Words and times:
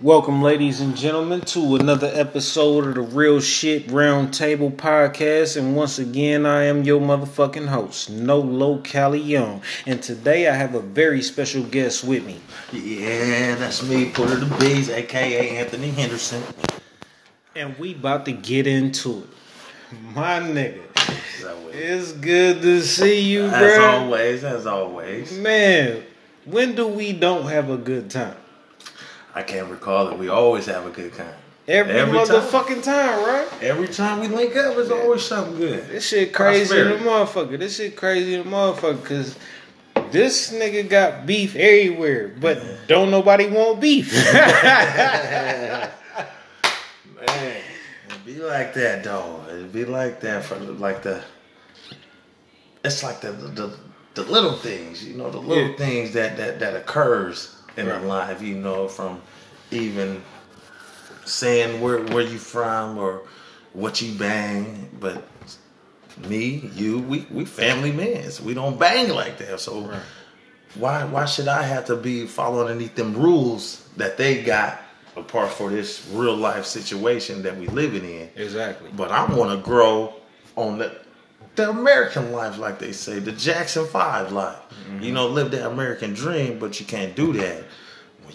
Welcome, 0.00 0.42
ladies 0.42 0.80
and 0.80 0.96
gentlemen, 0.96 1.40
to 1.40 1.74
another 1.74 2.08
episode 2.14 2.86
of 2.86 2.94
the 2.94 3.00
Real 3.00 3.40
Shit 3.40 3.88
Roundtable 3.88 4.70
Podcast. 4.70 5.56
And 5.56 5.74
once 5.74 5.98
again, 5.98 6.46
I 6.46 6.66
am 6.66 6.84
your 6.84 7.00
motherfucking 7.00 7.66
host, 7.66 8.08
Nolo 8.08 8.78
Cali 8.78 9.18
Young. 9.18 9.60
And 9.86 10.00
today 10.00 10.46
I 10.46 10.54
have 10.54 10.76
a 10.76 10.80
very 10.80 11.20
special 11.20 11.64
guest 11.64 12.04
with 12.04 12.24
me. 12.24 12.38
Yeah, 12.72 13.56
that's 13.56 13.82
me, 13.82 14.12
Porter 14.12 14.36
the 14.36 14.46
Bees, 14.58 14.88
aka 14.88 15.58
Anthony 15.58 15.90
Henderson. 15.90 16.44
And 17.56 17.76
we 17.76 17.96
about 17.96 18.24
to 18.26 18.32
get 18.32 18.68
into 18.68 19.24
it. 19.24 19.96
My 20.14 20.38
nigga. 20.38 20.84
It's 21.72 22.12
good 22.12 22.62
to 22.62 22.82
see 22.82 23.22
you, 23.22 23.46
As 23.46 23.78
always, 23.80 24.44
as 24.44 24.64
always. 24.64 25.36
Man, 25.36 26.04
when 26.44 26.76
do 26.76 26.86
we 26.86 27.12
don't 27.12 27.46
have 27.46 27.68
a 27.68 27.76
good 27.76 28.10
time? 28.10 28.36
I 29.34 29.42
can't 29.42 29.68
recall 29.70 30.06
that 30.06 30.18
we 30.18 30.28
always 30.28 30.66
have 30.66 30.86
a 30.86 30.90
good 30.90 31.14
time. 31.14 31.34
Every, 31.66 31.92
Every 31.92 32.18
motherfucking 32.18 32.82
time, 32.82 33.24
right? 33.26 33.46
Every 33.62 33.88
time 33.88 34.20
we 34.20 34.28
link 34.28 34.56
up, 34.56 34.76
it's 34.78 34.90
always 34.90 35.22
something 35.22 35.56
good. 35.58 35.86
This 35.88 36.08
shit 36.08 36.32
crazy 36.32 36.78
in 36.80 36.88
the 36.88 36.94
Prosperity. 36.96 37.04
motherfucker. 37.54 37.58
This 37.58 37.76
shit 37.76 37.94
crazy 37.94 38.34
in 38.34 38.44
the 38.44 38.50
motherfucker. 38.50 39.04
Cause 39.04 39.36
this 40.10 40.50
nigga 40.52 40.88
got 40.88 41.26
beef 41.26 41.54
everywhere, 41.56 42.28
but 42.40 42.62
don't 42.86 43.10
nobody 43.10 43.46
want 43.48 43.80
beef. 43.82 44.14
Man, 44.34 45.90
it 47.16 48.24
be 48.24 48.36
like 48.36 48.72
that, 48.74 49.04
though. 49.04 49.44
It 49.48 49.72
be 49.72 49.84
like 49.84 50.20
that 50.20 50.44
for 50.44 50.56
like 50.56 51.02
the. 51.02 51.22
It's 52.84 53.02
like 53.02 53.20
the 53.20 53.32
the, 53.32 53.76
the 54.14 54.22
little 54.22 54.54
things, 54.54 55.04
you 55.04 55.14
know, 55.16 55.30
the 55.30 55.38
little 55.38 55.68
Yeah. 55.70 55.76
things 55.76 56.12
that 56.14 56.36
that 56.38 56.60
that 56.60 56.76
occurs 56.76 57.54
in 57.78 57.86
Right. 57.86 58.00
the 58.00 58.06
life, 58.06 58.42
you 58.42 58.54
know, 58.56 58.88
from 58.88 59.20
even 59.70 60.22
saying 61.24 61.80
where 61.80 62.00
where 62.04 62.22
you 62.24 62.38
from 62.38 62.98
or 62.98 63.22
what 63.72 64.00
you 64.02 64.12
bang, 64.18 64.88
but 65.00 65.22
me, 66.26 66.70
you, 66.74 66.98
we 66.98 67.26
we 67.30 67.44
family 67.44 67.92
men. 67.92 68.30
So 68.30 68.42
we 68.44 68.54
don't 68.54 68.78
bang 68.78 69.10
like 69.10 69.38
that. 69.38 69.60
So 69.60 69.82
Right. 69.82 70.00
why 70.74 71.04
why 71.04 71.24
should 71.26 71.48
I 71.48 71.62
have 71.62 71.84
to 71.86 71.96
be 71.96 72.26
following 72.26 72.68
underneath 72.68 72.94
them 72.94 73.14
rules 73.16 73.88
that 73.96 74.16
they 74.16 74.42
got 74.42 74.80
apart 75.16 75.50
for 75.50 75.70
this 75.70 76.06
real 76.12 76.36
life 76.36 76.64
situation 76.64 77.42
that 77.42 77.56
we 77.58 77.66
living 77.68 78.04
in? 78.04 78.28
exactly. 78.36 78.90
But 78.96 79.10
I 79.10 79.24
want 79.32 79.50
to 79.52 79.58
grow 79.64 80.14
on 80.56 80.78
the 80.78 80.92
the 81.56 81.70
American 81.70 82.30
life, 82.32 82.56
like 82.58 82.78
they 82.78 82.92
say, 82.92 83.18
the 83.18 83.32
Jackson 83.32 83.84
Five 83.86 84.30
life. 84.32 84.56
Mm-hmm. 84.88 85.02
You 85.02 85.12
know, 85.12 85.26
live 85.26 85.50
that 85.50 85.66
American 85.66 86.14
dream, 86.14 86.58
but 86.60 86.78
you 86.80 86.86
can't 86.86 87.14
do 87.16 87.32
that 87.34 87.64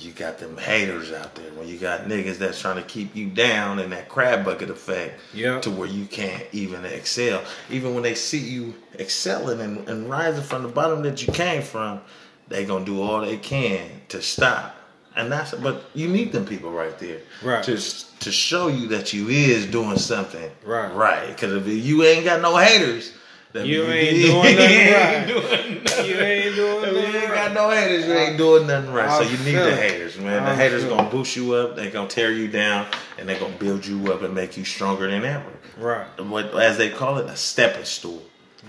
you 0.04 0.12
got 0.12 0.38
them 0.40 0.58
haters 0.58 1.12
out 1.12 1.36
there. 1.36 1.52
When 1.54 1.68
you 1.68 1.78
got 1.78 2.02
niggas 2.08 2.38
that's 2.38 2.60
trying 2.60 2.76
to 2.78 2.82
keep 2.84 3.16
you 3.16 3.28
down 3.30 3.80
in 3.80 3.90
that 3.92 4.10
crab 4.10 4.44
bucket 4.46 4.70
effect, 4.70 5.20
Yeah. 5.34 5.60
to 5.62 5.70
where 5.72 5.88
you 5.88 6.06
can't 6.06 6.44
even 6.52 6.86
excel. 6.86 7.42
Even 7.70 7.94
when 7.94 8.04
they 8.04 8.16
see 8.16 8.40
you 8.40 8.74
excelling 9.00 9.60
and, 9.62 9.88
and 9.90 10.10
rising 10.10 10.44
from 10.44 10.64
the 10.64 10.70
bottom 10.70 11.02
that 11.04 11.26
you 11.26 11.32
came 11.34 11.62
from, 11.62 12.02
they 12.48 12.66
gonna 12.66 12.86
do 12.86 13.02
all 13.02 13.22
they 13.22 13.38
can 13.38 13.90
to 14.10 14.22
stop. 14.22 14.76
And 15.16 15.32
that's 15.32 15.54
but 15.54 15.86
you 15.94 16.08
need 16.08 16.32
them 16.32 16.46
people 16.46 16.72
right 16.72 16.98
there, 17.00 17.20
Right. 17.44 17.64
To 17.66 17.78
to 18.20 18.32
show 18.32 18.68
you 18.68 18.88
that 18.88 19.14
you 19.14 19.30
is 19.30 19.66
doing 19.68 19.98
something 19.98 20.50
Right. 20.66 20.92
right. 20.94 21.28
Because 21.28 21.54
if 21.54 21.68
you 21.68 22.04
ain't 22.04 22.26
got 22.26 22.42
no 22.42 22.58
haters, 22.58 23.12
then 23.54 23.66
You 23.66 23.84
ain't 23.86 24.18
doing 24.26 24.56
nothing 24.56 24.94
right. 24.94 26.08
You 26.08 26.16
ain't 26.16 26.56
doing 26.56 26.84
If 26.84 27.14
you 27.14 27.20
ain't 27.20 27.34
got 27.34 27.54
no 27.54 27.70
haters, 27.70 28.06
you 28.08 28.14
ain't 28.14 28.38
doing 28.38 28.68
nothing 28.68 28.92
right. 28.92 29.18
So 29.24 29.30
you 29.30 29.38
need 29.46 29.56
the 29.56 29.76
haters, 29.76 30.18
man. 30.18 30.44
The 30.44 30.56
haters 30.56 30.84
gonna 30.86 31.10
boost 31.10 31.36
you 31.36 31.54
up. 31.54 31.76
They 31.76 31.90
gonna 31.90 32.08
tear 32.10 32.32
you 32.32 32.48
down, 32.48 32.88
and 33.18 33.30
they 33.30 33.38
gonna 33.40 33.56
build 33.58 33.86
you 33.86 34.12
up 34.12 34.22
and 34.24 34.34
make 34.36 34.58
you 34.58 34.66
stronger 34.66 35.10
than 35.10 35.24
ever 35.24 35.46
Right. 35.78 36.06
what 36.20 36.54
as 36.60 36.78
they 36.78 36.90
call 36.90 37.18
it, 37.20 37.28
a 37.28 37.36
stepping 37.36 37.86
stool. 37.86 38.22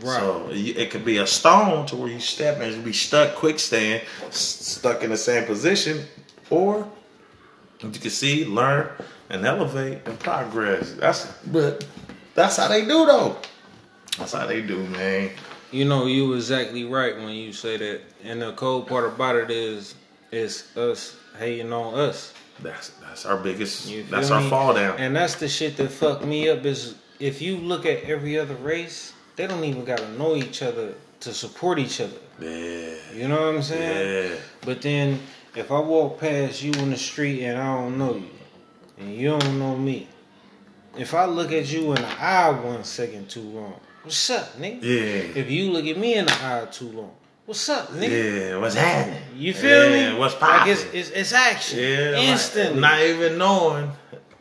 Right. 0.03 0.19
So 0.21 0.49
it 0.51 0.91
could 0.91 1.05
be 1.05 1.19
a 1.19 1.27
stone 1.27 1.87
to 1.87 1.97
where 1.97 2.09
you 2.11 2.19
step 2.21 2.61
and 2.61 2.85
be 2.85 2.93
stuck 2.93 3.35
quickstand, 3.37 4.03
s- 4.27 4.37
stuck 4.37 5.03
in 5.05 5.11
the 5.11 5.17
same 5.17 5.45
position, 5.45 6.05
or 6.51 6.87
you 7.81 7.91
can 7.91 8.11
see, 8.11 8.45
learn, 8.45 8.89
and 9.31 9.45
elevate 9.47 9.99
and 10.07 10.19
progress. 10.19 10.93
That's 10.95 11.27
but 11.47 11.87
that's 12.35 12.57
how 12.57 12.69
they 12.69 12.83
do 12.83 13.07
though. 13.07 13.37
That's 14.19 14.33
how 14.33 14.47
they 14.47 14.63
do, 14.63 14.79
man. 14.89 15.31
You 15.71 15.85
know, 15.85 16.07
you 16.07 16.35
exactly 16.35 16.85
right 16.85 17.17
when 17.17 17.31
you 17.31 17.53
say 17.53 17.77
that. 17.77 18.01
And 18.23 18.41
the 18.41 18.53
cold 18.53 18.87
part 18.87 19.07
about 19.07 19.37
it 19.37 19.51
it's 19.51 19.95
is 20.31 20.77
us 20.77 21.17
hating 21.39 21.73
on 21.73 21.95
us. 21.95 22.33
That's 22.61 22.91
that's 23.01 23.27
our 23.27 23.37
biggest. 23.37 23.93
That's 24.11 24.31
our 24.31 24.43
fall 24.43 24.75
down. 24.75 24.99
And 24.99 25.17
that's 25.17 25.35
the 25.35 25.49
shit 25.49 25.77
that 25.79 25.91
fucked 25.91 26.25
me 26.25 26.49
up 26.49 26.65
is 26.65 26.95
if 27.19 27.43
you 27.43 27.57
look 27.57 27.87
at 27.87 28.05
every 28.05 28.39
other 28.39 28.55
race, 28.57 29.13
they 29.37 29.47
don't 29.47 29.65
even 29.65 29.85
gotta 29.85 30.09
know 30.13 30.37
each 30.37 30.63
other 30.63 30.95
to 31.21 31.33
support 31.35 31.79
each 31.79 32.01
other. 32.01 32.17
yeah, 32.41 32.95
You 33.15 33.29
know 33.29 33.47
what 33.47 33.55
I'm 33.57 33.63
saying? 33.63 34.31
yeah. 34.31 34.37
But 34.61 34.83
then 34.83 35.19
if 35.57 35.73
I 35.73 35.81
walk 35.81 36.21
past 36.21 36.63
you 36.63 36.73
in 36.75 36.91
the 36.91 36.97
street 36.97 37.45
and 37.45 37.59
I 37.59 37.75
don't 37.81 37.99
know 37.99 38.17
you, 38.17 38.31
and 38.99 39.15
you 39.15 39.31
don't 39.31 39.59
know 39.59 39.77
me, 39.77 40.09
if 40.97 41.15
I 41.15 41.25
look 41.25 41.51
at 41.51 41.73
you 41.73 41.93
in 41.93 41.97
the 42.03 42.23
eye 42.23 42.51
one 42.51 42.85
second 42.85 43.29
too 43.29 43.41
long, 43.41 43.81
what's 44.05 44.31
up, 44.31 44.57
nigga? 44.59 44.83
Yeah. 44.83 45.41
If 45.43 45.51
you 45.51 45.71
look 45.73 45.87
at 45.87 45.97
me 45.99 46.15
in 46.15 46.27
the 46.27 46.33
eye 46.33 46.67
too 46.71 46.89
long, 46.91 47.13
what's 47.47 47.69
up, 47.69 47.89
nigga? 47.89 48.51
Yeah, 48.51 48.59
what's 48.59 48.75
happening? 48.75 49.23
You 49.37 49.53
feel 49.55 49.91
yeah, 49.91 50.13
me? 50.13 50.19
What's 50.19 50.35
Like 50.35 50.41
popping? 50.51 50.73
it's, 50.73 50.83
it's 50.93 51.11
it's 51.11 51.33
action. 51.33 51.79
yeah, 51.81 52.11
like, 52.17 52.29
Instantly. 52.29 52.81
not 52.81 53.01
even 53.01 53.39
knowing. 53.39 53.91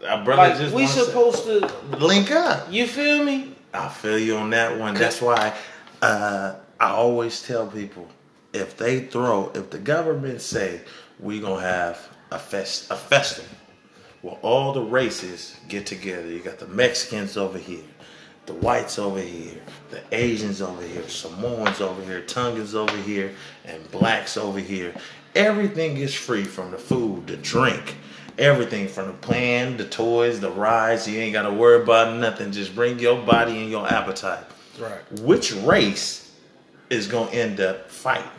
Our 0.07 0.23
brother 0.23 0.50
like 0.50 0.57
just 0.57 0.75
we 0.75 0.81
wants 0.84 0.96
to- 0.96 1.06
supposed 1.06 1.44
to 1.46 1.97
link 1.97 2.29
up. 2.31 2.72
you 2.72 2.85
feel 2.88 3.23
me? 3.23 3.56
I 3.73 3.88
feel 3.90 4.19
you 4.19 4.35
on 4.38 4.50
that 4.52 4.78
one. 4.78 4.94
That's 4.96 5.22
why 5.22 5.53
uh, 6.02 6.56
I 6.79 6.90
always 6.90 7.41
tell 7.41 7.66
people 7.68 8.07
if 8.52 8.78
they 8.78 9.00
throw, 9.06 9.50
if 9.56 9.69
the 9.72 9.79
government 9.79 10.41
say 10.41 10.81
we 11.19 11.40
gonna 11.40 11.62
have 11.62 11.97
a 12.31 12.38
fest, 12.38 12.91
a 12.91 12.96
festival, 12.96 13.50
where 14.22 14.35
all 14.41 14.73
the 14.73 14.81
races 14.81 15.56
get 15.69 15.85
together. 15.88 16.28
You 16.28 16.40
got 16.40 16.59
the 16.59 16.68
Mexicans 16.68 17.35
over 17.38 17.57
here, 17.57 17.84
the 18.45 18.53
whites 18.53 18.99
over 18.99 19.19
here, 19.19 19.61
the 19.89 20.01
Asians 20.11 20.61
over 20.61 20.81
here, 20.83 21.07
Samoans 21.07 21.81
over 21.81 22.03
here, 22.03 22.21
Tongans 22.21 22.75
over 22.75 22.95
here, 22.97 23.33
and 23.65 23.89
blacks 23.91 24.37
over 24.37 24.59
here. 24.59 24.93
Everything 25.35 25.97
is 25.97 26.13
free 26.13 26.43
from 26.43 26.71
the 26.71 26.77
food, 26.77 27.27
the 27.27 27.37
drink, 27.37 27.95
everything 28.37 28.87
from 28.87 29.07
the 29.07 29.13
plan, 29.13 29.77
the 29.77 29.85
toys, 29.85 30.39
the 30.39 30.51
rides. 30.51 31.07
You 31.07 31.19
ain't 31.19 31.33
got 31.33 31.43
to 31.43 31.53
worry 31.53 31.81
about 31.81 32.17
nothing. 32.17 32.51
Just 32.51 32.75
bring 32.75 32.99
your 32.99 33.21
body 33.21 33.61
and 33.61 33.71
your 33.71 33.87
appetite. 33.91 34.45
Right. 34.79 35.21
Which 35.21 35.53
race 35.53 36.31
is 36.89 37.07
gonna 37.07 37.31
end 37.31 37.59
up 37.59 37.89
fighting 37.89 38.29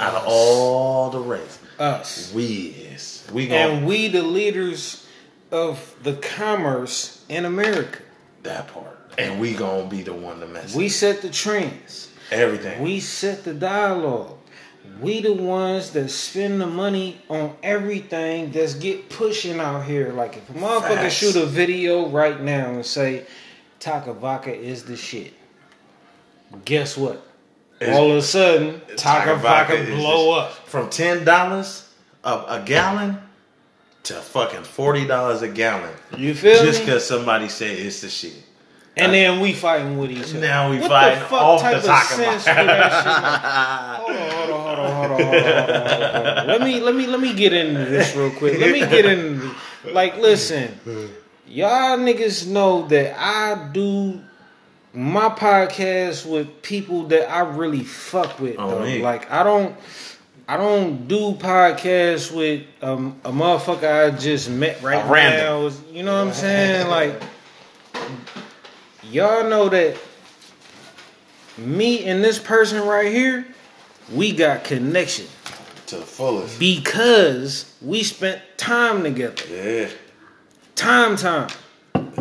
out 0.00 0.14
of 0.14 0.24
all 0.26 1.10
the 1.10 1.20
races? 1.20 1.58
Us. 1.78 2.32
We 2.32 2.68
is. 2.68 3.26
We 3.32 3.48
gonna 3.48 3.60
And 3.60 3.86
we 3.86 4.08
the 4.08 4.22
leaders 4.22 5.06
of 5.50 5.94
the 6.02 6.14
commerce 6.14 7.24
in 7.28 7.44
America. 7.44 8.00
that 8.42 8.68
part, 8.68 8.95
and 9.18 9.40
we 9.40 9.54
gonna 9.54 9.86
be 9.86 10.02
the 10.02 10.12
one 10.12 10.40
to 10.40 10.46
mess. 10.46 10.74
We 10.74 10.88
set 10.88 11.22
the 11.22 11.30
trends. 11.30 12.10
everything. 12.30 12.82
We 12.82 13.00
set 13.00 13.44
the 13.44 13.54
dialogue. 13.54 14.32
We 15.00 15.20
the 15.20 15.32
ones 15.32 15.90
that 15.92 16.08
spend 16.10 16.60
the 16.60 16.66
money 16.66 17.20
on 17.28 17.54
everything 17.62 18.50
that's 18.52 18.74
get 18.74 19.08
pushing 19.10 19.58
out 19.60 19.84
here. 19.84 20.12
Like 20.12 20.36
if 20.36 20.48
a 20.48 20.52
motherfucker 20.52 20.96
Facts. 20.96 21.14
shoot 21.14 21.36
a 21.36 21.44
video 21.46 22.08
right 22.08 22.40
now 22.40 22.70
and 22.70 22.86
say 22.86 23.26
Taaka 23.80 24.14
Vodka 24.14 24.54
is 24.54 24.84
the 24.84 24.96
shit. 24.96 25.32
Guess 26.64 26.96
what? 26.96 27.22
It's- 27.80 27.94
All 27.96 28.10
of 28.10 28.16
a 28.16 28.22
sudden, 28.22 28.80
Taaka, 28.96 29.34
Taaka 29.34 29.36
Vodka, 29.36 29.76
Vodka 29.76 29.94
blow 29.96 30.38
up. 30.38 30.52
from 30.66 30.88
ten 30.88 31.24
dollars 31.24 31.92
a, 32.24 32.30
a 32.48 32.62
gallon 32.64 33.18
to 34.04 34.14
fucking 34.14 34.62
forty 34.62 35.06
dollars 35.06 35.42
a 35.42 35.48
gallon. 35.48 35.92
You 36.16 36.34
feel 36.34 36.52
it? 36.52 36.64
Just 36.64 36.80
because 36.80 37.04
somebody 37.06 37.48
said 37.48 37.76
it's 37.78 38.00
the 38.00 38.08
shit. 38.08 38.34
And 38.98 39.12
then 39.12 39.40
we 39.40 39.52
fighting 39.52 39.98
with 39.98 40.10
each 40.10 40.30
other. 40.30 40.40
Now 40.40 40.70
we 40.70 40.78
what 40.78 40.88
fighting 40.88 41.18
the 41.20 41.26
fuck 41.26 41.42
off 41.42 41.60
type 41.60 41.82
the 41.82 41.92
of 41.92 41.98
sense 42.02 42.44
that 42.44 43.98
shit? 43.98 44.06
Hold 44.06 44.16
on, 44.16 44.30
hold 44.30 44.50
on, 44.50 44.60
hold 44.60 44.80
on, 44.80 44.94
hold 44.94 45.10
on, 45.10 45.20
hold 45.20 45.20
on, 45.20 45.26
hold 45.26 45.42
on, 45.44 46.14
hold 46.14 46.38
on. 46.38 46.46
Let 46.46 46.60
me 46.62 46.80
let 46.80 46.94
me 46.94 47.06
let 47.06 47.20
me 47.20 47.34
get 47.34 47.52
into 47.52 47.84
this 47.84 48.16
real 48.16 48.30
quick. 48.30 48.58
Let 48.58 48.72
me 48.72 48.80
get 48.80 49.04
into 49.04 49.50
like 49.92 50.16
listen. 50.16 50.78
Y'all 51.46 51.98
niggas 51.98 52.46
know 52.48 52.86
that 52.88 53.18
I 53.18 53.68
do 53.72 54.20
my 54.94 55.28
podcast 55.28 56.24
with 56.24 56.62
people 56.62 57.04
that 57.08 57.30
I 57.30 57.40
really 57.40 57.84
fuck 57.84 58.40
with 58.40 58.56
Oh, 58.58 58.82
though. 58.82 58.96
Like 59.02 59.30
I 59.30 59.42
don't 59.42 59.76
I 60.48 60.56
don't 60.56 61.06
do 61.06 61.32
podcasts 61.34 62.34
with 62.34 62.64
um, 62.82 63.20
a 63.24 63.30
motherfucker 63.30 64.06
I 64.06 64.16
just 64.16 64.48
met 64.48 64.80
right 64.82 65.04
now. 65.06 65.70
You 65.92 66.02
know 66.02 66.12
what 66.18 66.28
I'm 66.28 66.32
saying? 66.32 66.88
Like 66.88 67.20
y'all 69.10 69.48
know 69.48 69.68
that 69.68 69.96
me 71.58 72.04
and 72.04 72.22
this 72.22 72.38
person 72.38 72.82
right 72.86 73.12
here, 73.12 73.46
we 74.12 74.32
got 74.32 74.64
connection. 74.64 75.26
to 75.86 75.96
the 75.98 76.02
fullest. 76.02 76.58
because 76.58 77.72
we 77.80 78.02
spent 78.02 78.42
time 78.56 79.04
together. 79.04 79.40
Yeah. 79.48 79.88
Time, 80.74 81.16
time. 81.16 81.48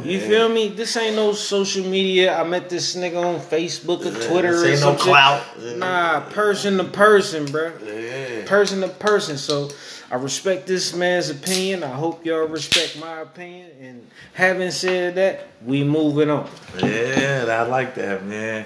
You 0.03 0.19
Yeah. 0.19 0.27
feel 0.27 0.49
me? 0.49 0.67
This 0.69 0.95
ain't 0.95 1.15
no 1.15 1.33
social 1.33 1.83
media. 1.83 2.39
I 2.39 2.43
met 2.43 2.69
this 2.69 2.95
nigga 2.95 3.17
on 3.23 3.39
Facebook 3.41 4.05
or 4.05 4.11
Twitter 4.29 4.51
This 4.51 4.61
or 4.63 4.67
ain't 4.67 4.79
no 4.81 4.85
some 4.89 4.97
shit. 4.97 5.03
clout. 5.05 5.41
Nah, 5.77 6.19
person 6.29 6.77
to 6.77 6.83
person, 6.83 7.47
bruh. 7.47 7.73
Yeah. 7.83 8.45
Person 8.47 8.81
to 8.81 8.87
person. 8.87 9.37
So 9.39 9.71
I 10.12 10.16
respect 10.16 10.68
this 10.68 10.96
man's 10.96 11.30
opinion. 11.30 11.84
I 11.84 11.94
hope 11.94 12.25
y'all 12.25 12.48
respect 12.48 13.00
my 13.00 13.22
opinion. 13.22 13.72
And 13.81 14.07
having 14.34 14.72
said 14.72 15.16
that, 15.16 15.48
we 15.63 15.84
moving 15.84 16.30
on. 16.30 16.50
Yeah, 16.80 17.46
I 17.50 17.68
like 17.68 17.96
that, 17.96 18.24
man. 18.25 18.66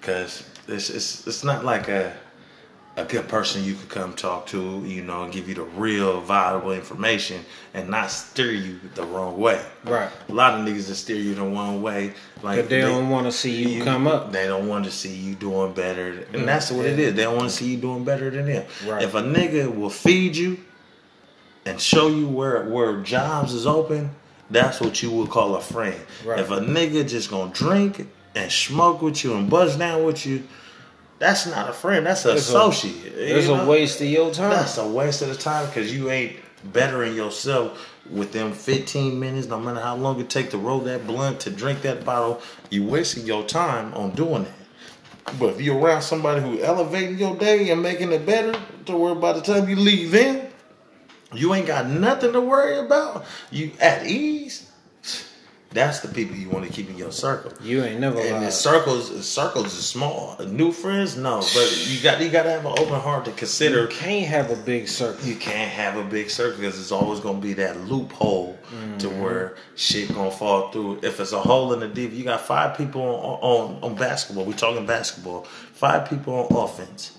Cause 0.00 0.48
it's 0.68 0.90
it's 0.90 1.26
it's 1.26 1.42
not 1.42 1.64
like 1.64 1.88
a 1.88 2.16
a 2.96 3.04
good 3.04 3.28
person 3.28 3.62
you 3.62 3.74
could 3.74 3.90
come 3.90 4.14
talk 4.14 4.46
to, 4.46 4.82
you 4.86 5.02
know, 5.02 5.24
and 5.24 5.32
give 5.32 5.48
you 5.48 5.54
the 5.54 5.64
real 5.64 6.20
valuable 6.22 6.72
information 6.72 7.44
and 7.74 7.90
not 7.90 8.10
steer 8.10 8.52
you 8.52 8.80
the 8.94 9.04
wrong 9.04 9.36
way. 9.36 9.62
Right. 9.84 10.10
A 10.28 10.32
lot 10.32 10.58
of 10.58 10.66
niggas 10.66 10.88
that 10.88 10.94
steer 10.94 11.16
you 11.16 11.34
the 11.34 11.42
wrong 11.42 11.82
way, 11.82 12.14
like 12.42 12.58
But 12.58 12.70
they 12.70 12.80
don't 12.80 13.10
want 13.10 13.26
to 13.26 13.32
see 13.32 13.74
you 13.74 13.84
come 13.84 14.06
up. 14.06 14.32
They 14.32 14.46
don't 14.46 14.66
want 14.66 14.86
to 14.86 14.90
see 14.90 15.14
you 15.14 15.34
doing 15.34 15.74
better, 15.74 16.26
and 16.32 16.42
mm. 16.42 16.46
that's 16.46 16.70
what 16.70 16.86
it 16.86 16.98
yeah. 16.98 17.06
is. 17.06 17.14
They 17.14 17.24
don't 17.24 17.36
want 17.36 17.50
to 17.50 17.56
see 17.56 17.72
you 17.72 17.76
doing 17.76 18.04
better 18.04 18.30
than 18.30 18.46
them. 18.46 18.64
Right. 18.86 19.02
If 19.02 19.14
a 19.14 19.22
nigga 19.22 19.74
will 19.74 19.90
feed 19.90 20.34
you 20.34 20.58
and 21.66 21.80
show 21.80 22.08
you 22.08 22.26
where 22.28 22.64
where 22.70 23.02
jobs 23.02 23.52
is 23.52 23.66
open, 23.66 24.10
that's 24.50 24.80
what 24.80 25.02
you 25.02 25.10
would 25.10 25.28
call 25.28 25.56
a 25.56 25.60
friend. 25.60 26.00
Right. 26.24 26.40
If 26.40 26.50
a 26.50 26.58
nigga 26.60 27.06
just 27.06 27.28
gonna 27.30 27.52
drink 27.52 28.08
and 28.34 28.50
smoke 28.50 29.02
with 29.02 29.22
you 29.24 29.34
and 29.34 29.50
buzz 29.50 29.76
down 29.76 30.04
with 30.04 30.24
you, 30.24 30.44
that's 31.18 31.46
not 31.46 31.68
a 31.68 31.72
friend. 31.72 32.06
That's 32.06 32.24
an 32.24 32.36
It's 32.36 32.48
a- 32.48 32.52
associate. 32.52 33.12
It's 33.16 33.48
a 33.48 33.66
waste 33.66 34.00
of 34.00 34.06
your 34.06 34.30
time. 34.32 34.50
That's 34.50 34.78
a 34.78 34.86
waste 34.86 35.22
of 35.22 35.28
the 35.28 35.34
time 35.34 35.66
because 35.66 35.92
you 35.94 36.10
ain't 36.10 36.36
bettering 36.72 37.14
yourself 37.14 37.92
within 38.10 38.52
15 38.52 39.18
minutes, 39.18 39.48
no 39.48 39.58
matter 39.58 39.80
how 39.80 39.96
long 39.96 40.20
it 40.20 40.30
take 40.30 40.50
to 40.50 40.58
roll 40.58 40.78
that 40.80 41.06
blunt, 41.06 41.40
to 41.40 41.50
drink 41.50 41.82
that 41.82 42.04
bottle. 42.04 42.40
You 42.70 42.84
wasting 42.84 43.26
your 43.26 43.44
time 43.44 43.92
on 43.94 44.10
doing 44.10 44.44
that. 44.44 45.34
But 45.40 45.54
if 45.54 45.60
you're 45.60 45.78
around 45.78 46.02
somebody 46.02 46.40
who 46.40 46.60
elevating 46.62 47.18
your 47.18 47.34
day 47.36 47.70
and 47.70 47.82
making 47.82 48.12
it 48.12 48.24
better, 48.24 48.54
to 48.84 48.96
where 48.96 49.14
by 49.16 49.32
the 49.32 49.40
time 49.40 49.68
you 49.68 49.74
leave 49.74 50.14
in, 50.14 50.46
you 51.38 51.54
ain't 51.54 51.66
got 51.66 51.86
nothing 51.86 52.32
to 52.32 52.40
worry 52.40 52.78
about. 52.78 53.24
You 53.50 53.72
at 53.80 54.06
ease. 54.06 54.70
That's 55.72 56.00
the 56.00 56.08
people 56.08 56.36
you 56.36 56.48
want 56.48 56.64
to 56.64 56.72
keep 56.72 56.88
in 56.88 56.96
your 56.96 57.12
circle. 57.12 57.52
You 57.62 57.82
ain't 57.84 58.00
never 58.00 58.18
And 58.18 58.42
the 58.42 58.50
circles, 58.50 59.26
circles 59.26 59.66
are 59.78 59.82
small. 59.82 60.38
New 60.46 60.72
friends, 60.72 61.16
no, 61.18 61.40
but 61.40 61.86
you 61.88 62.00
got 62.02 62.20
you 62.22 62.30
got 62.30 62.44
to 62.44 62.50
have 62.50 62.64
an 62.64 62.72
open 62.78 62.98
heart 62.98 63.26
to 63.26 63.32
consider 63.32 63.82
You 63.82 63.88
can't 63.88 64.26
have 64.26 64.50
a 64.50 64.56
big 64.56 64.88
circle. 64.88 65.26
you 65.26 65.34
can't 65.36 65.70
have 65.70 65.96
a 65.98 66.04
big 66.04 66.30
circle 66.30 66.60
because 66.60 66.80
it's 66.80 66.92
always 66.92 67.20
gonna 67.20 67.40
be 67.40 67.52
that 67.54 67.78
loophole 67.82 68.56
to 69.00 69.06
Mm-hmm. 69.08 69.20
where 69.20 69.56
shit 69.74 70.14
gonna 70.14 70.30
fall 70.30 70.70
through. 70.70 71.00
If 71.02 71.20
it's 71.20 71.32
a 71.32 71.40
hole 71.40 71.74
in 71.74 71.80
the 71.80 71.88
deep, 71.88 72.12
you 72.12 72.24
got 72.24 72.40
five 72.40 72.78
people 72.78 73.02
on 73.02 73.74
on, 73.76 73.82
on 73.82 73.94
basketball. 73.96 74.44
We 74.46 74.54
talking 74.54 74.86
basketball. 74.86 75.42
Five 75.42 76.08
people 76.08 76.32
on 76.34 76.56
offense. 76.56 77.15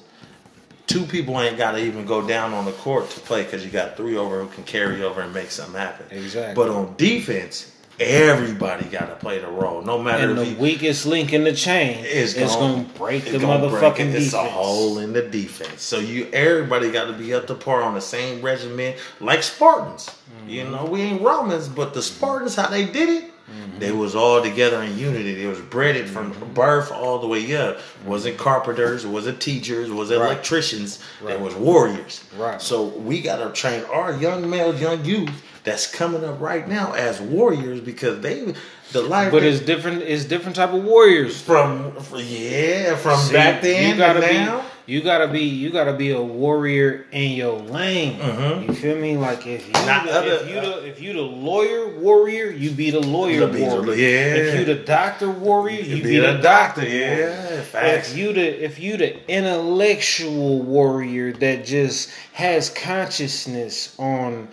Two 0.88 1.06
people 1.06 1.40
ain't 1.42 1.58
got 1.58 1.74
to 1.74 1.80
even 1.84 2.06
go 2.06 2.26
down 2.26 2.54
on 2.54 2.66
the 2.66 2.72
court 2.72 3.10
to 3.12 3.20
play 3.20 3.44
because 3.44 3.64
you 3.64 3.70
got 3.70 3.98
three 3.98 4.16
over 4.18 4.42
who 4.42 4.48
can 4.48 4.64
carry 4.64 5.04
over 5.04 5.22
and 5.22 5.34
make 5.34 5.52
something 5.52 5.76
happen. 5.80 6.06
Exactly. 6.12 6.56
But 6.56 6.70
on 6.74 6.96
defense, 6.98 7.72
everybody 8.00 8.86
got 8.86 9.08
to 9.08 9.16
play 9.16 9.40
the 9.40 9.48
role, 9.48 9.82
no 9.82 10.02
matter 10.02 10.24
And 10.30 10.32
if 10.32 10.38
the 10.38 10.52
you, 10.54 10.58
weakest 10.58 11.06
link 11.06 11.34
in 11.34 11.44
the 11.44 11.52
chain 11.54 12.06
is 12.06 12.34
gonna, 12.36 12.84
break 12.96 13.24
it's 13.24 13.34
the 13.34 13.40
motherfucking 13.40 13.70
break 13.80 14.00
it. 14.00 14.04
defense. 14.06 14.26
It's 14.28 14.34
a 14.34 14.44
hole 14.44 15.00
in 15.00 15.12
the 15.14 15.24
defense. 15.24 15.82
So 15.82 16.00
you 16.00 16.30
everybody 16.32 16.90
got 16.92 17.06
to 17.06 17.14
be 17.14 17.34
up 17.34 17.48
to 17.48 17.56
par 17.56 17.82
on 17.84 17.94
the 17.94 18.02
same 18.02 18.42
regimen, 18.42 18.96
like 19.20 19.44
Spartans. 19.44 20.10
You 20.48 20.62
Mm-hmm. 20.64 20.72
know, 20.72 20.86
we 20.86 21.02
ain't 21.02 21.22
Romans, 21.22 21.68
but 21.68 21.94
the 21.94 22.02
Spartans, 22.02 22.56
how 22.56 22.70
they 22.70 22.86
did 22.86 23.10
it, 23.24 23.32
they 23.80 23.92
was 23.92 24.16
all 24.16 24.42
together 24.42 24.82
in 24.84 24.98
unity. 24.98 25.34
They 25.36 25.46
was 25.48 25.60
bred 25.60 26.10
from 26.10 26.34
Mm-hmm. 26.34 26.54
birth 26.54 26.92
all 26.92 27.20
the 27.20 27.28
way 27.28 27.56
up. 27.56 27.80
Wasn't 28.06 28.38
carpenters, 28.38 29.06
wasn't 29.06 29.40
teachers, 29.40 29.90
wasn't 29.90 30.20
Right. 30.22 30.32
electricians. 30.32 31.00
They 31.26 31.38
was 31.38 31.56
warriors. 31.56 32.24
Right. 32.38 32.62
So 32.62 32.84
we 32.84 33.22
got 33.22 33.38
to 33.38 33.50
train 33.60 33.84
our 33.86 34.12
young 34.14 34.50
males, 34.50 34.82
young 34.82 35.06
youth 35.06 35.30
that's 35.64 35.88
coming 35.90 36.24
up 36.26 36.40
right 36.42 36.68
now 36.68 36.94
as 36.94 37.22
warriors 37.22 37.80
because 37.80 38.20
they 38.22 38.54
the 38.94 39.02
life 39.02 39.32
But 39.32 39.44
it's 39.44 39.60
different. 39.62 40.02
It's 40.04 40.24
different 40.26 40.56
type 40.56 40.74
of 40.74 40.84
warriors. 40.84 41.40
from 41.42 41.94
yeah 42.16 42.96
from 42.96 43.20
See, 43.20 43.34
back 43.34 43.62
then 43.62 43.92
you 43.92 43.98
gotta 43.98 44.22
be, 44.22 44.34
now. 44.34 44.64
You 44.88 45.02
gotta 45.02 45.28
be, 45.28 45.42
you 45.42 45.70
gotta 45.70 45.94
be 45.94 46.12
a 46.12 46.22
warrior 46.22 47.06
in 47.12 47.32
your 47.34 47.60
lane. 47.60 48.18
Mhm. 48.20 48.68
You 48.68 48.74
feel 48.74 48.96
me? 48.98 49.18
Like 49.18 49.46
if 49.46 49.68
you, 49.68 49.74
Not 49.74 50.06
the, 50.06 50.12
other- 50.14 50.32
if 50.32 50.50
you 50.50 50.62
the, 50.62 50.88
if 50.88 51.02
you 51.02 51.14
the 51.14 51.22
lawyer 51.22 51.88
warrior, 52.00 52.50
you 52.50 52.72
be 52.72 52.90
the 52.90 53.00
lawyer 53.02 53.42
You 53.42 53.48
be 53.48 53.60
the- 53.60 53.66
warrior. 53.66 53.94
yeah. 53.96 54.36
If 54.36 54.60
you 54.60 54.66
the 54.66 54.76
doctor 54.76 55.30
warrior, 55.30 55.82
you, 55.82 55.96
You 55.98 56.04
be, 56.04 56.10
be 56.12 56.18
the 56.20 56.34
the 56.34 56.38
doctor. 56.42 56.82
doctor, 56.82 56.88
yeah, 56.98 57.62
facts. 57.64 58.12
If 58.14 58.18
you 58.18 58.34
the 58.34 58.64
if 58.66 58.80
you 58.80 58.98
the 58.98 59.16
intellectual 59.30 60.62
warrior 60.62 61.34
that 61.34 61.66
just 61.66 62.10
has 62.34 62.70
consciousness 62.70 63.94
on 64.00 64.48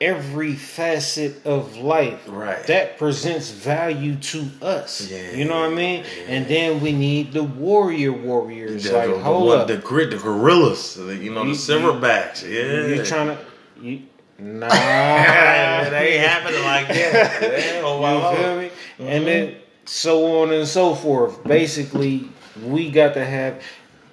every 0.00 0.54
facet 0.54 1.44
of 1.44 1.76
life 1.76 2.20
Right. 2.28 2.62
that 2.68 2.98
presents 2.98 3.50
value 3.50 4.14
to 4.16 4.46
us 4.62 5.10
Yeah. 5.10 5.32
you 5.32 5.44
know 5.44 5.60
what 5.60 5.72
i 5.72 5.74
mean 5.74 6.04
and 6.28 6.46
then 6.46 6.80
we 6.80 6.92
need 6.92 7.32
the 7.32 7.42
warrior 7.42 8.12
warriors 8.12 8.84
The, 8.84 8.92
like 8.92 9.08
the, 9.08 9.14
the, 9.14 9.22
hold 9.22 9.46
one- 9.48 9.58
up 9.60 9.66
the 9.68 9.76
grit, 9.78 10.10
the 10.10 10.18
gorillas, 10.18 10.94
the, 10.94 11.16
you 11.16 11.32
know, 11.32 11.42
You- 11.42 11.54
the 11.54 11.58
silverbacks. 11.58 12.42
Yeah, 12.48 12.86
you 12.94 13.02
trying 13.04 13.28
to 13.36 13.38
you 13.80 14.02
nah 14.38 14.66
it 14.68 15.92
ain't 15.92 16.20
happening 16.24 16.62
like 16.62 16.86
that. 16.88 17.42
Yeah, 17.74 17.82
oh, 17.84 18.00
wow. 18.00 18.30
You 18.30 18.36
feel 18.36 18.56
me? 18.60 18.70
And 19.00 19.26
then 19.26 19.56
so 19.84 20.42
on 20.42 20.52
and 20.52 20.66
so 20.66 20.94
forth. 20.94 21.38
Mm-hmm. 21.38 21.48
Basically, 21.48 22.28
we 22.62 22.90
got 22.92 23.14
to 23.14 23.24
have. 23.24 23.60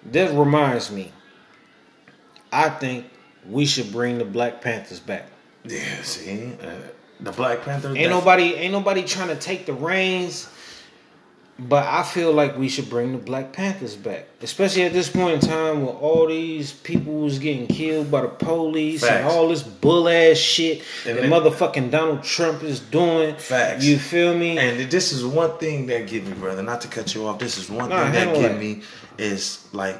This 0.03 0.31
reminds 0.31 0.89
me. 0.91 1.11
I 2.51 2.69
think 2.69 3.05
we 3.47 3.65
should 3.67 3.91
bring 3.91 4.17
the 4.17 4.25
Black 4.25 4.61
Panthers 4.61 4.99
back. 4.99 5.27
Yeah, 5.67 6.01
see, 6.03 6.53
uh, 6.61 6.67
the 7.19 7.31
Black 7.31 7.61
Panthers. 7.63 7.95
Ain't 7.97 8.09
nobody, 8.09 8.53
ain't 8.55 8.71
nobody 8.73 9.03
trying 9.03 9.29
to 9.29 9.35
take 9.35 9.65
the 9.65 9.73
reins. 9.73 10.49
But 11.57 11.85
I 11.87 12.03
feel 12.03 12.33
like 12.33 12.57
we 12.57 12.67
should 12.67 12.89
bring 12.89 13.13
the 13.13 13.17
Black 13.17 13.53
Panthers 13.53 13.95
back, 13.95 14.27
especially 14.41 14.83
at 14.83 14.91
this 14.91 15.07
point 15.09 15.35
in 15.35 15.49
time 15.49 15.85
when 15.85 15.95
all 15.95 16.27
these 16.27 16.73
people 16.73 17.13
was 17.21 17.39
getting 17.39 17.65
killed 17.67 18.11
by 18.11 18.19
the 18.23 18.27
police 18.27 19.01
and 19.05 19.25
all 19.25 19.47
this 19.47 19.63
bull 19.63 20.09
ass 20.09 20.35
shit 20.35 20.83
And 21.05 21.17
that 21.17 21.21
then- 21.21 21.29
motherfucking 21.31 21.91
Donald 21.91 22.23
Trump 22.23 22.61
is 22.61 22.81
doing. 22.81 23.37
Facts. 23.37 23.85
You 23.85 23.97
feel 23.97 24.37
me? 24.37 24.57
And 24.59 24.91
this 24.91 25.13
is 25.13 25.23
one 25.25 25.57
thing 25.57 25.85
that 25.87 26.07
get 26.07 26.25
me, 26.27 26.33
brother. 26.33 26.61
Not 26.61 26.81
to 26.81 26.89
cut 26.89 27.15
you 27.15 27.25
off. 27.25 27.39
This 27.39 27.57
is 27.57 27.69
one 27.69 27.87
Nah, 27.87 28.03
thing 28.03 28.11
that 28.11 28.35
get 28.35 28.59
me 28.59 28.81
is 29.17 29.65
like 29.71 29.97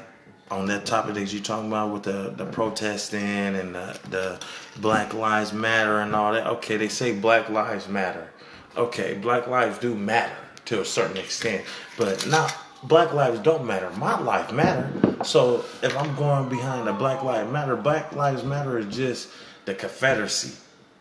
on 0.50 0.66
that 0.66 0.86
topic 0.86 1.14
that 1.14 1.32
you're 1.32 1.42
talking 1.42 1.68
about 1.68 1.92
with 1.92 2.04
the 2.04 2.32
the 2.36 2.46
protesting 2.46 3.20
and 3.20 3.74
the, 3.74 3.98
the 4.10 4.40
Black 4.80 5.14
Lives 5.14 5.52
Matter 5.52 6.00
and 6.00 6.14
all 6.14 6.32
that. 6.32 6.46
Okay, 6.46 6.76
they 6.76 6.88
say 6.88 7.12
Black 7.12 7.48
Lives 7.48 7.88
Matter. 7.88 8.28
Okay, 8.76 9.14
Black 9.14 9.46
lives 9.46 9.78
do 9.78 9.94
matter 9.94 10.36
to 10.66 10.82
a 10.82 10.84
certain 10.84 11.16
extent, 11.16 11.64
but 11.96 12.26
not. 12.26 12.54
Black 12.82 13.14
lives 13.14 13.40
don't 13.40 13.66
matter. 13.66 13.90
My 13.92 14.20
life 14.20 14.52
matter. 14.52 14.88
So 15.24 15.64
if 15.82 15.96
I'm 15.96 16.14
going 16.14 16.48
behind 16.48 16.86
the 16.86 16.92
Black 16.92 17.22
Lives 17.22 17.50
Matter, 17.50 17.74
Black 17.74 18.14
Lives 18.14 18.44
Matter 18.44 18.78
is 18.78 18.94
just 18.94 19.30
the 19.64 19.74
Confederacy 19.74 20.56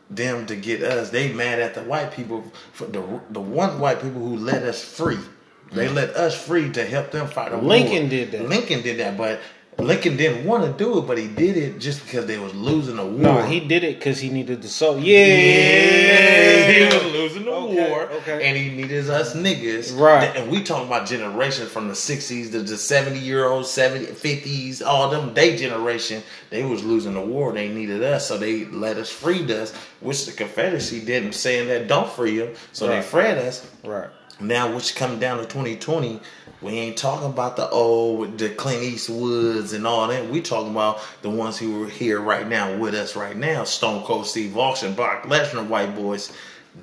them 0.10 0.46
to 0.46 0.56
get 0.56 0.84
us. 0.84 1.10
They 1.10 1.34
mad 1.34 1.60
at 1.60 1.74
the 1.74 1.82
white 1.84 2.12
people 2.12 2.44
for 2.74 2.86
the 2.86 3.02
the 3.30 3.42
one 3.42 3.80
white 3.80 4.02
people 4.02 4.22
who 4.22 4.38
let 4.38 4.64
us 4.64 4.84
free. 4.84 5.20
They 5.72 5.88
let 5.90 6.12
us 6.16 6.36
free 6.46 6.72
to 6.72 6.86
help 6.86 7.12
them 7.12 7.28
fight 7.28 7.52
a 7.54 7.58
war. 7.58 7.66
Lincoln 7.66 8.08
did 8.10 8.32
that. 8.32 8.48
Lincoln 8.48 8.82
did 8.82 9.00
that, 9.00 9.18
but 9.18 9.40
Lincoln 9.78 10.16
didn't 10.16 10.46
want 10.46 10.64
to 10.64 10.72
do 10.84 11.00
it, 11.00 11.02
but 11.08 11.18
he 11.18 11.28
did 11.28 11.58
it 11.58 11.80
just 11.80 12.02
because 12.06 12.26
they 12.28 12.38
was 12.38 12.54
losing 12.56 12.98
a 12.98 13.06
war. 13.06 13.20
No, 13.20 13.42
he 13.44 13.60
did 13.60 13.84
it 13.84 13.98
because 14.00 14.20
he 14.20 14.30
needed 14.30 14.62
the 14.62 14.70
soul. 14.70 14.98
yeah, 15.00 16.72
he 16.72 16.86
was 16.86 17.04
losing 17.12 17.44
the 17.46 17.52
Okay, 17.52 17.90
war, 17.90 18.04
okay. 18.04 18.48
and 18.48 18.56
he 18.58 18.70
needed 18.70 19.10
us 19.10 19.34
niggas. 19.36 19.98
Right. 20.00 20.34
and 20.36 20.50
we 20.52 20.64
talking 20.64 20.88
about 20.88 21.08
generations 21.08 21.70
from 21.70 21.88
the 21.90 21.96
sixties 21.96 22.52
to 22.52 22.62
the 22.62 22.78
seventy 22.78 23.20
year 23.20 23.46
olds, 23.46 23.70
70, 23.70 24.06
50s, 24.14 24.82
all 24.86 25.10
them. 25.10 25.34
They 25.34 25.56
generation, 25.58 26.24
they 26.50 26.64
was 26.64 26.84
losing 26.84 27.14
the 27.16 27.22
war. 27.22 27.52
They 27.52 27.68
needed 27.68 28.02
us, 28.04 28.28
so 28.28 28.38
they 28.38 28.66
let 28.66 28.98
us 28.98 29.10
freed 29.10 29.52
us, 29.52 29.74
which 30.00 30.26
the 30.26 30.32
Confederacy 30.32 31.04
didn't 31.04 31.34
saying 31.34 31.68
that 31.68 31.88
don't 31.88 32.10
free 32.10 32.38
them, 32.40 32.54
so 32.72 32.88
they 32.88 33.02
freed 33.02 33.38
us. 33.38 33.70
Right. 33.84 34.10
Now, 34.40 34.74
which 34.76 34.96
come 34.96 35.20
down 35.20 35.38
to 35.38 35.44
2020, 35.46 36.20
we 36.62 36.72
ain't 36.74 36.98
talking 36.98 37.28
about 37.28 37.56
the 37.56 37.70
old, 37.70 38.38
the 38.38 38.50
Clint 38.50 38.82
Eastwoods 38.84 39.74
and 39.74 39.86
all 39.88 40.08
that. 40.08 40.30
We 40.30 40.42
talking 40.42 40.72
about 40.72 41.00
the 41.22 41.30
ones 41.30 41.58
who 41.58 41.84
are 41.84 41.90
here 41.90 42.20
right 42.20 42.48
now 42.48 42.78
with 42.78 42.96
us 42.96 43.16
right 43.16 43.36
now. 43.36 43.64
Stone 43.64 44.04
Cold 44.04 44.28
Steve 44.28 44.58
Austin, 44.58 44.94
Brock 44.94 45.24
Lesnar, 45.24 45.68
white 45.68 45.96
boys. 45.96 46.32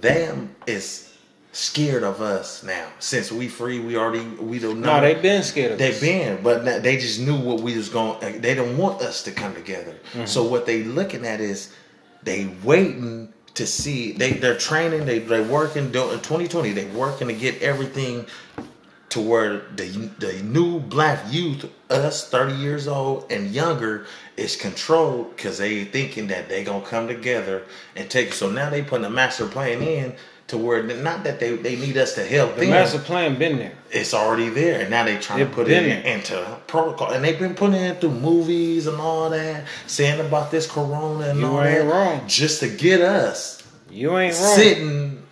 Them 0.01 0.55
is 0.67 1.13
scared 1.53 2.03
of 2.03 2.23
us 2.23 2.63
now. 2.63 2.89
Since 2.99 3.31
we 3.31 3.49
free, 3.49 3.79
we 3.79 3.97
already 3.97 4.25
we 4.25 4.59
don't 4.59 4.81
know. 4.81 4.95
No, 4.95 5.01
they 5.03 5.15
been 5.21 5.43
scared 5.43 5.73
of 5.73 5.79
They 5.79 5.91
us. 5.91 6.01
been, 6.01 6.43
but 6.43 6.65
they 6.83 6.97
just 6.97 7.21
knew 7.21 7.37
what 7.37 7.61
we 7.61 7.77
was 7.77 7.89
going. 7.91 8.41
They 8.41 8.55
don't 8.55 8.79
want 8.79 9.03
us 9.03 9.23
to 9.25 9.33
come 9.33 9.55
together. 9.55 9.97
Mm-hmm. 10.13 10.25
So 10.27 10.45
what 10.45 10.65
they 10.65 10.83
looking 10.83 11.27
at 11.27 11.41
is 11.41 11.75
they 12.23 12.55
waiting 12.63 13.33
to 13.55 13.67
see. 13.67 14.13
They 14.13 14.33
they're 14.33 14.57
training. 14.57 15.07
They 15.07 15.19
they 15.19 15.43
working. 15.43 15.93
Doing 15.93 16.21
twenty 16.21 16.49
twenty. 16.49 16.73
They 16.73 16.87
working 16.87 17.29
to 17.29 17.35
get 17.35 17.61
everything 17.63 18.27
to 19.11 19.21
where 19.21 19.63
the 19.77 19.89
the 20.19 20.43
new 20.43 20.81
black 20.81 21.25
youth, 21.31 21.71
us 21.91 22.29
thirty 22.29 22.55
years 22.55 22.89
old 22.89 23.31
and 23.31 23.51
younger, 23.51 24.07
is 24.37 24.57
controlled 24.57 25.37
because 25.37 25.59
they 25.59 25.85
thinking 25.85 26.29
that 26.29 26.49
they 26.49 26.65
gonna 26.65 26.85
come 26.85 27.09
together 27.09 27.63
and 27.97 28.09
take. 28.11 28.29
it. 28.29 28.35
So 28.35 28.51
now 28.51 28.71
they 28.71 28.83
putting 28.83 29.05
a 29.05 29.11
master 29.11 29.47
plan 29.47 29.83
in. 29.83 30.15
To 30.53 30.59
where 30.59 30.83
not 30.83 31.25
that 31.25 31.41
they, 31.41 31.57
they 31.57 31.77
need 31.77 31.97
us 31.97 32.15
to 32.17 32.25
help 32.25 32.55
The 32.57 32.61
them, 32.63 32.71
master 32.71 32.99
plan 32.99 33.39
been 33.39 33.57
there. 33.57 33.73
it's 33.91 34.13
already 34.13 34.51
there, 34.51 34.81
and 34.83 34.91
now 34.91 35.03
they 35.05 35.17
trying 35.17 35.41
It 35.41 35.47
to 35.47 35.51
put 35.51 35.67
it 35.69 35.83
in, 35.83 36.03
into 36.05 36.59
protocol, 36.67 37.11
and 37.13 37.25
they've 37.25 37.39
been 37.39 37.55
putting 37.55 37.81
it 37.81 38.01
through 38.03 38.11
movies 38.11 38.87
and 38.87 38.99
all 39.01 39.31
that, 39.31 39.65
saying 39.87 40.21
about 40.21 40.51
this 40.51 40.67
corona 40.71 41.29
and 41.31 41.41
You 41.41 41.47
all 41.47 41.63
that, 41.63 41.85
wrong. 41.87 42.23
just 42.29 42.61
to 42.61 42.69
get 42.69 43.01
us 43.01 43.63
You 43.91 44.17
ain't 44.19 44.35
wrong. 44.39 44.57
sitting 44.59 45.23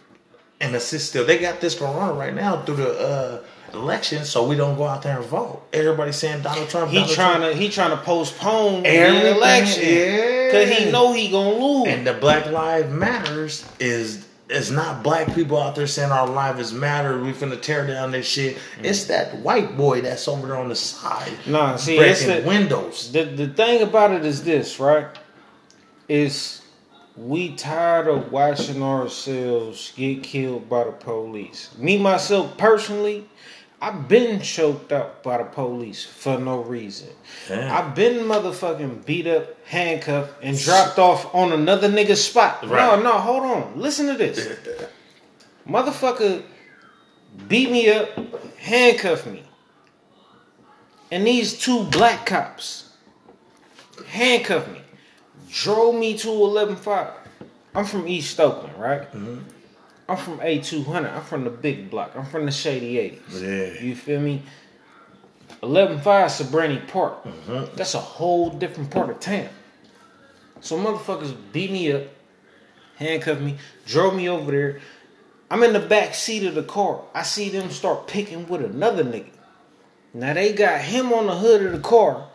in 0.61 0.73
the 0.73 0.81
system. 0.81 1.27
They 1.27 1.39
got 1.39 1.61
this 1.61 1.79
corona 1.79 2.15
right 2.15 2.35
now 2.35 2.63
through 2.63 2.77
the 2.77 2.91
uh, 2.99 3.43
election, 3.75 4.25
so 4.25 4.47
we 4.49 4.57
don't 4.57 4.77
go 4.77 4.85
out 4.87 5.03
there 5.03 5.19
and 5.19 5.27
vote. 5.27 5.63
Everybody 5.75 6.13
saying 6.13 6.43
Donald 6.43 6.69
Trump. 6.71 6.91
He 6.91 6.97
Donald 7.01 7.15
trying 7.15 7.41
Trump. 7.41 7.53
to 7.57 7.59
he 7.59 7.69
trying 7.69 7.91
to 7.91 8.03
postpone 8.03 8.87
Everything, 8.87 9.25
the 9.25 9.37
election 9.37 9.83
yeah. 9.85 10.47
because 10.47 10.79
he 10.79 10.91
know 10.91 11.13
he 11.13 11.31
gonna 11.31 11.59
lose. 11.63 11.89
And 11.89 12.07
the 12.07 12.15
Black 12.15 12.47
Lives 12.51 12.91
Matters 12.91 13.65
is 13.79 14.27
it's 14.51 14.71
not 14.71 15.03
black 15.03 15.33
people 15.35 15.59
out 15.59 15.75
there 15.75 15.87
saying 15.87 16.11
our 16.11 16.27
lives 16.27 16.73
matter. 16.73 17.21
We 17.21 17.33
finna 17.33 17.61
tear 17.61 17.87
down 17.87 18.11
this 18.11 18.27
shit. 18.27 18.57
Mm. 18.57 18.85
It's 18.85 19.05
that 19.05 19.37
white 19.39 19.77
boy 19.77 20.01
that's 20.01 20.27
over 20.27 20.47
there 20.49 20.57
on 20.57 20.69
the 20.69 20.77
side. 20.77 21.33
Nah, 21.47 21.77
see, 21.77 21.97
it's 21.97 22.25
breaking 22.25 22.43
the, 22.43 22.49
windows. 22.49 23.13
the 23.13 23.25
the 23.25 23.49
thing 23.49 23.83
about 23.83 24.13
it 24.13 24.25
is 24.25 24.43
this, 24.43 24.81
right? 24.81 25.07
Is 26.09 26.63
we 27.17 27.55
tired 27.55 28.09
of 28.09 28.33
watching 28.33 28.83
ourselves 28.83 29.93
get 29.97 30.23
killed 30.23 30.69
by 30.69 30.85
the 30.85 30.93
police. 30.93 31.71
Me 31.79 31.99
myself 31.99 32.57
personally, 32.57 33.29
I've 33.83 34.09
been 34.09 34.43
choked 34.43 34.93
up 34.93 35.23
by 35.23 35.39
the 35.39 35.45
police 35.45 36.05
for 36.05 36.39
no 36.39 36.63
reason. 36.63 37.09
Damn. 37.49 37.73
I've 37.73 37.95
been 37.95 38.27
motherfucking 38.27 39.07
beat 39.07 39.27
up, 39.27 39.57
handcuffed, 39.67 40.35
and 40.43 40.59
dropped 40.59 40.99
off 40.99 41.35
on 41.35 41.53
another 41.53 41.89
nigga's 41.89 42.23
spot. 42.23 42.69
Right. 42.69 42.99
No, 42.99 43.03
no, 43.03 43.13
hold 43.13 43.43
on. 43.43 43.81
Listen 43.81 44.09
to 44.09 44.15
this. 44.15 44.59
Motherfucker 45.69 46.43
beat 47.49 47.71
me 47.71 47.89
up, 47.89 48.09
handcuffed 48.59 49.27
me. 49.27 49.45
And 51.11 51.27
these 51.27 51.59
two 51.59 51.85
black 51.85 52.27
cops 52.27 52.93
handcuffed 54.09 54.71
me, 54.71 54.83
drove 55.51 55.95
me 55.95 56.19
to 56.19 56.29
11.5. 56.29 57.13
I'm 57.75 57.85
from 57.85 58.07
East 58.07 58.39
Oakland, 58.39 58.77
right? 58.77 59.03
Mm-hmm. 59.13 59.39
I'm 60.11 60.17
from 60.17 60.39
A200. 60.41 61.15
I'm 61.15 61.23
from 61.23 61.45
the 61.45 61.51
big 61.51 61.89
block. 61.89 62.17
I'm 62.17 62.27
from 62.27 62.45
the 62.45 62.51
Shady 62.51 62.97
80s. 62.97 63.41
Yeah. 63.41 63.81
You 63.81 63.95
feel 63.95 64.21
me? 64.21 64.43
11.5 65.63 66.03
Sobrante 66.03 66.89
Park. 66.89 67.19
Uh-huh. 67.25 67.67
That's 67.77 67.95
a 67.95 68.01
whole 68.01 68.51
different 68.51 68.91
part 68.91 69.09
of 69.11 69.21
town. 69.21 69.49
So 70.61 70.77
motherfuckers 70.77 71.35
beat 71.53 71.71
me 71.71 71.93
up, 71.93 72.03
handcuffed 72.97 73.41
me, 73.41 73.57
drove 73.87 74.17
me 74.17 74.29
over 74.29 74.51
there. 74.51 74.81
I'm 75.49 75.63
in 75.63 75.73
the 75.73 75.81
back 75.81 76.15
seat 76.15 76.45
of 76.45 76.57
the 76.57 76.65
car. 76.65 77.03
I 77.15 77.23
see 77.23 77.49
them 77.49 77.71
start 77.71 78.09
picking 78.09 78.49
with 78.49 78.65
another 78.65 79.05
nigga. 79.05 79.31
Now 80.13 80.35
they 80.35 80.53
got 80.53 80.81
him 80.81 81.13
on 81.13 81.27
the 81.27 81.37
hood 81.37 81.63
of 81.63 81.73
the 81.73 81.79
car, 81.79 82.27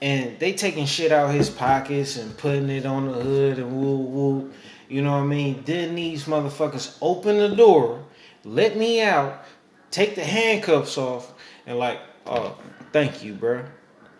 and 0.00 0.38
they 0.38 0.54
taking 0.54 0.86
shit 0.86 1.12
out 1.12 1.34
his 1.34 1.50
pockets 1.50 2.16
and 2.16 2.36
putting 2.38 2.70
it 2.70 2.86
on 2.86 3.06
the 3.12 3.12
hood 3.12 3.58
and 3.58 3.76
woo 3.76 3.98
woo. 3.98 4.52
You 4.90 5.02
know 5.02 5.12
what 5.12 5.22
I 5.22 5.26
mean? 5.26 5.62
Then 5.64 5.94
these 5.94 6.24
motherfuckers 6.24 6.98
open 7.00 7.38
the 7.38 7.54
door, 7.54 8.04
let 8.44 8.76
me 8.76 9.00
out, 9.00 9.44
take 9.92 10.16
the 10.16 10.24
handcuffs 10.24 10.98
off, 10.98 11.32
and 11.64 11.78
like, 11.78 12.00
oh, 12.26 12.58
thank 12.92 13.22
you, 13.22 13.34
bro. 13.34 13.64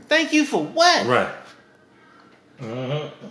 Thank 0.02 0.32
you 0.32 0.44
for 0.44 0.62
what? 0.64 1.06
Right. 1.06 1.34
Mm-hmm. 2.60 3.26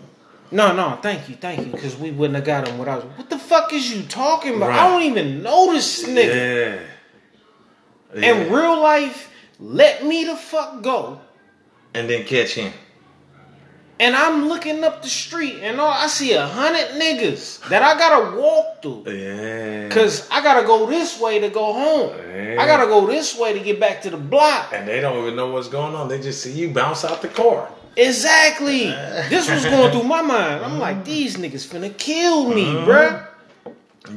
No, 0.52 0.76
no, 0.76 1.00
thank 1.02 1.30
you, 1.30 1.36
thank 1.36 1.66
you, 1.66 1.72
because 1.72 1.96
we 1.96 2.12
wouldn't 2.12 2.36
have 2.36 2.44
got 2.44 2.68
him 2.68 2.78
without. 2.78 3.06
What 3.18 3.30
the 3.30 3.40
fuck 3.40 3.72
is 3.72 3.90
you 3.90 4.04
talking 4.04 4.56
about? 4.56 4.70
Right. 4.70 4.80
I 4.80 4.90
don't 4.90 5.04
even 5.04 5.42
know 5.42 5.72
this 5.72 6.04
nigga. 6.06 6.36
Yeah. 6.36 8.20
yeah. 8.20 8.34
In 8.34 8.52
real 8.52 8.82
life, 8.82 9.32
let 9.60 10.04
me 10.04 10.26
the 10.26 10.36
fuck 10.36 10.82
go. 10.82 11.22
and 11.94 12.10
then 12.10 12.26
catch 12.26 12.56
him. 12.56 12.74
And 14.02 14.16
I'm 14.16 14.48
looking 14.48 14.82
up 14.86 15.02
the 15.02 15.10
street, 15.10 15.60
and 15.62 15.82
all 15.82 15.92
I 15.92 16.08
see 16.08 16.32
a 16.32 16.48
hundred 16.48 17.02
niggas 17.02 17.68
that 17.68 17.84
I 17.84 18.00
gotta 18.00 18.38
walk 18.38 18.82
through. 18.82 19.04
Yeah. 19.12 19.90
Cause 19.90 20.26
I 20.32 20.42
gotta 20.42 20.66
go 20.66 20.86
this 20.86 21.20
way 21.20 21.40
to 21.40 21.50
go 21.50 21.74
home. 21.74 22.16
Yeah. 22.18 22.56
I 22.60 22.66
gotta 22.66 22.86
go 22.86 23.06
this 23.06 23.38
way 23.38 23.52
to 23.52 23.60
get 23.60 23.78
back 23.78 24.02
to 24.04 24.10
the 24.10 24.18
block. 24.18 24.72
and 24.74 24.88
they 24.88 25.02
don't 25.02 25.22
even 25.24 25.36
know 25.36 25.52
what's 25.52 25.68
going 25.68 25.96
on. 25.96 26.08
They 26.08 26.22
just 26.22 26.42
see 26.42 26.54
you 26.54 26.70
bounce 26.70 27.04
out 27.04 27.22
the 27.22 27.28
car. 27.28 27.70
Exactly. 27.98 28.86
This 29.30 29.50
was 29.50 29.66
going 29.66 29.92
through 29.92 30.08
my 30.08 30.22
mind. 30.22 30.64
I'm 30.64 30.80
like, 30.80 31.04
these 31.04 31.36
niggas 31.36 31.68
finna 31.68 31.96
kill 31.98 32.48
me, 32.54 32.70
uh-huh. 32.70 32.88
bruh. 32.88 33.26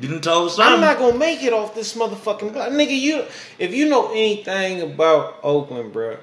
You 0.01 0.09
done 0.09 0.21
told 0.21 0.53
something. 0.53 0.75
I'm 0.75 0.81
not 0.81 0.99
gonna 0.99 1.19
make 1.19 1.43
it 1.43 1.53
off 1.53 1.75
this 1.75 1.97
motherfucking 1.97 2.53
block, 2.53 2.71
nigga. 2.71 2.99
You, 2.99 3.25
if 3.59 3.75
you 3.75 3.89
know 3.89 4.13
anything 4.13 4.81
about 4.81 5.41
Oakland, 5.43 5.93
bruh, 5.93 6.19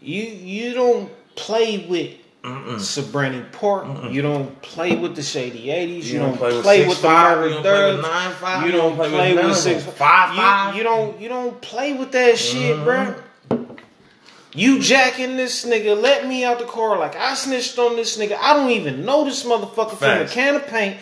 you 0.00 0.22
you 0.22 0.72
don't 0.72 1.10
play 1.36 1.86
with 1.86 2.16
Sobrante 2.42 3.52
Park. 3.52 4.10
You 4.10 4.22
don't 4.22 4.60
play 4.62 4.96
with 4.96 5.14
the 5.14 5.22
Shady 5.22 5.66
80s. 5.66 6.04
You, 6.04 6.18
don't, 6.20 6.36
play, 6.36 6.54
with, 6.54 6.64
the 6.64 7.08
6'5", 7.08 7.36
Murder 7.36 7.48
you 7.48 7.54
don't 7.54 7.62
play 7.62 7.94
with 7.94 8.04
Thugs. 8.04 8.40
9'5", 8.40 8.66
You 8.66 8.72
don't 8.72 8.96
play 8.96 9.10
none 9.34 9.34
with 9.34 9.64
them. 9.64 9.80
six 9.80 9.84
5'5". 9.84 10.72
You, 10.72 10.78
you 10.78 10.82
don't 10.82 11.20
you 11.20 11.28
don't 11.28 11.60
play 11.60 11.92
with 11.92 12.12
that 12.12 12.38
shit, 12.38 12.76
bruh. 12.78 13.22
You 14.52 14.80
jacking 14.80 15.36
this 15.36 15.64
nigga, 15.64 16.00
let 16.00 16.26
me 16.26 16.44
out 16.44 16.58
the 16.58 16.64
car 16.64 16.98
like 16.98 17.14
I 17.14 17.34
snitched 17.34 17.78
on 17.78 17.94
this 17.94 18.18
nigga. 18.18 18.36
I 18.40 18.54
don't 18.54 18.70
even 18.70 19.04
know 19.04 19.24
this 19.24 19.44
motherfucker 19.44 19.96
from 19.96 20.22
a 20.22 20.26
can 20.26 20.56
of 20.56 20.66
paint. 20.66 20.96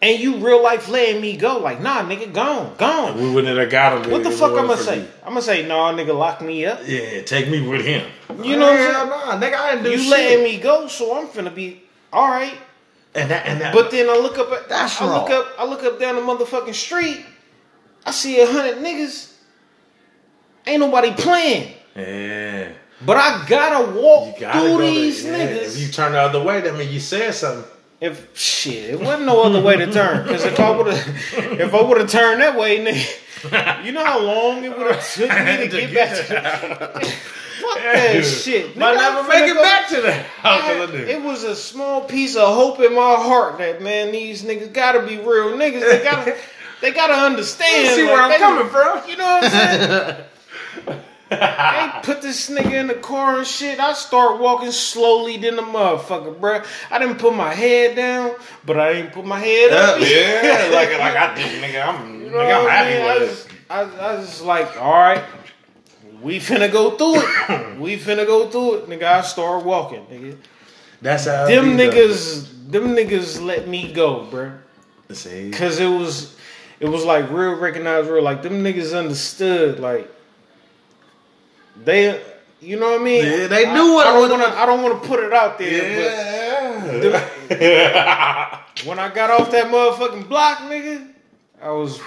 And 0.00 0.20
you 0.20 0.36
real 0.36 0.62
life 0.62 0.88
letting 0.88 1.20
me 1.20 1.36
go. 1.36 1.58
Like, 1.58 1.80
nah, 1.80 2.02
nigga, 2.04 2.32
gone, 2.32 2.76
gone. 2.78 3.20
We 3.20 3.30
wouldn't 3.34 3.58
have 3.58 3.68
got 3.68 4.04
him. 4.06 4.12
What 4.12 4.22
the 4.22 4.30
fuck 4.30 4.52
I'ma 4.56 4.76
say? 4.76 5.00
you. 5.00 5.08
I'ma 5.26 5.40
say, 5.40 5.66
nah, 5.66 5.92
nigga, 5.92 6.16
lock 6.16 6.40
me 6.40 6.66
up. 6.66 6.80
Yeah, 6.86 7.22
take 7.22 7.48
me 7.48 7.66
with 7.66 7.84
him. 7.84 8.08
You 8.42 8.56
know 8.56 8.66
what 8.70 8.78
I'm 8.80 8.94
saying? 8.94 9.08
Nah, 9.08 9.40
nigga, 9.40 9.54
I 9.54 9.70
didn't 9.72 9.84
do 9.84 9.90
You 9.90 9.98
shit. 9.98 10.10
letting 10.10 10.44
me 10.44 10.58
go, 10.60 10.86
so 10.86 11.18
I'm 11.18 11.26
finna 11.26 11.52
be 11.52 11.82
all 12.12 12.28
right. 12.28 12.54
And 13.14 13.28
that, 13.30 13.46
and 13.46 13.60
that, 13.60 13.74
But 13.74 13.90
then 13.90 14.08
I 14.08 14.16
look 14.18 14.38
up 14.38 14.52
at 14.52 14.68
That's 14.68 15.00
I 15.00 15.06
look 15.06 15.30
up 15.30 15.46
I 15.58 15.64
look 15.64 15.82
up 15.82 15.98
down 15.98 16.14
the 16.14 16.20
motherfucking 16.20 16.74
street. 16.74 17.24
I 18.06 18.12
see 18.12 18.40
a 18.40 18.46
hundred 18.46 18.76
niggas. 18.78 19.34
Ain't 20.66 20.80
nobody 20.80 21.12
playing. 21.12 21.72
yeah, 21.96 22.68
But 23.04 23.16
I 23.16 23.44
gotta 23.48 23.98
walk 23.98 24.34
you 24.36 24.40
gotta 24.42 24.60
through 24.60 24.68
go 24.78 24.78
these 24.78 25.24
there. 25.24 25.38
Yeah, 25.38 25.58
niggas. 25.62 25.74
If 25.74 25.78
you 25.80 25.88
turn 25.88 26.12
the 26.12 26.20
other 26.20 26.42
way, 26.42 26.60
that 26.60 26.76
means 26.76 26.92
you 26.92 27.00
said 27.00 27.32
something. 27.34 27.68
If 28.00 28.38
shit, 28.38 28.90
it 28.90 29.00
wasn't 29.00 29.26
no 29.26 29.42
other 29.42 29.60
way 29.60 29.76
to 29.76 29.90
turn. 29.92 30.22
Because 30.22 30.44
if 30.44 30.60
I 30.60 30.70
would 30.70 30.86
have, 30.86 31.60
if 31.60 31.74
I 31.74 31.82
would 31.82 31.98
have 31.98 32.08
turned 32.10 32.40
that 32.40 32.56
way, 32.56 32.78
nigga, 32.78 33.84
you 33.84 33.90
know 33.92 34.04
how 34.04 34.20
long 34.20 34.62
it 34.64 34.76
would 34.76 34.94
have 34.94 35.12
took 35.12 35.28
me 35.28 35.56
to 35.56 35.68
get 35.68 35.94
back 35.94 36.16
to. 36.28 37.00
Fuck 37.58 37.78
that 37.82 38.24
shit. 38.24 38.76
Might 38.76 38.94
Nigga, 38.94 38.98
never 38.98 39.18
I'm 39.18 39.28
make 39.28 39.50
it 39.50 39.54
go- 39.54 39.62
back 39.62 39.88
to 39.88 40.00
the 40.00 40.12
house 40.12 40.62
I- 40.62 40.72
of 40.74 40.92
the 40.92 40.98
nigga. 40.98 41.08
It 41.08 41.22
was 41.22 41.42
a 41.42 41.56
small 41.56 42.02
piece 42.02 42.36
of 42.36 42.54
hope 42.54 42.78
in 42.80 42.94
my 42.94 43.14
heart 43.16 43.58
that 43.58 43.82
man, 43.82 44.12
these 44.12 44.44
niggas 44.44 44.72
gotta 44.72 45.02
be 45.04 45.16
real 45.18 45.56
niggas. 45.56 45.80
They 45.80 46.02
gotta, 46.04 46.36
they 46.80 46.92
gotta 46.92 47.14
understand. 47.26 47.88
You 47.88 47.94
see 47.94 48.02
like, 48.04 48.12
where 48.12 48.22
I'm 48.22 48.30
they- 48.30 48.38
coming 48.38 48.68
from? 48.70 49.08
You 49.10 49.16
know 49.16 49.24
what 49.26 49.44
I'm 49.44 49.50
saying? 49.50 50.24
They 51.30 51.90
put 52.02 52.22
this 52.22 52.48
nigga 52.50 52.72
in 52.72 52.86
the 52.86 52.94
car 52.94 53.38
and 53.38 53.46
shit. 53.46 53.78
I 53.78 53.92
start 53.92 54.40
walking 54.40 54.70
slowly 54.72 55.36
than 55.36 55.56
the 55.56 55.62
motherfucker, 55.62 56.38
bro. 56.40 56.62
I 56.90 56.98
didn't 56.98 57.18
put 57.18 57.34
my 57.34 57.52
head 57.52 57.96
down, 57.96 58.34
but 58.64 58.78
I 58.80 58.94
didn't 58.94 59.12
put 59.12 59.24
my 59.26 59.38
head 59.38 59.72
up. 59.72 60.00
yeah, 60.00 60.70
like 60.74 60.90
like 60.98 61.16
I 61.16 61.34
did, 61.34 61.62
nigga. 61.62 61.86
I'm, 61.86 62.20
You 62.22 62.30
know 62.30 62.36
nigga, 62.38 62.60
I'm 62.60 62.66
I 62.66 62.70
happy 62.70 62.94
mean? 62.94 63.20
With 63.20 63.46
it. 63.46 63.52
I, 63.70 63.80
I 63.82 64.16
just 64.16 64.42
like, 64.42 64.80
all 64.80 64.92
right, 64.92 65.22
we 66.22 66.38
finna 66.38 66.70
go 66.72 66.92
through 66.96 67.16
it. 67.20 67.78
we 67.78 67.96
finna 67.98 68.26
go 68.26 68.48
through 68.48 68.74
it, 68.76 68.88
nigga. 68.88 69.02
I 69.04 69.20
start 69.20 69.64
walking, 69.64 70.06
nigga. 70.06 70.36
That's 71.02 71.26
how 71.26 71.46
Them 71.46 71.76
though. 71.76 71.90
niggas, 71.90 72.70
them 72.72 72.96
niggas 72.96 73.44
let 73.44 73.68
me 73.68 73.92
go, 73.92 74.24
bro. 74.24 74.52
See, 75.10 75.50
Cause 75.52 75.78
it 75.78 75.86
was, 75.88 76.36
it 76.80 76.88
was 76.88 77.04
like 77.04 77.30
real 77.30 77.54
recognized 77.56 78.08
real. 78.10 78.22
Like 78.22 78.42
them 78.42 78.64
niggas 78.64 78.96
understood. 78.98 79.78
Like 79.80 80.10
they, 81.84 82.20
you 82.60 82.78
know 82.78 82.90
what 82.92 83.00
I 83.00 83.04
mean? 83.04 83.24
Yeah, 83.24 83.46
they 83.46 83.66
I- 83.66 83.74
knew 83.74 83.94
what 83.94 84.06
I, 84.06 84.18
was- 84.18 84.28
don't 84.30 84.40
want 84.40 84.52
to. 84.52 84.58
I 84.58 84.66
don't 84.66 84.82
want 84.82 85.02
to 85.02 85.08
put 85.08 85.20
it 85.20 85.32
out 85.32 85.58
there. 85.58 86.00
yeah. 86.00 87.10
But 87.48 88.84
when 88.86 88.98
I 88.98 89.12
got 89.14 89.30
off 89.30 89.50
that 89.50 89.66
motherfucking 89.66 90.28
block, 90.28 90.58
nigga, 90.58 91.12
I 91.62 91.70
was. 91.70 91.98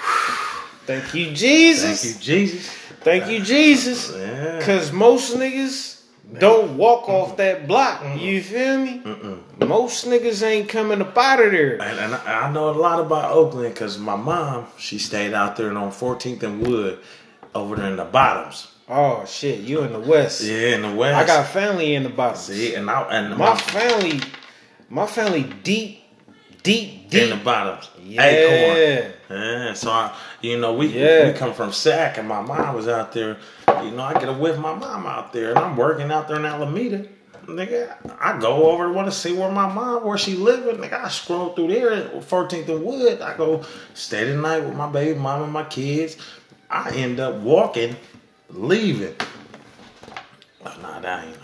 Thank 0.86 1.14
you, 1.14 1.32
Jesus. 1.34 2.02
Thank 2.04 2.16
you, 2.16 2.22
Jesus. 2.22 2.70
Thank 3.02 3.28
you, 3.30 3.42
Jesus. 3.42 4.12
Yeah. 4.16 4.62
Cause 4.62 4.92
most 4.92 5.36
niggas 5.36 6.02
don't 6.40 6.76
walk 6.78 7.08
off 7.10 7.38
that 7.38 7.68
block. 7.68 8.04
You 8.20 8.42
feel 8.42 8.78
me? 8.80 9.02
Most 9.60 10.06
niggas 10.06 10.44
ain't 10.46 10.70
coming 10.70 11.02
up 11.02 11.18
out 11.18 11.40
of 11.44 11.52
there. 11.52 11.74
And, 11.82 12.00
and 12.00 12.16
I, 12.16 12.48
I 12.48 12.52
know 12.52 12.70
a 12.70 12.78
lot 12.78 13.00
about 13.00 13.32
Oakland 13.32 13.74
because 13.74 13.98
my 13.98 14.16
mom, 14.16 14.68
she 14.78 14.98
stayed 14.98 15.34
out 15.34 15.56
there 15.56 15.76
on 15.78 15.92
14th 15.92 16.44
and 16.44 16.66
Wood, 16.66 17.00
over 17.54 17.76
there 17.76 17.88
in 17.88 17.98
the 17.98 18.06
bottoms. 18.06 18.68
Oh 18.94 19.24
shit, 19.26 19.62
you 19.62 19.84
in 19.84 19.94
the 19.94 20.00
west. 20.02 20.42
Yeah, 20.44 20.76
in 20.76 20.82
the 20.82 20.92
west. 20.94 21.16
I 21.16 21.26
got 21.26 21.48
family 21.48 21.96
in 21.96 22.04
the 22.04 22.10
bottom. 22.10 22.36
see, 22.38 22.76
and 22.76 22.90
I 22.90 23.02
and 23.04 23.38
My 23.38 23.52
my 23.52 23.56
family, 23.58 24.20
my 24.90 25.08
family 25.08 25.44
deep, 25.64 26.04
deep, 26.62 27.10
deep. 27.10 27.24
in 27.24 27.30
the 27.30 27.38
bottoms. 27.38 27.90
yeah. 28.04 28.22
Acorn. 28.26 29.14
Yeah, 29.30 29.74
so 29.76 29.92
I, 29.92 30.14
you 30.42 30.60
know, 30.60 30.74
we 30.74 30.88
Yeah. 30.88 31.28
we 31.28 31.34
come 31.38 31.54
from 31.54 31.72
Sac, 31.72 32.18
and 32.18 32.28
my 32.28 32.42
mom 32.42 32.76
was 32.76 32.90
out 32.90 33.14
there. 33.14 33.38
You 33.82 33.92
know, 33.92 34.04
I 34.04 34.14
get 34.14 34.28
a 34.28 34.34
with 34.34 34.60
my 34.60 34.76
mom 34.76 35.06
out 35.06 35.32
there, 35.32 35.52
and 35.52 35.60
I'm 35.60 35.78
working 35.78 36.12
out 36.12 36.28
there 36.28 36.36
in 36.38 36.46
Alameda. 36.46 37.06
Nigga, 37.48 37.96
I 38.20 38.38
go 38.40 38.72
over 38.72 38.88
to 38.88 38.92
want 38.94 39.08
to 39.08 39.12
see 39.12 39.32
where 39.34 39.50
my 39.52 39.72
mom, 39.72 40.04
where 40.06 40.18
she 40.18 40.34
living. 40.36 40.76
Nigga, 40.76 41.06
I 41.06 41.08
scroll 41.08 41.54
through 41.54 41.70
there 41.70 41.92
14th 42.20 42.68
and 42.68 42.84
Wood. 42.84 43.22
I 43.22 43.38
go 43.38 43.64
stay 43.94 44.26
the 44.26 44.36
night 44.36 44.66
with 44.66 44.76
my 44.76 44.88
baby 44.92 45.18
mom 45.18 45.44
and 45.44 45.54
my 45.54 45.64
kids. 45.64 46.18
I 46.70 46.92
end 46.92 47.20
up 47.20 47.36
walking, 47.36 47.96
leaving. 48.54 49.16
Oh, 50.66 50.78
nah, 50.82 51.00
that 51.00 51.26
ain't. 51.26 51.38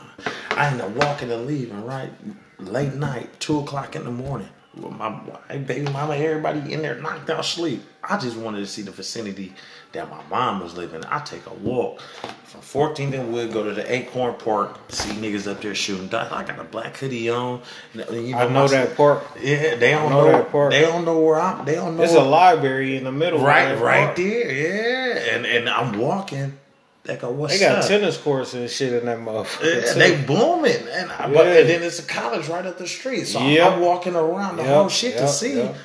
I 0.51 0.67
end 0.67 0.81
up 0.81 0.89
walking 0.91 1.31
and 1.31 1.45
leaving 1.45 1.83
right 1.85 2.11
late 2.59 2.93
night, 2.93 3.39
two 3.39 3.59
o'clock 3.59 3.95
in 3.95 4.03
the 4.03 4.11
morning. 4.11 4.49
With 4.75 4.93
my 4.93 5.09
baby 5.49 5.91
mama, 5.91 6.15
everybody 6.15 6.71
in 6.71 6.83
there 6.83 6.95
knocked 6.95 7.31
out 7.31 7.43
sleep. 7.45 7.81
I 8.03 8.17
just 8.19 8.37
wanted 8.37 8.59
to 8.59 8.67
see 8.67 8.83
the 8.83 8.91
vicinity 8.91 9.53
that 9.93 10.07
my 10.09 10.21
mom 10.29 10.59
was 10.61 10.75
living. 10.77 11.03
I 11.05 11.19
take 11.21 11.47
a 11.47 11.53
walk 11.53 11.99
from 12.43 12.61
14th 12.61 13.13
and 13.19 13.33
Wood, 13.33 13.51
go 13.51 13.63
to 13.63 13.73
the 13.73 13.91
Acorn 13.91 14.35
Park, 14.35 14.77
see 14.89 15.09
niggas 15.13 15.49
up 15.51 15.61
there 15.61 15.73
shooting 15.73 16.09
dice. 16.09 16.31
I 16.31 16.43
got 16.43 16.59
a 16.59 16.63
black 16.63 16.95
hoodie 16.95 17.27
on. 17.29 17.61
You 17.95 18.35
I 18.35 18.47
know 18.49 18.67
that 18.67 18.95
park. 18.95 19.23
Yeah, 19.41 19.75
they 19.75 19.91
don't 19.91 20.11
know 20.11 20.25
know. 20.25 20.31
that 20.31 20.51
park. 20.51 20.71
They 20.71 20.81
don't 20.81 21.05
know 21.05 21.19
where 21.21 21.39
I'm. 21.39 21.65
They 21.65 21.73
don't 21.73 21.95
know. 21.95 22.01
There's 22.01 22.13
a 22.13 22.21
library 22.21 22.97
in 22.97 23.03
the 23.03 23.11
middle. 23.11 23.39
right, 23.39 23.73
right 23.79 24.05
park. 24.05 24.15
there. 24.17 24.51
Yeah, 24.51 25.35
and 25.35 25.45
and 25.47 25.67
I'm 25.69 25.97
walking. 25.97 26.59
They 27.07 27.13
uh, 27.15 27.19
go, 27.21 27.31
what's 27.31 27.53
They 27.53 27.59
got 27.65 27.79
up? 27.79 27.87
tennis 27.87 28.17
courts 28.17 28.53
and 28.53 28.69
shit 28.69 28.91
in 28.93 29.05
that 29.05 29.17
motherfucker. 29.17 29.85
Yeah, 29.85 29.93
they 29.93 30.21
booming, 30.25 30.87
and, 30.91 31.09
I, 31.11 31.31
but, 31.33 31.47
and 31.47 31.69
then 31.69 31.81
it's 31.81 31.99
a 31.99 32.03
college 32.03 32.49
right 32.49 32.65
up 32.65 32.77
the 32.77 32.85
street. 32.87 33.25
So 33.25 33.39
I'm- 33.39 33.49
Yep. 33.49 33.71
I'm 33.73 33.79
walking 33.81 34.15
around 34.15 34.57
the 34.57 34.63
Yep, 34.63 34.73
whole 34.75 34.89
shit 34.89 35.17
to 35.17 35.27
see 35.27 35.55
yep. 35.57 35.75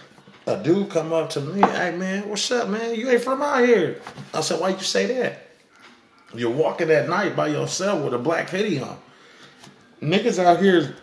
a 0.47 0.57
dude 0.63 0.91
come 0.91 1.13
up 1.13 1.31
to 1.31 1.41
me. 1.41 1.61
Hey 1.61 1.93
man, 1.97 2.29
what's 2.29 2.51
up, 2.51 2.69
man? 2.69 2.95
You 2.97 3.09
ain't 3.11 3.23
from 3.23 3.41
out 3.41 3.65
here. 3.65 4.01
I 4.35 4.41
said, 4.41 4.61
why 4.61 4.71
you 4.71 4.81
say 4.81 5.07
that? 5.19 5.47
You're 6.35 6.51
walking 6.51 6.91
at 6.91 7.09
night 7.09 7.37
by 7.37 7.49
yourself 7.49 8.03
with 8.05 8.15
a 8.15 8.19
black 8.19 8.49
hoodie 8.51 8.81
on. 8.81 8.99
Niggas 10.03 10.41
out 10.43 10.61
here, 10.61 10.97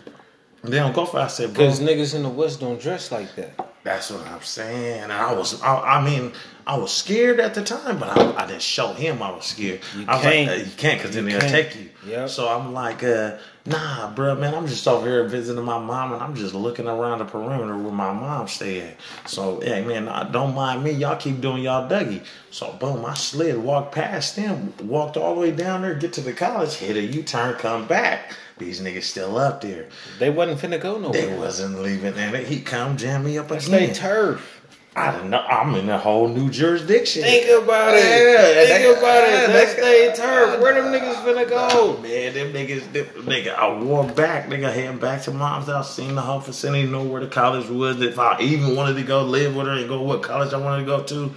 they 0.63 0.77
don't 0.77 0.93
go 0.93 1.05
for. 1.05 1.19
I 1.19 1.27
said, 1.27 1.53
Because 1.53 1.79
niggas 1.79 2.13
in 2.13 2.23
the 2.23 2.29
West 2.29 2.59
don't 2.59 2.81
dress 2.81 3.11
like 3.11 3.33
that. 3.35 3.68
That's 3.83 4.12
what 4.12 4.25
I'm 4.27 4.41
saying. 4.41 5.03
And 5.03 5.13
I 5.13 5.33
was, 5.33 5.62
I, 5.62 6.00
I 6.00 6.05
mean, 6.05 6.33
I 6.67 6.77
was 6.77 6.91
scared 6.91 7.39
at 7.39 7.53
the 7.55 7.63
time, 7.63 7.98
but 7.98 8.09
I, 8.09 8.43
I 8.43 8.45
didn't 8.45 8.62
show 8.62 8.93
him 8.93 9.24
I 9.24 9.31
was 9.31 9.45
scared. 9.45 9.81
You 9.95 10.05
I 10.07 10.15
was 10.15 10.24
can't. 10.24 10.50
like, 10.50 10.59
uh, 10.59 10.63
you 10.63 10.71
can't, 10.77 11.00
because 11.00 11.15
then 11.15 11.25
they'll 11.25 11.39
take 11.39 11.75
you. 11.75 11.89
Yep. 12.05 12.29
So 12.29 12.48
I'm 12.48 12.74
like, 12.74 13.03
uh, 13.03 13.38
nah, 13.65 14.13
bro, 14.13 14.36
man, 14.36 14.53
I'm 14.53 14.67
just 14.67 14.88
over 14.88 15.07
here 15.07 15.24
visiting 15.27 15.63
my 15.63 15.79
mom, 15.79 16.13
and 16.13 16.21
I'm 16.21 16.36
just 16.36 16.53
looking 16.53 16.88
around 16.88 17.19
the 17.19 17.25
perimeter 17.25 17.77
where 17.77 17.91
my 17.91 18.13
mom 18.13 18.48
stayed. 18.48 18.95
So, 19.25 19.63
yeah, 19.63 19.81
man, 19.81 20.31
don't 20.31 20.53
mind 20.53 20.83
me. 20.83 20.91
Y'all 20.91 21.15
keep 21.17 21.41
doing 21.41 21.63
y'all 21.63 21.89
Dougie. 21.89 22.24
So, 22.51 22.74
boom, 22.74 23.05
I 23.05 23.13
slid, 23.13 23.57
walked 23.57 23.95
past 23.95 24.36
them, 24.36 24.74
walked 24.83 25.17
all 25.17 25.36
the 25.36 25.41
way 25.41 25.51
down 25.51 25.81
there, 25.81 25.95
get 25.95 26.13
to 26.13 26.21
the 26.21 26.33
college, 26.33 26.75
hit 26.75 26.98
a 26.98 27.01
U-turn, 27.01 27.55
come 27.55 27.88
back. 27.88 28.33
These 28.59 28.81
niggas 28.81 29.03
still 29.03 29.37
up 29.37 29.61
there. 29.61 29.87
They 30.19 30.29
wasn't 30.29 30.59
finna 30.59 30.81
go 30.81 30.99
nowhere. 30.99 31.25
They 31.25 31.35
wasn't 31.37 31.79
leaving, 31.81 32.13
and 32.15 32.35
he 32.45 32.59
come 32.61 32.97
jam 32.97 33.23
me 33.23 33.37
up 33.37 33.49
again. 33.51 33.71
they 33.71 33.93
turf. 33.93 34.57
I 34.95 35.11
don't 35.11 35.29
know. 35.29 35.39
I'm 35.39 35.75
in 35.75 35.87
a 35.87 35.98
whole 35.98 36.27
new 36.27 36.50
jurisdiction. 36.50 37.22
Think 37.22 37.63
about 37.63 37.93
it. 37.93 38.03
Yeah, 38.03 38.65
Think 38.65 38.83
they- 38.83 39.00
about 39.00 39.24
it. 39.24 39.48
That's 39.48 39.75
they- 39.75 40.07
they 40.09 40.13
turf. 40.13 40.59
Where 40.59 40.74
them 40.74 40.91
niggas 40.91 41.24
finna 41.24 41.48
go? 41.48 41.98
Man, 42.01 42.33
them 42.33 42.51
niggas, 42.51 42.91
them, 42.91 43.05
nigga, 43.24 43.55
I 43.55 43.79
wore 43.81 44.03
back, 44.03 44.50
nigga, 44.50 44.74
heading 44.74 44.98
back 44.98 45.22
to 45.24 45.31
mom's 45.31 45.67
house, 45.67 45.95
seen 45.95 46.15
the 46.15 46.22
whole 46.22 46.39
vicinity, 46.39 46.85
know 46.85 47.03
where 47.03 47.22
the 47.22 47.27
college 47.27 47.69
was, 47.69 48.01
if 48.01 48.19
I 48.19 48.41
even 48.41 48.75
wanted 48.75 48.95
to 48.95 49.03
go 49.03 49.24
live 49.24 49.55
with 49.55 49.67
her 49.67 49.74
and 49.74 49.87
go 49.87 50.01
what 50.01 50.22
college 50.22 50.53
I 50.53 50.57
wanted 50.57 50.81
to 50.81 50.85
go 50.85 51.01
to. 51.03 51.31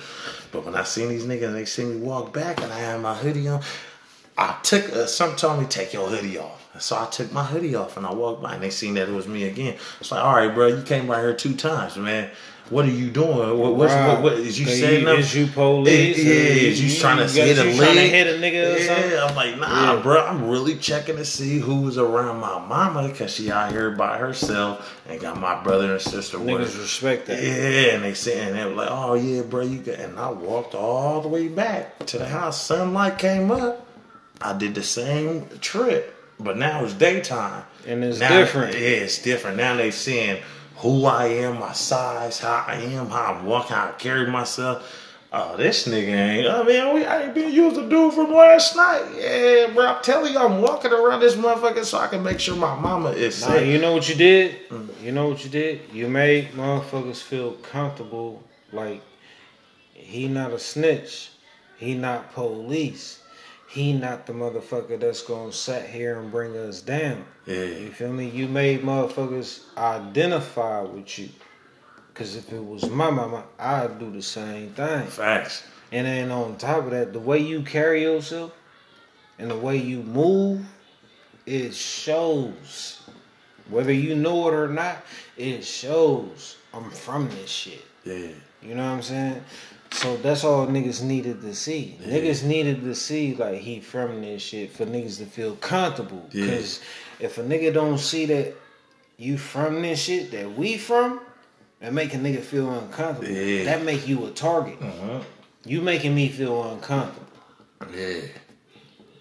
But 0.50 0.64
when 0.64 0.74
I 0.74 0.82
seen 0.82 1.10
these 1.10 1.24
niggas, 1.24 1.52
they 1.52 1.66
seen 1.66 2.00
me 2.00 2.06
walk 2.06 2.32
back 2.32 2.60
and 2.60 2.72
I 2.72 2.78
had 2.80 3.00
my 3.00 3.14
hoodie 3.14 3.46
on, 3.46 3.60
I 4.36 4.56
took, 4.64 4.90
uh, 4.92 5.06
some 5.06 5.36
told 5.36 5.60
me, 5.60 5.66
take 5.66 5.92
your 5.92 6.08
hoodie 6.08 6.38
off. 6.38 6.61
So 6.78 6.96
I 6.98 7.06
took 7.06 7.32
my 7.32 7.44
hoodie 7.44 7.74
off 7.74 7.96
and 7.96 8.06
I 8.06 8.12
walked 8.14 8.42
by 8.42 8.54
and 8.54 8.62
they 8.62 8.70
seen 8.70 8.94
that 8.94 9.08
it 9.08 9.12
was 9.12 9.28
me 9.28 9.44
again. 9.44 9.76
It's 10.00 10.10
like, 10.10 10.24
all 10.24 10.34
right, 10.34 10.52
bro, 10.52 10.68
you 10.68 10.82
came 10.82 11.06
by 11.06 11.20
here 11.20 11.34
two 11.34 11.54
times, 11.54 11.96
man. 11.96 12.30
What 12.70 12.86
are 12.86 12.90
you 12.90 13.10
doing? 13.10 13.58
What, 13.58 13.74
what's, 13.76 13.92
Right. 13.92 14.08
what, 14.14 14.22
what 14.22 14.32
is 14.34 14.58
you 14.58 14.64
saying? 14.64 15.02
you- 15.02 15.08
is 15.10 15.34
you 15.34 15.46
police? 15.48 16.16
Yeah, 16.16 16.32
is 16.32 16.80
you, 16.80 16.98
trying 16.98 17.18
to 17.18 17.24
got- 17.24 17.34
hit 17.46 17.58
a 17.58 17.70
you 17.70 17.76
trying 17.76 17.96
to 17.96 18.00
hit 18.02 18.26
a 18.28 18.38
nigga 18.38 18.74
or 18.76 18.80
something? 18.80 19.10
Yeah, 19.10 19.26
I'm 19.26 19.34
like, 19.36 19.58
nah, 19.58 19.94
Yeah. 19.96 20.00
bro. 20.02 20.24
I'm 20.24 20.48
really 20.48 20.76
checking 20.76 21.16
to 21.16 21.24
see 21.26 21.58
who's 21.58 21.98
around 21.98 22.40
my 22.40 22.58
mama 22.66 23.08
because 23.08 23.34
she 23.34 23.50
out 23.50 23.70
here 23.72 23.90
by 23.90 24.16
herself 24.16 24.98
and 25.06 25.20
got 25.20 25.38
my 25.38 25.62
brother 25.62 25.92
and 25.92 26.00
sister 26.00 26.38
with 26.38 26.48
Niggas 26.48 26.80
respect 26.80 27.26
that. 27.26 27.42
Yeah, 27.42 27.94
and 27.96 28.04
they 28.04 28.14
said, 28.14 28.48
and 28.48 28.58
they 28.58 28.64
were 28.64 28.70
like, 28.76 28.88
oh 28.90 29.14
yeah, 29.14 29.42
bro, 29.42 29.60
you 29.62 29.78
got. 29.80 29.96
And 29.98 30.18
I 30.18 30.30
walked 30.30 30.74
all 30.74 31.20
the 31.20 31.28
way 31.28 31.48
back 31.48 32.06
to 32.06 32.16
the 32.18 32.26
house. 32.26 32.58
Sunlight 32.62 33.18
came 33.18 33.50
up. 33.50 33.86
I 34.40 34.56
did 34.56 34.74
the 34.74 34.82
same 34.82 35.46
trip, 35.60 36.11
but 36.42 36.56
now 36.56 36.84
it's 36.84 36.94
daytime. 36.94 37.64
And 37.86 38.04
it's 38.04 38.20
Now- 38.20 38.28
different. 38.38 38.74
Yeah, 38.74 38.80
it's 39.06 39.18
different. 39.20 39.56
Now 39.56 39.76
they 39.76 39.90
seeing 39.90 40.38
who 40.76 41.04
I 41.06 41.26
am, 41.26 41.58
my 41.60 41.72
size, 41.72 42.38
how 42.40 42.64
I 42.66 42.74
am, 42.76 43.08
how 43.08 43.34
I'm 43.34 43.46
walking, 43.46 43.76
how 43.76 43.88
I 43.88 43.92
carry 43.92 44.26
myself. 44.30 44.98
Oh, 45.34 45.56
this 45.56 45.88
nigga 45.88 46.08
ain't. 46.08 46.46
I 46.46 46.62
mean, 46.62 46.94
we, 46.94 47.04
I 47.06 47.22
ain't 47.22 47.34
been 47.34 47.50
used 47.50 47.76
to 47.76 47.88
dude 47.88 48.12
from 48.12 48.30
last 48.34 48.76
night. 48.76 49.02
Yeah, 49.16 49.70
bro. 49.72 49.86
I'm 49.86 50.02
telling 50.02 50.34
you, 50.34 50.38
I'm 50.38 50.60
walking 50.60 50.92
around 50.92 51.20
this 51.20 51.36
motherfucker 51.36 51.84
so 51.86 51.96
I 51.98 52.06
can 52.08 52.22
make 52.22 52.38
sure 52.38 52.54
my 52.54 52.74
mama 52.78 53.10
is 53.12 53.40
Nah, 53.40 53.46
safe. 53.48 53.66
you 53.66 53.78
know 53.80 53.92
what 53.94 54.06
you 54.10 54.14
did? 54.14 54.68
Mm. 54.68 54.88
You 55.02 55.12
know 55.12 55.28
what 55.30 55.42
you 55.42 55.48
did? 55.50 55.80
You 55.90 56.08
made 56.08 56.50
motherfuckers 56.52 57.22
feel 57.22 57.52
comfortable 57.52 58.42
like 58.72 59.00
he 59.94 60.28
not 60.28 60.52
a 60.52 60.58
snitch. 60.58 61.30
He 61.78 61.94
not 61.94 62.34
police. 62.34 63.21
He 63.72 63.94
not 63.94 64.26
the 64.26 64.34
motherfucker 64.34 65.00
that's 65.00 65.22
gonna 65.22 65.50
sit 65.50 65.86
here 65.86 66.20
and 66.20 66.30
bring 66.30 66.54
us 66.54 66.82
down. 66.82 67.24
Yeah. 67.46 67.64
You 67.64 67.90
feel 67.90 68.12
me? 68.12 68.28
You 68.28 68.46
made 68.46 68.82
motherfuckers 68.82 69.62
identify 69.78 70.82
with 70.82 71.18
you. 71.18 71.30
Cause 72.12 72.36
if 72.36 72.52
it 72.52 72.62
was 72.62 72.90
my 72.90 73.08
mama, 73.08 73.44
I'd 73.58 73.98
do 73.98 74.10
the 74.10 74.20
same 74.20 74.74
thing. 74.74 75.06
Facts. 75.06 75.62
And 75.90 76.06
then 76.06 76.30
on 76.30 76.58
top 76.58 76.84
of 76.84 76.90
that, 76.90 77.14
the 77.14 77.18
way 77.18 77.38
you 77.38 77.62
carry 77.62 78.02
yourself 78.02 78.52
and 79.38 79.50
the 79.50 79.56
way 79.56 79.78
you 79.78 80.02
move, 80.02 80.66
it 81.46 81.72
shows. 81.72 83.00
Whether 83.70 83.92
you 83.92 84.14
know 84.14 84.48
it 84.48 84.54
or 84.54 84.68
not, 84.68 84.98
it 85.38 85.64
shows. 85.64 86.58
I'm 86.74 86.90
from 86.90 87.30
this 87.30 87.48
shit. 87.48 87.86
Yeah. 88.04 88.28
You 88.62 88.74
know 88.74 88.84
what 88.84 88.96
I'm 88.96 89.02
saying? 89.02 89.42
So 89.92 90.16
that's 90.16 90.42
all 90.42 90.66
niggas 90.66 91.02
needed 91.02 91.42
to 91.42 91.54
see. 91.54 91.96
Niggas 92.02 92.42
needed 92.44 92.82
to 92.82 92.94
see 92.94 93.34
like 93.34 93.58
he 93.58 93.80
from 93.80 94.22
this 94.22 94.42
shit 94.42 94.72
for 94.72 94.86
niggas 94.86 95.18
to 95.18 95.26
feel 95.26 95.54
comfortable. 95.56 96.28
Yeah. 96.32 96.46
Cause 96.56 96.80
if 97.20 97.38
a 97.38 97.42
nigga 97.42 97.72
don't 97.72 97.98
see 97.98 98.26
that 98.26 98.54
you 99.18 99.38
from 99.38 99.82
this 99.82 100.00
shit 100.02 100.30
that 100.32 100.56
we 100.56 100.78
from, 100.78 101.20
and 101.80 101.94
make 101.94 102.14
a 102.14 102.16
nigga 102.16 102.40
feel 102.40 102.70
uncomfortable, 102.72 103.32
Yeah. 103.34 103.64
that 103.64 103.84
make 103.84 104.06
you 104.06 104.24
a 104.26 104.30
target. 104.30 104.80
Uh-huh. 104.80 105.20
You 105.64 105.80
making 105.82 106.14
me 106.14 106.28
feel 106.28 106.72
uncomfortable. 106.72 107.26
Yeah. 107.94 108.20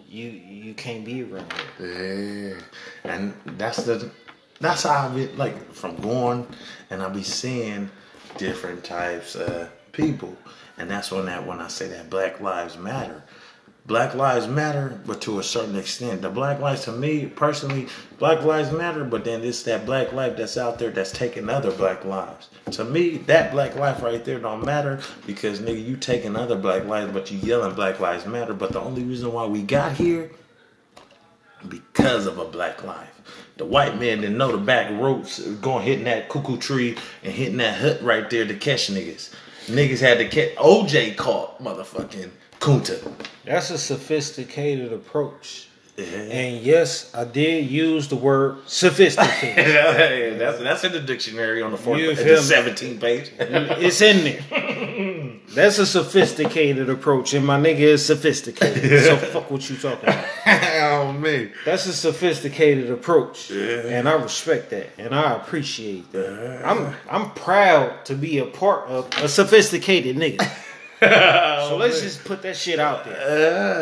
You 0.08 0.28
you 0.28 0.74
can't 0.74 1.04
be 1.04 1.22
around 1.22 1.52
here. 1.78 2.58
Yeah, 3.04 3.10
and 3.12 3.34
that's 3.58 3.84
the 3.84 4.10
that's 4.60 4.82
how 4.84 5.08
I 5.08 5.14
be 5.14 5.26
like 5.28 5.72
from 5.72 5.96
going 5.96 6.46
and 6.90 7.02
I 7.02 7.08
be 7.08 7.22
seeing 7.22 7.90
different 8.38 8.84
types 8.84 9.34
of 9.36 9.70
people, 9.92 10.36
and 10.82 10.90
that's 10.90 11.12
when 11.12 11.26
that 11.26 11.46
when 11.46 11.60
I 11.60 11.68
say 11.68 11.86
that 11.88 12.10
Black 12.10 12.40
Lives 12.40 12.76
Matter. 12.76 13.22
Black 13.86 14.16
Lives 14.16 14.48
Matter, 14.48 15.00
but 15.06 15.20
to 15.20 15.38
a 15.38 15.42
certain 15.42 15.76
extent. 15.76 16.22
The 16.22 16.28
Black 16.28 16.58
Lives, 16.58 16.84
to 16.86 16.92
me 16.92 17.26
personally, 17.26 17.86
Black 18.18 18.42
Lives 18.42 18.72
Matter, 18.72 19.04
but 19.04 19.24
then 19.24 19.44
it's 19.44 19.62
that 19.62 19.86
Black 19.86 20.12
life 20.12 20.36
that's 20.36 20.58
out 20.58 20.80
there 20.80 20.90
that's 20.90 21.12
taking 21.12 21.48
other 21.48 21.70
Black 21.70 22.04
lives. 22.04 22.48
To 22.72 22.84
me, 22.84 23.18
that 23.18 23.52
Black 23.52 23.76
life 23.76 24.02
right 24.02 24.24
there 24.24 24.40
don't 24.40 24.64
matter 24.64 25.00
because 25.24 25.60
nigga, 25.60 25.86
you 25.86 25.96
taking 25.96 26.34
other 26.34 26.56
Black 26.56 26.84
lives, 26.84 27.12
but 27.12 27.30
you 27.30 27.38
yelling 27.38 27.76
Black 27.76 28.00
Lives 28.00 28.26
Matter. 28.26 28.52
But 28.52 28.72
the 28.72 28.80
only 28.80 29.04
reason 29.04 29.32
why 29.32 29.46
we 29.46 29.62
got 29.62 29.92
here 29.92 30.32
because 31.68 32.26
of 32.26 32.38
a 32.38 32.44
black 32.44 32.82
life. 32.82 33.08
The 33.56 33.64
white 33.64 34.00
man 34.00 34.22
didn't 34.22 34.36
know 34.36 34.50
the 34.50 34.58
back 34.58 34.90
roads 34.90 35.38
going 35.38 35.86
hitting 35.86 36.06
that 36.06 36.28
cuckoo 36.28 36.56
tree 36.56 36.96
and 37.22 37.32
hitting 37.32 37.58
that 37.58 37.78
hut 37.78 38.02
right 38.02 38.28
there 38.28 38.44
to 38.44 38.54
catch 38.54 38.88
niggas. 38.88 39.32
Niggas 39.66 40.00
had 40.00 40.18
to 40.18 40.28
catch 40.28 40.54
OJ 40.56 41.16
caught 41.16 41.62
motherfucking 41.62 42.30
Kunta. 42.60 43.12
That's 43.44 43.70
a 43.70 43.78
sophisticated 43.78 44.92
approach. 44.92 45.68
Yeah. 45.96 46.04
And 46.04 46.62
yes, 46.64 47.14
I 47.14 47.24
did 47.24 47.70
use 47.70 48.08
the 48.08 48.16
word 48.16 48.66
sophisticated. 48.66 49.66
that's 50.40 50.58
that's 50.58 50.84
in 50.84 50.92
the 50.92 51.00
dictionary 51.00 51.60
on 51.60 51.70
the 51.70 51.76
fourth, 51.76 52.00
You 52.00 52.12
at 52.12 52.16
feel 52.16 52.36
the 52.36 52.42
seventeenth 52.42 53.00
page. 53.00 53.30
it's 53.38 54.00
in 54.00 54.24
there. 54.24 54.42
That's 55.54 55.78
a 55.78 55.86
sophisticated 55.86 56.88
approach, 56.88 57.34
and 57.34 57.46
my 57.46 57.58
nigga 57.60 57.80
is 57.80 58.04
sophisticated. 58.06 59.04
So 59.04 59.16
fuck 59.16 59.50
what 59.50 59.68
you 59.68 59.76
talking 59.76 60.08
about. 60.08 60.24
oh 60.46 61.12
man, 61.12 61.52
That's 61.64 61.86
a 61.86 61.92
sophisticated 61.92 62.90
approach, 62.90 63.50
Yeah. 63.50 63.82
and 63.98 64.08
I 64.08 64.12
respect 64.14 64.70
that, 64.70 64.90
and 64.98 65.14
I 65.14 65.32
appreciate 65.34 66.10
that. 66.12 66.62
I'm 66.64 66.94
I'm 67.10 67.30
proud 67.32 68.04
to 68.06 68.14
be 68.14 68.38
a 68.38 68.46
part 68.46 68.88
of 68.88 69.08
a 69.22 69.28
sophisticated 69.28 70.16
nigga. 70.16 70.40
so 71.68 71.76
let's 71.76 72.00
just 72.00 72.24
put 72.24 72.42
that 72.42 72.56
shit 72.56 72.78
out 72.78 73.04
there. 73.04 73.16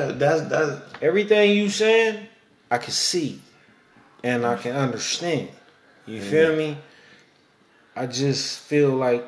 uh, 0.09 0.12
that's 0.12 0.42
that's 0.48 0.83
Everything 1.02 1.52
you 1.52 1.68
saying, 1.70 2.26
I 2.70 2.78
can 2.78 2.92
see, 2.92 3.40
and 4.24 4.44
I 4.44 4.56
can 4.56 4.74
understand. 4.76 5.48
You 6.06 6.20
feel 6.20 6.56
me? 6.56 6.76
I 7.94 8.06
just 8.06 8.61
feel 8.61 8.90
like 8.90 9.24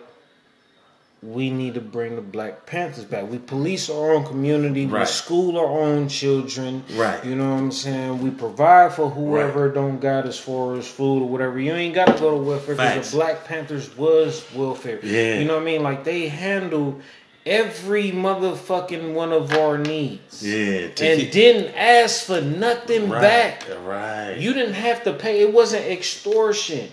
we 1.23 1.51
need 1.51 1.75
to 1.75 1.81
bring 1.81 2.17
the 2.17 2.23
Black 2.23 2.67
Panthers 2.67 3.05
back. 3.05 3.31
We 3.31 3.39
police 3.39 3.89
our 3.89 4.15
own 4.15 4.25
community. 4.25 4.87
We 4.87 5.05
school 5.07 5.57
our 5.57 5.67
own 5.67 6.09
children. 6.09 6.83
Right. 6.95 7.25
You 7.25 7.37
know 7.37 7.49
what 7.49 7.61
I'm 7.61 7.73
saying? 7.73 8.21
We 8.21 8.31
provide 8.31 8.93
for 8.95 9.09
whoever 9.09 9.71
don't 9.71 10.01
got 10.01 10.27
as 10.27 10.37
far 10.37 10.75
as 10.75 10.89
food 10.89 11.23
or 11.23 11.29
whatever. 11.29 11.61
You 11.61 11.75
ain't 11.75 11.95
got 11.95 12.17
to 12.17 12.21
go 12.21 12.33
to 12.33 12.43
welfare 12.43 12.75
because 12.75 13.13
the 13.13 13.17
Black 13.19 13.45
Panthers 13.45 13.97
was 13.97 14.45
welfare. 14.53 14.99
Yeah. 15.05 15.39
You 15.39 15.45
know 15.45 15.55
what 15.55 15.63
I 15.63 15.67
mean? 15.67 15.85
Like 15.85 16.03
they 16.03 16.27
handle 16.27 17.01
every 17.47 18.11
motherfucking 18.11 19.15
one 19.15 19.33
of 19.33 19.53
our 19.53 19.79
needs 19.79 20.45
yeah. 20.45 20.87
and 20.87 20.97
keep- 20.97 21.33
didn't 21.33 21.75
ask 21.77 22.25
for 22.25 22.41
nothing 22.41 23.09
right, 23.09 23.21
back. 23.21 23.69
Right. 23.85 24.35
You 24.39 24.53
didn't 24.53 24.75
have 24.75 25.05
to 25.05 25.13
pay. 25.13 25.41
It 25.41 25.53
wasn't 25.53 25.85
extortion. 25.85 26.91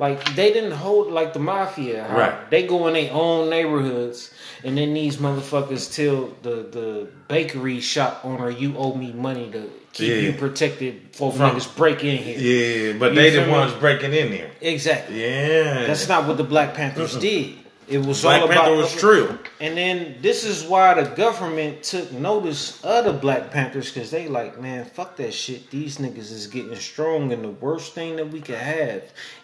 Like 0.00 0.34
they 0.34 0.50
didn't 0.52 0.72
hold 0.72 1.12
like 1.12 1.34
the 1.34 1.38
mafia. 1.40 2.04
how 2.04 2.16
Right. 2.16 2.50
They 2.50 2.62
go 2.66 2.86
in 2.88 2.94
their 2.94 3.12
own 3.12 3.50
neighborhoods, 3.50 4.30
and 4.64 4.76
then 4.78 4.94
these 4.94 5.18
motherfuckers 5.18 5.94
tell 5.94 6.30
the 6.42 6.56
the 6.78 7.08
bakery 7.28 7.80
shop 7.80 8.22
owner, 8.24 8.48
"You 8.50 8.74
owe 8.78 8.94
me 8.94 9.12
money 9.12 9.50
to 9.52 9.70
keep 9.92 10.08
Yeah. 10.08 10.14
you 10.16 10.32
protected 10.32 10.94
for 11.12 11.30
From- 11.30 11.50
niggas 11.50 11.76
break 11.76 12.02
in 12.02 12.16
here." 12.16 12.38
yeah, 12.38 12.92
but 12.98 13.12
You 13.12 13.20
they 13.20 13.30
the 13.30 13.50
ones 13.50 13.72
breaking 13.74 14.14
in 14.14 14.30
there. 14.30 14.50
Exactly. 14.62 15.20
Yeah, 15.22 15.84
That's 15.86 16.08
not 16.08 16.26
what 16.26 16.38
the 16.38 16.44
Black 16.44 16.72
Panthers 16.74 17.16
did. 17.16 17.56
It 17.86 18.06
was 18.06 18.22
Black 18.22 18.40
all 18.42 18.48
about 18.48 18.64
Panther 18.66 18.76
was 18.76 18.94
true. 18.94 19.38
And 19.60 19.76
then 19.76 20.14
this 20.22 20.44
is 20.44 20.62
why 20.62 20.94
the 20.94 21.10
government 21.10 21.82
took 21.82 22.12
notice 22.12 22.78
of 22.84 23.04
the 23.04 23.12
Black 23.12 23.50
Panthers 23.50 23.90
because 23.90 24.12
they 24.12 24.28
like, 24.28 24.60
man, 24.62 24.84
fuck 24.84 25.16
that 25.16 25.34
shit. 25.34 25.72
These 25.72 25.98
niggas 25.98 26.30
is 26.30 26.46
getting 26.46 26.76
strong, 26.76 27.32
and 27.32 27.42
the 27.42 27.48
worst 27.48 27.92
thing 27.92 28.14
that 28.16 28.30
we 28.30 28.40
could 28.40 28.54
have 28.54 29.02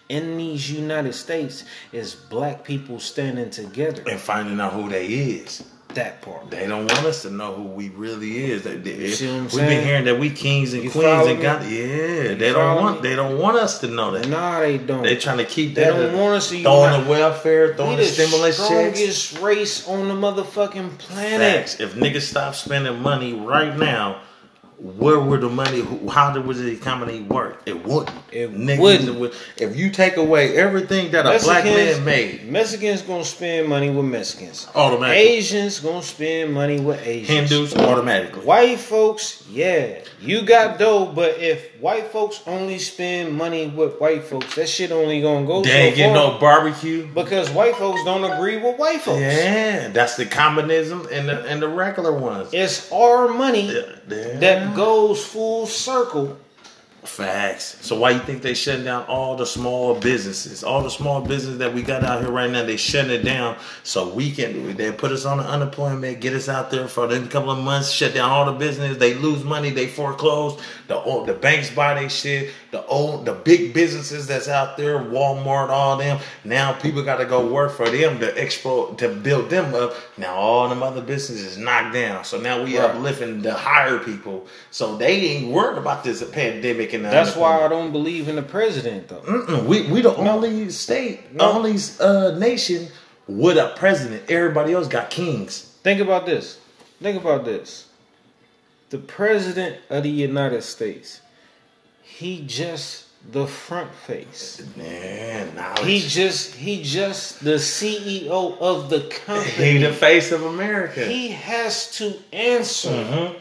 in 0.08 0.36
these 0.36 0.70
United 0.70 1.14
States 1.14 1.64
is 1.92 2.14
black 2.14 2.64
people 2.64 2.98
standing 3.00 3.50
together. 3.50 4.02
and 4.08 4.20
finding 4.20 4.60
out 4.60 4.72
who 4.72 4.88
they 4.88 5.06
is. 5.06 5.64
That 5.94 6.20
part. 6.20 6.50
They 6.50 6.66
don't 6.66 6.80
want 6.92 7.06
us 7.06 7.22
to 7.22 7.30
know 7.30 7.54
who 7.54 7.62
we 7.62 7.88
really 7.88 8.44
is. 8.50 8.64
They, 8.64 8.76
they, 8.76 9.08
see 9.12 9.28
what 9.28 9.34
I'm 9.34 9.42
we've 9.44 9.50
saying? 9.52 9.68
been 9.70 9.84
hearing 9.86 10.04
that 10.04 10.18
we 10.20 10.28
kings 10.28 10.74
and 10.74 10.84
You 10.84 10.90
queens 10.90 11.26
and 11.26 11.38
me? 11.38 11.42
God. 11.42 11.62
Yeah, 11.64 12.34
they 12.34 12.52
don't 12.52 12.76
want. 12.82 13.02
me? 13.02 13.08
They 13.08 13.16
don't 13.16 13.38
want 13.38 13.56
us 13.56 13.78
to 13.78 13.88
know 13.88 14.10
that. 14.10 14.28
Nah, 14.28 14.60
they 14.60 14.76
don't. 14.76 15.02
They 15.04 15.16
trying 15.16 15.38
to 15.38 15.46
keep 15.46 15.74
They 15.74 15.84
that. 15.84 15.92
don't 15.96 16.18
want 16.18 16.34
us 16.34 16.50
to 16.50 16.60
throwing 16.60 16.92
unite. 16.92 17.04
the 17.04 17.10
welfare, 17.10 17.68
we 17.68 17.74
throwing 17.76 17.96
the 17.96 18.02
the 18.02 18.08
stimulus 18.08 18.56
checks. 18.58 18.66
strongest 18.68 19.38
race 19.40 19.88
on 19.88 20.08
the 20.08 20.14
motherfucking 20.14 20.98
planet. 20.98 21.40
Facts. 21.40 21.80
If 21.80 21.94
niggas 21.94 22.22
stop 22.28 22.54
spending 22.54 23.00
money 23.00 23.32
right 23.32 23.74
now, 23.74 24.20
where 24.78 25.18
would 25.18 25.40
the 25.40 25.48
money? 25.48 25.82
How 26.10 26.32
did 26.32 26.46
would 26.46 26.56
the 26.56 26.68
economy 26.70 27.22
work? 27.22 27.62
It 27.64 27.84
wouldn't. 27.86 28.14
It 28.30 28.52
Niggas 28.54 28.78
wouldn't. 28.78 29.18
would- 29.18 29.32
If 29.58 29.74
you 29.76 29.88
take 29.90 30.16
away 30.18 30.56
everything 30.56 31.10
that 31.12 31.24
a 31.24 31.42
black 31.42 31.64
man 31.64 32.04
made, 32.04 32.50
Mexicans 32.50 33.00
gonna 33.02 33.24
spend 33.24 33.68
money 33.68 33.88
with 33.88 34.04
Mexicans. 34.04 34.66
automatically, 34.74 35.22
Asians 35.36 35.80
gonna 35.80 36.02
spend 36.02 36.52
money 36.52 36.78
with 36.78 37.00
Asians. 37.06 37.50
Hindus 37.50 37.74
automatically. 37.76 38.42
White 38.42 38.78
folks, 38.78 39.42
yeah, 39.50 40.00
you 40.20 40.42
got 40.42 40.78
dough, 40.78 41.06
but 41.06 41.38
if 41.40 41.70
white 41.80 42.12
folks 42.12 42.40
only 42.46 42.78
spend 42.78 43.32
money 43.32 43.68
with 43.68 43.98
white 43.98 44.24
folks, 44.24 44.54
that 44.56 44.68
shit 44.68 44.92
only 44.92 45.22
gonna 45.22 45.46
go 45.46 45.62
They 45.62 45.70
so 45.70 45.76
ain't 45.76 45.96
getting 45.96 46.14
far 46.14 46.32
no 46.34 46.38
barbecue. 46.38 47.06
because 47.14 47.48
white 47.50 47.76
folks 47.76 48.04
don't 48.04 48.24
agree 48.24 48.58
with 48.58 48.76
white 48.78 49.00
folks. 49.00 49.20
Yeah, 49.20 49.88
that's 49.88 50.16
the 50.16 50.26
communism 50.26 51.08
and 51.10 51.28
the 51.28 51.44
and 51.46 51.62
the 51.62 51.68
regular 51.68 52.12
ones. 52.12 52.50
It's 52.52 52.90
our 52.92 53.28
money 53.28 53.72
Yeah. 53.72 53.82
that 54.40 54.65
goes 54.74 55.24
full 55.24 55.66
circle. 55.66 56.38
Facts. 57.06 57.78
So 57.80 57.98
why 57.98 58.10
you 58.10 58.18
think 58.20 58.42
they 58.42 58.54
shutting 58.54 58.84
down 58.84 59.04
all 59.04 59.36
the 59.36 59.46
small 59.46 59.94
businesses? 59.94 60.62
All 60.64 60.82
the 60.82 60.90
small 60.90 61.20
businesses 61.20 61.58
that 61.58 61.72
we 61.72 61.82
got 61.82 62.04
out 62.04 62.20
here 62.22 62.30
right 62.30 62.50
now, 62.50 62.64
they 62.64 62.76
shutting 62.76 63.10
it 63.10 63.22
down 63.24 63.56
so 63.82 64.08
we 64.08 64.30
can. 64.32 64.76
They 64.76 64.92
put 64.92 65.12
us 65.12 65.24
on 65.24 65.38
the 65.38 65.44
unemployment, 65.44 66.20
get 66.20 66.34
us 66.34 66.48
out 66.48 66.70
there 66.70 66.88
for 66.88 67.06
a 67.10 67.26
couple 67.28 67.50
of 67.50 67.58
months, 67.58 67.90
shut 67.90 68.14
down 68.14 68.30
all 68.30 68.44
the 68.44 68.52
business. 68.52 68.98
They 68.98 69.14
lose 69.14 69.44
money, 69.44 69.70
they 69.70 69.86
foreclose. 69.86 70.60
The 70.88 70.96
old, 70.96 71.26
the 71.26 71.34
banks 71.34 71.70
buy 71.70 71.94
their 71.94 72.10
shit. 72.10 72.52
The 72.70 72.84
old, 72.86 73.24
the 73.24 73.32
big 73.32 73.72
businesses 73.72 74.26
that's 74.26 74.48
out 74.48 74.76
there, 74.76 74.98
Walmart, 74.98 75.70
all 75.70 75.96
them. 75.96 76.18
Now 76.44 76.72
people 76.72 77.02
got 77.02 77.16
to 77.16 77.24
go 77.24 77.46
work 77.46 77.72
for 77.72 77.88
them 77.88 78.18
to 78.20 78.32
expo 78.32 78.96
to 78.98 79.08
build 79.08 79.48
them 79.48 79.74
up. 79.74 79.94
Now 80.18 80.34
all 80.34 80.68
them 80.68 80.82
other 80.82 81.00
businesses 81.00 81.56
knocked 81.56 81.94
down. 81.94 82.24
So 82.24 82.40
now 82.40 82.62
we 82.62 82.76
Right. 82.78 82.90
uplifting 82.90 83.42
the 83.42 83.54
higher 83.54 83.98
people. 83.98 84.46
So 84.70 84.96
they 84.96 85.12
ain't 85.12 85.50
worried 85.52 85.78
about 85.78 86.04
this 86.04 86.22
pandemic 86.30 86.92
That's 87.02 87.36
why 87.36 87.64
I 87.64 87.68
don't 87.68 87.92
believe 87.92 88.28
in 88.28 88.36
the 88.36 88.42
president 88.42 89.08
though. 89.08 89.20
Mm-mm, 89.22 89.64
we 89.66 89.90
we 89.90 90.00
the 90.02 90.14
only 90.16 90.70
state, 90.70 91.32
No. 91.34 91.52
only 91.52 91.76
uh, 92.00 92.32
nation 92.38 92.88
with 93.28 93.56
a 93.58 93.74
president. 93.76 94.30
Everybody 94.30 94.72
else 94.72 94.88
got 94.88 95.10
kings. 95.10 95.60
Think 95.82 96.00
about 96.00 96.26
this. 96.26 96.58
Think 97.02 97.20
about 97.20 97.44
this. 97.44 97.88
The 98.90 98.98
president 98.98 99.78
of 99.90 100.02
the 100.04 100.10
United 100.10 100.62
States, 100.62 101.20
he 102.02 102.44
just 102.46 103.04
the 103.32 103.46
front 103.46 103.92
face. 103.92 104.62
Man, 104.76 105.54
knowledge. 105.56 105.80
He 105.84 106.00
just 106.00 106.54
he 106.54 106.82
just 106.84 107.42
the 107.42 107.56
CEO 107.58 108.56
of 108.60 108.88
the 108.90 109.00
He 109.00 109.08
company. 109.10 109.78
the 109.78 109.92
face 109.92 110.30
of 110.30 110.44
America. 110.44 111.04
He 111.04 111.28
has 111.30 111.90
to 111.98 112.14
answer 112.32 112.90
Mhm. 112.90 113.36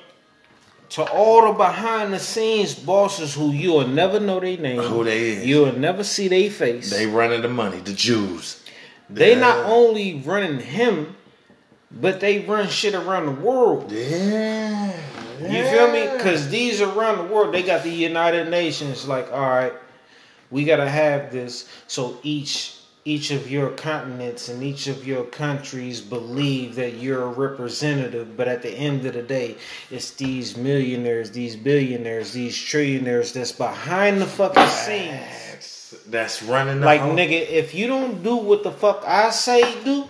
To 0.89 1.03
all 1.03 1.47
the 1.47 1.57
behind 1.57 2.13
the 2.13 2.19
scenes 2.19 2.75
bosses 2.75 3.33
who 3.33 3.51
you 3.51 3.71
will 3.73 3.87
never 3.87 4.19
know 4.19 4.39
their 4.39 4.57
name. 4.57 4.79
Who 4.81 5.03
they 5.03 5.29
is. 5.31 5.45
You'll 5.45 5.77
never 5.77 6.03
see 6.03 6.27
their 6.27 6.49
face. 6.49 6.89
They 6.91 7.07
running 7.07 7.41
the 7.41 7.49
money. 7.49 7.79
The 7.79 7.93
Jews. 7.93 8.61
they 9.09 9.33
Yeah. 9.33 9.39
not 9.39 9.65
only 9.65 10.15
running 10.25 10.59
him, 10.59 11.15
but 11.91 12.19
they 12.19 12.39
run 12.39 12.67
shit 12.69 12.93
around 12.95 13.25
the 13.25 13.31
world. 13.41 13.91
Yeah. 13.91 14.91
You 15.41 15.63
feel 15.65 15.91
me? 15.91 16.07
Because 16.15 16.49
these 16.49 16.81
around 16.81 17.17
the 17.17 17.33
world, 17.33 17.53
they 17.53 17.61
got 17.63 17.83
the 17.83 17.89
United 17.89 18.49
Nations. 18.49 19.07
Like, 19.07 19.31
all 19.31 19.41
right, 19.41 19.73
we 20.49 20.63
gotta 20.63 20.87
have 20.89 21.31
this. 21.31 21.67
So 21.87 22.17
each 22.23 22.75
each 23.07 23.29
of 23.29 23.51
your 23.51 23.69
continents 23.69 24.49
and 24.49 24.63
each 24.63 24.87
of 24.87 25.05
your 25.05 25.23
countries 25.25 26.01
believe 26.01 26.73
that 26.73 26.95
you're 26.95 27.21
a 27.21 27.27
representative. 27.27 28.35
But 28.35 28.47
at 28.47 28.63
the 28.63 28.71
end 28.71 29.05
of 29.05 29.13
the 29.13 29.21
day, 29.21 29.57
it's 29.91 30.09
these 30.11 30.57
millionaires, 30.57 31.29
these 31.29 31.55
billionaires, 31.55 32.33
these 32.33 32.57
trillionaires 32.57 33.31
that's 33.31 33.51
behind 33.51 34.19
the 34.19 34.25
fucking 34.25 34.65
scenes. 34.67 35.95
That's, 36.07 36.41
running 36.41 36.79
the 36.79 36.85
Like, 36.87 37.01
whole- 37.01 37.13
nigga, 37.13 37.47
if 37.47 37.75
you 37.75 37.85
don't 37.87 38.23
do 38.23 38.35
what 38.37 38.63
the 38.63 38.71
fuck 38.71 39.03
I 39.07 39.29
say 39.29 39.61
do, 39.83 40.05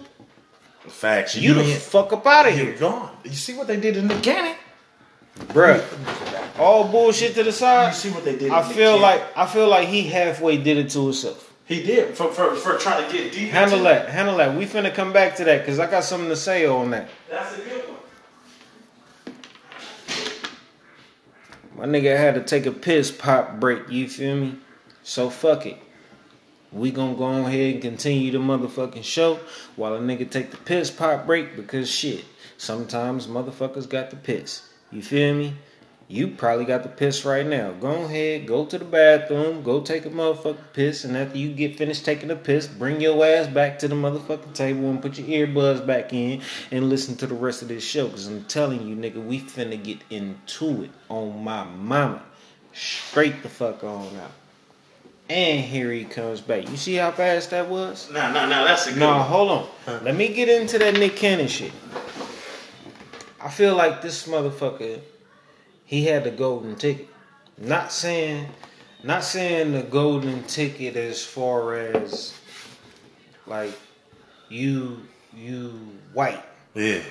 Facts. 0.88 1.36
you 1.36 1.54
the 1.54 1.62
ain't- 1.64 1.82
fuck 1.82 2.14
up 2.14 2.26
out 2.26 2.48
of 2.48 2.56
You're 2.58 2.68
here, 2.68 2.76
gone. 2.78 3.10
You 3.26 3.32
see 3.32 3.54
what 3.56 3.68
they 3.68 3.78
did 3.78 3.98
in 3.98 4.08
the 4.08 4.16
cannon? 4.16 4.56
bruh. 5.50 5.84
All 6.58 6.86
bullshit 6.88 7.36
to 7.36 7.44
the 7.44 7.52
side. 7.52 7.88
You 7.90 7.94
see 7.94 8.10
what 8.12 8.24
they 8.24 8.38
did. 8.38 8.52
I 8.52 8.62
in 8.62 8.68
the 8.70 8.74
feel 8.74 8.86
cannon? 8.98 9.02
like 9.02 9.38
I 9.38 9.46
feel 9.48 9.68
like 9.68 9.90
he 9.90 10.04
halfway 10.04 10.56
did 10.58 10.78
it 10.78 10.90
to 10.92 11.04
himself. 11.04 11.52
He 11.66 11.82
did 11.82 12.16
for, 12.16 12.32
for, 12.32 12.56
for 12.56 12.78
trying 12.78 13.06
to 13.06 13.12
get 13.12 13.34
deep. 13.34 13.50
Handle 13.50 13.84
that, 13.84 14.10
handle 14.10 14.38
that. 14.38 14.56
We 14.56 14.66
finna 14.66 14.94
come 14.94 15.12
back 15.12 15.36
to 15.38 15.44
that 15.46 15.60
because 15.62 15.80
I 15.80 15.90
got 15.90 16.04
something 16.04 16.30
to 16.30 16.36
say 16.36 16.66
on 16.68 16.92
that. 16.92 17.10
That's 17.30 17.58
a 17.58 17.62
good 17.62 17.84
one. 17.86 17.96
My 21.76 21.86
nigga 21.86 22.16
had 22.16 22.36
to 22.36 22.42
take 22.42 22.68
a 22.68 22.72
piss 22.72 23.12
pop 23.12 23.60
break. 23.60 23.90
You 23.90 24.08
feel 24.08 24.36
me? 24.36 24.58
So 25.04 25.30
fuck 25.30 25.66
it. 25.66 25.78
We 26.72 26.92
gonna 26.92 27.16
go 27.16 27.26
ahead 27.30 27.74
and 27.74 27.82
continue 27.82 28.32
the 28.32 28.38
motherfucking 28.38 29.04
show 29.04 29.40
while 29.76 29.96
a 29.96 30.00
nigga 30.00 30.30
take 30.30 30.52
the 30.52 30.58
piss 30.58 30.92
pop 30.92 31.26
break 31.26 31.56
because 31.56 31.90
shit. 31.90 32.26
Sometimes 32.58 33.28
motherfuckers 33.28 33.90
got 33.90 34.12
the 34.12 34.16
piss. 34.18 34.70
You 34.92 35.02
feel 35.02 35.34
me? 35.34 35.56
You 36.08 36.28
probably 36.28 36.66
got 36.66 36.84
the 36.84 36.90
piss 36.90 37.26
right 37.26 37.46
now. 37.46 37.72
Go 37.72 38.04
ahead, 38.04 38.46
go 38.46 38.66
to 38.66 38.78
the 38.78 38.86
bathroom, 38.86 39.64
go 39.64 39.82
take 39.82 40.06
a 40.06 40.10
motherfucking 40.10 40.74
piss, 40.74 41.04
and 41.04 41.18
after 41.18 41.40
you 41.40 41.52
get 41.52 41.78
finished 41.78 42.06
taking 42.06 42.28
the 42.28 42.36
piss, 42.36 42.68
bring 42.68 43.02
your 43.02 43.26
ass 43.26 43.48
back 43.48 43.80
to 43.80 43.88
the 43.88 43.96
motherfucking 43.96 44.54
table 44.54 44.90
and 44.92 45.02
put 45.02 45.18
your 45.18 45.48
earbuds 45.48 45.86
back 45.86 46.14
in 46.14 46.42
and 46.70 46.90
listen 46.90 47.16
to 47.18 47.28
the 47.28 47.34
rest 47.34 47.64
of 47.64 47.70
this 47.70 47.84
show. 47.84 48.08
Cause 48.08 48.28
I'm 48.28 48.44
telling 48.44 48.88
you, 48.88 48.96
nigga, 48.96 49.24
we 49.26 49.42
finna 49.42 49.82
get 49.82 49.98
into 50.12 50.84
it 50.84 50.92
on 51.10 51.44
my 51.44 51.64
mama. 51.64 52.22
Straight 52.72 53.42
the 53.42 53.50
fuck 53.50 53.84
on 53.84 54.16
out. 54.18 54.32
And 55.28 55.66
here 55.66 55.92
he 55.92 56.04
comes 56.04 56.40
back. 56.40 56.70
You 56.70 56.78
see 56.78 56.96
how 56.96 57.10
fast 57.12 57.50
that 57.50 57.68
was? 57.68 58.12
No, 58.12 58.32
no, 58.32 58.48
no. 58.48 58.64
That's 58.64 58.86
a 58.86 58.92
good. 58.92 59.00
No, 59.00 59.18
one. 59.18 59.22
hold 59.22 59.70
on. 59.88 60.04
Let 60.04 60.16
me 60.16 60.32
get 60.32 60.50
into 60.50 60.78
that 60.78 60.94
Nick 60.94 61.16
Cannon 61.16 61.48
shit. 61.48 61.72
I 63.42 63.50
feel 63.50 63.76
like 63.76 64.04
this 64.04 64.28
motherfucker, 64.28 65.00
he 65.86 66.06
had 66.06 66.24
the 66.24 66.32
golden 66.32 66.76
ticket. 66.76 67.08
Not 67.58 67.92
saying, 67.92 68.48
not 69.04 69.24
saying 69.24 69.72
the 69.72 69.84
golden 69.84 70.44
ticket 70.44 70.96
as 70.96 71.24
far 71.24 71.76
as 71.76 72.34
like 73.48 73.72
you 74.50 75.02
you 75.36 75.80
white. 76.14 76.44
Yeah, 76.74 77.02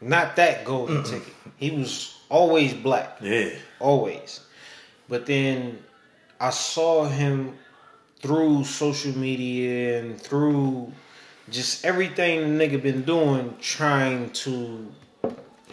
Not 0.00 0.36
that 0.36 0.64
golden 0.64 1.02
ticket. 1.02 1.32
He 1.56 1.70
was 1.70 2.18
always 2.28 2.74
black 2.74 3.16
yeah, 3.22 3.50
always. 3.80 4.40
But 5.08 5.24
then 5.24 5.78
I 6.38 6.50
saw 6.50 7.06
him 7.06 7.56
through 8.20 8.64
social 8.64 9.16
media 9.16 10.00
and 10.00 10.20
through 10.20 10.92
just 11.48 11.84
everything 11.84 12.58
the 12.58 12.68
nigga 12.68 12.82
been 12.82 13.02
doing, 13.04 13.56
trying 13.60 14.30
to 14.30 14.92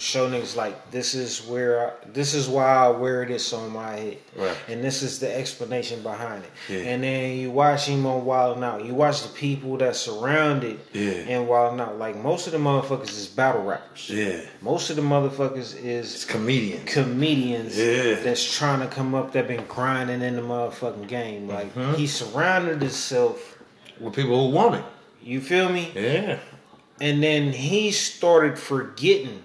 show 0.04 0.30
niggas 0.30 0.56
like 0.58 0.92
this 0.92 1.14
is 1.16 1.42
where 1.48 1.88
I, 1.88 1.92
this 2.12 2.34
is 2.34 2.48
why 2.50 2.66
I 2.66 2.90
wear 2.90 3.26
this 3.26 3.54
on 3.54 3.72
my 3.72 3.92
head, 3.96 4.18
Right. 4.36 4.58
and 4.68 4.84
this 4.84 5.02
is 5.02 5.20
the 5.20 5.34
explanation 5.34 6.04
behind 6.04 6.44
it. 6.44 6.52
Yeah. 6.68 6.90
And 6.92 7.04
then 7.04 7.38
you 7.38 7.52
watch 7.52 7.86
him 7.88 8.06
on 8.06 8.26
Wild 8.26 8.58
'N 8.58 8.64
Out. 8.66 8.86
You 8.86 8.94
watch 8.94 9.24
the 9.24 9.30
people 9.30 9.78
that 9.78 9.96
surrounded 9.96 10.80
Yeah. 10.92 11.12
and 11.34 11.48
Wild 11.48 11.80
Out. 11.80 11.98
Like 11.98 12.18
most 12.18 12.48
of 12.48 12.54
the 12.54 12.60
motherfuckers 12.60 13.10
is 13.12 13.28
battle 13.28 13.64
rappers. 13.64 14.10
yeah. 14.10 14.42
Most 14.62 14.90
of 14.90 14.98
the 14.98 15.02
motherfuckers 15.02 15.76
is 15.82 16.14
It's 16.16 16.26
comedian. 16.26 16.84
comedians 16.86 17.78
Yeah. 17.78 18.16
that's 18.16 18.44
trying 18.58 18.82
to 18.82 18.88
come 18.88 19.16
up 19.16 19.32
that 19.34 19.48
been 19.48 19.66
grinding 19.68 20.22
in 20.22 20.36
the 20.36 20.42
motherfucking 20.42 21.08
game. 21.08 21.48
Like 21.48 21.74
Mm-hmm. 21.74 21.94
he 21.94 22.08
surrounded 22.08 22.82
himself. 22.82 23.58
With 24.00 24.14
people 24.16 24.50
who 24.50 24.56
want 24.56 24.76
it. 24.76 24.84
You 25.24 25.40
feel 25.40 25.70
me? 25.70 25.92
Yeah. 25.96 26.40
And 27.00 27.24
then 27.24 27.54
he 27.54 27.92
started 27.92 28.60
forgetting. 28.60 29.44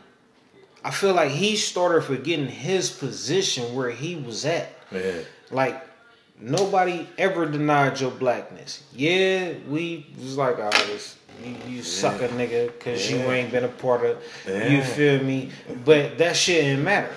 I 0.88 0.90
feel 0.90 1.12
like 1.12 1.31
he 1.31 1.57
started 1.57 2.03
forgetting 2.03 2.48
his 2.48 2.88
position 2.88 3.74
where 3.74 3.90
he 3.90 4.16
was 4.16 4.46
at. 4.46 4.72
Yeah. 4.90 5.18
Like 5.51 5.87
nobody 6.40 7.07
ever 7.18 7.44
denied 7.44 8.01
your 8.01 8.11
blackness. 8.11 8.83
Yeah, 8.94 9.53
we 9.68 10.07
was 10.18 10.38
like, 10.38 10.57
oh, 10.59 10.70
this, 10.87 11.18
you, 11.44 11.57
you 11.68 11.83
suck 11.83 12.22
a 12.22 12.29
nigga 12.29 12.68
because 12.68 13.11
you 13.11 13.18
ain't 13.18 13.53
been 13.53 13.64
a 13.64 13.68
part 13.68 14.03
of. 14.03 14.24
Yeah. 14.46 14.66
You 14.68 14.83
feel 14.83 15.22
me? 15.22 15.51
But 15.85 16.16
that 16.16 16.35
shit 16.35 16.64
didn't 16.64 16.85
matter. 16.85 17.12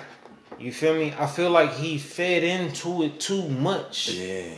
You 0.58 0.70
feel 0.70 0.94
me? 0.94 1.14
I 1.18 1.26
feel 1.26 1.48
like 1.48 1.72
he 1.72 1.96
fed 1.96 2.42
into 2.42 3.04
it 3.04 3.20
too 3.20 3.48
much. 3.48 4.10
Yeah. 4.10 4.52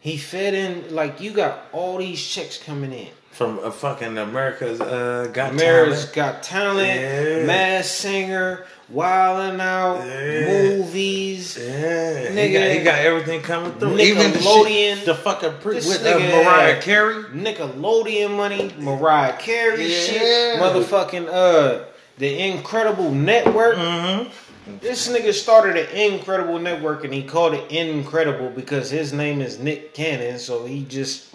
He 0.00 0.18
fed 0.18 0.52
in 0.52 0.94
like 0.94 1.18
you 1.18 1.30
got 1.30 1.64
all 1.72 1.96
these 1.96 2.22
checks 2.22 2.62
coming 2.62 2.92
in. 2.92 3.08
From 3.40 3.58
a 3.60 3.70
fucking 3.70 4.18
America's 4.18 4.82
uh, 4.82 5.30
Got 5.32 5.52
America's 5.52 6.10
Talent. 6.10 6.14
Got 6.14 6.42
Talent, 6.42 7.00
Yeah. 7.00 7.46
Masked 7.46 7.94
Singer, 7.94 8.66
Wild 8.90 9.54
'N 9.54 9.60
Out, 9.62 10.06
Yeah. 10.06 10.76
movies. 10.76 11.56
Yeah, 11.58 12.28
he 12.32 12.52
got, 12.52 12.70
he 12.70 12.82
got 12.84 12.98
everything 12.98 13.40
coming 13.40 13.72
through. 13.78 13.98
Even 13.98 14.32
the, 14.32 14.38
Nickelodeon. 14.40 14.96
shit, 14.96 15.06
the 15.06 15.14
fucking 15.14 15.54
pre- 15.62 15.76
with 15.76 16.06
uh, 16.06 16.18
Mariah 16.18 16.82
Carey. 16.82 17.14
Nickelodeon 17.32 18.36
money, 18.36 18.74
Mariah 18.76 19.32
Carey 19.38 19.86
Yeah. 19.90 19.96
shit, 20.00 20.60
motherfucking 20.60 21.26
uh, 21.32 21.84
the 22.18 22.38
NCredible 22.38 23.10
Network. 23.10 23.76
Mm-hmm. 23.76 24.76
This 24.82 25.08
nigga 25.08 25.32
started 25.32 25.76
an 25.78 25.86
NCredible 26.20 26.60
Network 26.60 27.04
and 27.04 27.14
he 27.14 27.22
called 27.22 27.54
it 27.54 27.66
NCredible 27.70 28.54
because 28.54 28.90
his 28.90 29.14
name 29.14 29.40
is 29.40 29.58
Nick 29.58 29.94
Cannon, 29.94 30.38
so 30.38 30.66
he 30.66 30.84
just 30.84 31.28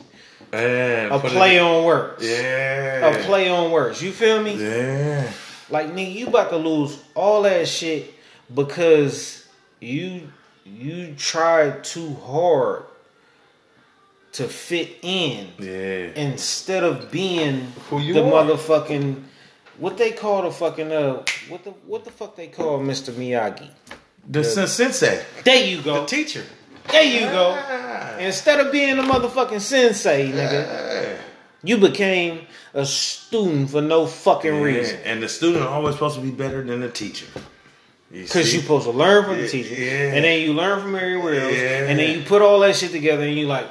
Yeah, 0.53 1.15
a 1.15 1.19
play 1.19 1.57
it- 1.57 1.61
on 1.61 1.83
words. 1.85 2.23
Yeah, 2.27 3.07
A 3.07 3.23
play 3.23 3.49
on 3.49 3.71
words. 3.71 4.01
You 4.01 4.11
feel 4.11 4.41
me? 4.41 4.55
Yeah, 4.55 5.29
Like 5.69 5.87
nigga, 5.93 6.13
you 6.13 6.27
about 6.27 6.49
to 6.51 6.57
lose 6.57 6.97
all 7.15 7.41
that 7.43 7.67
shit 7.67 8.13
because 8.53 9.45
you 9.79 10.29
you 10.65 11.13
tried 11.17 11.83
too 11.83 12.15
hard 12.25 12.83
to 14.33 14.47
fit 14.47 14.97
in 15.01 15.47
yeah. 15.59 16.09
instead 16.15 16.83
of 16.83 17.09
being 17.11 17.71
Who 17.89 17.99
you 17.99 18.13
the 18.15 18.23
are. 18.25 18.31
motherfucking 18.43 19.23
what 19.77 19.97
they 19.97 20.11
call 20.11 20.41
the 20.43 20.51
fucking 20.51 20.91
uh 20.91 21.23
what 21.49 21.63
the 21.63 21.71
what 21.87 22.03
the 22.03 22.11
fuck 22.11 22.35
they 22.35 22.47
call 22.47 22.79
Mr. 22.79 23.11
Miyagi. 23.13 23.69
The 24.27 24.43
sen- 24.43 24.67
sensei, 24.67 25.23
There 25.43 25.63
you 25.65 25.81
go. 25.81 25.93
the 25.93 25.99
go. 26.01 26.05
teacher. 26.05 26.43
There 26.91 27.03
you 27.03 27.21
go. 27.21 27.55
Ah. 27.57 28.17
Instead 28.17 28.59
of 28.59 28.71
being 28.71 28.97
a 28.99 29.03
motherfucking 29.03 29.61
sensei, 29.61 30.31
nigga, 30.31 30.51
Yeah. 30.67 31.13
you 31.63 31.77
became 31.77 32.41
a 32.73 32.85
student 32.85 33.69
for 33.71 33.81
no 33.81 34.05
fucking 34.05 34.55
Yeah, 34.55 34.61
reason. 34.61 34.99
And 35.05 35.21
the 35.23 35.29
student 35.29 35.65
always 35.65 35.95
supposed 35.95 36.15
to 36.15 36.21
be 36.21 36.31
better 36.31 36.63
than 36.63 36.81
the 36.81 36.89
teacher. 36.89 37.25
Because 38.11 38.53
you 38.53 38.61
supposed 38.61 38.85
to 38.85 38.91
learn 38.91 39.25
from 39.25 39.41
the 39.41 39.47
teacher, 39.47 39.73
yeah. 39.75 40.13
and 40.15 40.23
then 40.23 40.41
you 40.41 40.53
learn 40.53 40.79
from 40.79 40.95
everywhere 40.95 41.41
else, 41.41 41.53
Yeah. 41.55 41.87
and 41.89 41.99
then 41.99 42.17
you 42.17 42.23
put 42.25 42.41
all 42.41 42.59
that 42.59 42.75
shit 42.75 42.91
together, 42.91 43.23
and 43.23 43.35
you 43.37 43.47
like, 43.47 43.67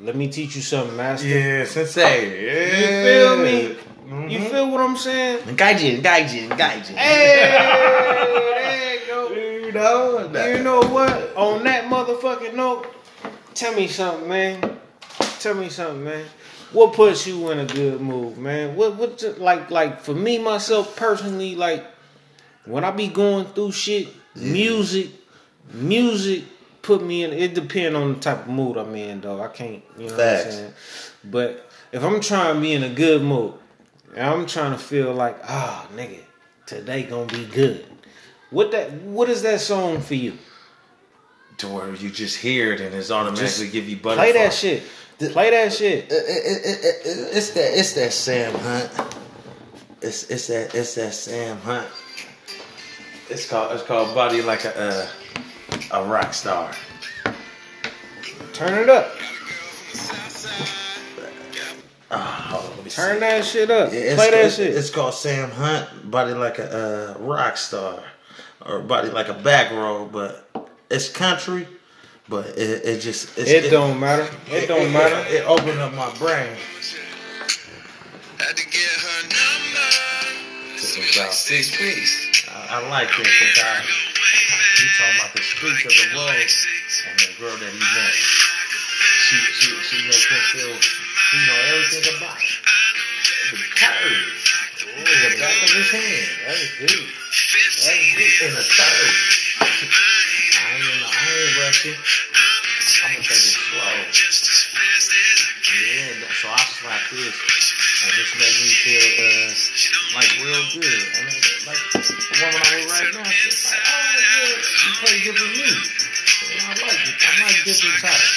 let 0.00 0.16
me 0.16 0.26
teach 0.26 0.56
you 0.56 0.62
something, 0.62 0.96
master. 0.96 1.28
yeah, 1.28 1.64
sensei. 1.64 2.44
Yeah. 2.44 2.78
You 2.80 2.86
feel 3.04 3.36
me? 3.44 3.76
Mm-hmm. 4.08 4.28
You 4.28 4.40
feel 4.48 4.70
what 4.70 4.80
I'm 4.80 4.96
saying? 4.96 5.38
Gaijin, 5.56 6.02
gaijin, 6.02 6.48
gaijin. 6.48 6.94
Hey, 6.96 8.03
go. 9.74 10.46
You 10.46 10.62
know, 10.62 10.80
what? 10.80 11.36
On 11.36 11.62
that 11.64 11.84
motherfucking 11.84 12.54
note, 12.54 12.86
tell 13.54 13.74
me 13.74 13.86
something, 13.88 14.28
man. 14.28 14.78
Tell 15.40 15.54
me 15.54 15.68
something, 15.68 16.04
man. 16.04 16.24
What 16.72 16.94
puts 16.94 17.26
you 17.26 17.50
in 17.50 17.60
a 17.60 17.66
good 17.66 18.00
mood, 18.00 18.36
man? 18.38 18.74
What 18.74 18.96
what 18.96 19.38
like 19.38 19.70
like 19.70 20.00
for 20.00 20.14
me 20.14 20.38
myself 20.38 20.96
personally, 20.96 21.54
like 21.54 21.84
when 22.64 22.84
I 22.84 22.90
be 22.90 23.08
going 23.08 23.46
through 23.46 23.72
shit, 23.72 24.08
music, 24.34 25.10
music 25.72 26.44
put 26.84 27.02
me 27.02 27.24
in. 27.24 27.32
It 27.32 27.54
depend 27.54 27.96
on 27.96 28.14
the 28.14 28.20
type 28.20 28.40
of 28.40 28.48
mood 28.48 28.76
I'm 28.76 28.94
in, 28.94 29.20
though. 29.20 29.42
I 29.42 29.48
can't, 29.48 29.82
you 29.98 30.08
know 30.08 30.16
what 30.16 30.20
I'm 30.20 30.50
saying. 30.50 30.72
But 31.24 31.70
if 31.92 32.02
I'm 32.04 32.20
trying 32.20 32.56
to 32.56 32.60
be 32.60 32.72
in 32.72 32.84
a 32.84 32.88
good 32.88 33.22
mood, 33.22 33.54
and 34.14 34.24
I'm 34.24 34.46
trying 34.46 34.72
to 34.72 34.78
feel 34.78 35.12
like, 35.12 35.36
ah, 35.44 35.88
nigga, 35.96 36.20
today 36.66 37.02
gonna 37.04 37.26
be 37.26 37.46
good. 37.46 37.84
What 38.50 38.70
that? 38.72 38.92
What 38.92 39.28
is 39.28 39.42
that 39.42 39.60
song 39.60 40.00
for 40.00 40.14
you? 40.14 40.38
to 41.58 41.68
where 41.68 41.94
you 41.94 42.10
just 42.10 42.36
hear 42.36 42.72
it 42.72 42.80
and 42.80 42.92
it's 42.96 43.12
automatically 43.12 43.46
Just 43.66 43.72
give 43.72 43.88
you 43.88 43.96
butterfly. 43.96 44.32
Play 44.32 44.32
that 44.32 44.52
shit. 44.52 44.82
Play 45.20 45.50
that 45.50 45.68
uh, 45.68 45.70
shit. 45.70 46.10
It- 46.10 46.12
it- 46.12 46.66
it- 46.66 46.84
it- 46.84 47.06
it- 47.06 47.36
it's 47.36 47.50
that 47.50 47.78
it's 47.78 47.92
that 47.92 48.12
Sam 48.12 48.52
Hunt. 48.58 48.90
It's 50.02 50.24
it's 50.30 50.48
that 50.48 50.74
it's 50.74 50.96
that 50.96 51.14
Sam 51.14 51.56
Hunt. 51.60 51.86
It's 53.30 53.48
called 53.48 53.70
it's 53.72 53.84
called 53.84 54.12
Body 54.16 54.42
Like 54.42 54.64
a 54.64 54.76
uh, 54.76 55.06
a 55.92 56.04
rock 56.04 56.34
star. 56.34 56.72
Turn 58.52 58.74
it 58.82 58.88
up. 58.88 59.14
Oh, 62.10 62.72
let 62.76 62.84
me 62.84 62.90
see. 62.90 62.96
Turn 62.96 63.20
that 63.20 63.44
shit 63.44 63.70
up. 63.70 63.92
Yeah, 63.92 63.98
it's, 64.00 64.14
Play 64.16 64.30
that 64.30 64.38
it's- 64.38 64.56
shit. 64.56 64.74
It's 64.76 64.90
called 64.90 65.14
Sam 65.14 65.50
Hunt. 65.50 66.10
Body 66.10 66.32
like 66.34 66.58
a 66.58 67.14
uh, 67.16 67.18
rock 67.20 67.56
star, 67.56 68.02
or 68.66 68.80
body 68.80 69.10
like 69.10 69.28
a 69.28 69.34
back 69.34 69.70
row, 69.70 70.08
but 70.10 70.48
it's 70.90 71.08
country. 71.08 71.66
But 72.28 72.46
it, 72.56 72.84
it 72.84 73.00
just 73.00 73.36
it's, 73.36 73.50
it 73.50 73.70
don't 73.70 74.00
matter. 74.00 74.26
It 74.48 74.66
don't 74.66 74.90
matter. 74.92 75.28
It, 75.28 75.42
it 75.42 75.46
opened 75.46 75.78
up 75.78 75.92
my 75.92 76.08
brain. 76.16 76.56
Had 78.40 78.56
to 78.56 78.64
get 78.64 78.88
her 78.88 79.22
number. 79.28 80.74
It's 80.74 81.16
about 81.16 81.34
six 81.34 81.76
feet. 81.76 82.48
I, 82.48 82.80
I 82.80 82.88
like 82.88 83.08
this 83.08 83.28
because 83.28 83.60
I 83.60 83.84
he 84.74 84.88
talking 84.96 85.20
about 85.20 85.32
the 85.36 85.42
streets 85.42 85.84
of 85.84 85.92
the 85.92 86.16
road 86.16 86.32
and 86.32 87.18
the 87.20 87.30
girl 87.38 87.56
that 87.60 87.72
he 87.72 87.78
met. 87.78 88.14
She 88.14 89.36
she 89.60 89.68
she 89.84 89.96
makes 90.08 90.24
him 90.24 90.40
feel 90.52 90.72
he 90.72 91.38
know 91.46 91.60
everything 91.76 92.16
about 92.16 92.40
it. 92.40 92.56
The 93.52 93.68
curves. 93.76 94.43
In 94.98 95.04
the 95.04 95.36
back 95.40 95.56
of 95.62 95.70
his 95.74 95.90
hand. 95.90 96.28
That 96.46 96.56
is 96.58 96.70
deep. 96.78 97.08
That's 97.10 97.78
deep 97.86 98.42
in 98.46 98.52
the 98.54 98.62
third. 98.64 99.10
I 99.60 100.64
ain't 100.74 100.86
in 100.86 100.98
the, 101.00 101.08
I 101.08 101.26
ain't 101.34 101.56
rushing. 101.66 101.98
I'm 101.98 102.62
gonna 102.62 103.22
take 103.22 103.30
it 103.30 103.42
slow. 103.58 103.94
Yeah, 105.64 106.20
that- 106.22 106.34
so 106.38 106.46
I 106.50 106.60
slap 106.70 107.02
this, 107.10 107.34
and 107.34 108.12
this 108.14 108.30
make 108.38 108.56
me 108.62 108.70
feel 108.84 109.06
uh, 109.18 109.50
like 110.14 110.30
real 110.38 110.64
good. 110.78 111.02
And 111.18 111.26
it, 111.26 111.66
like 111.66 111.82
the 111.94 112.00
woman 112.38 112.60
I'm 112.62 112.78
with 112.78 112.90
right 112.94 113.10
now, 113.14 113.24
she's 113.30 113.64
like, 113.66 113.82
oh 113.82 114.14
yeah, 114.22 114.54
you 114.54 114.90
play 115.02 115.16
different 115.24 115.52
music. 115.58 115.94
I 116.62 116.70
like. 116.78 117.02
I 117.02 117.32
like 117.42 117.58
different 117.64 117.98
types. 118.00 118.30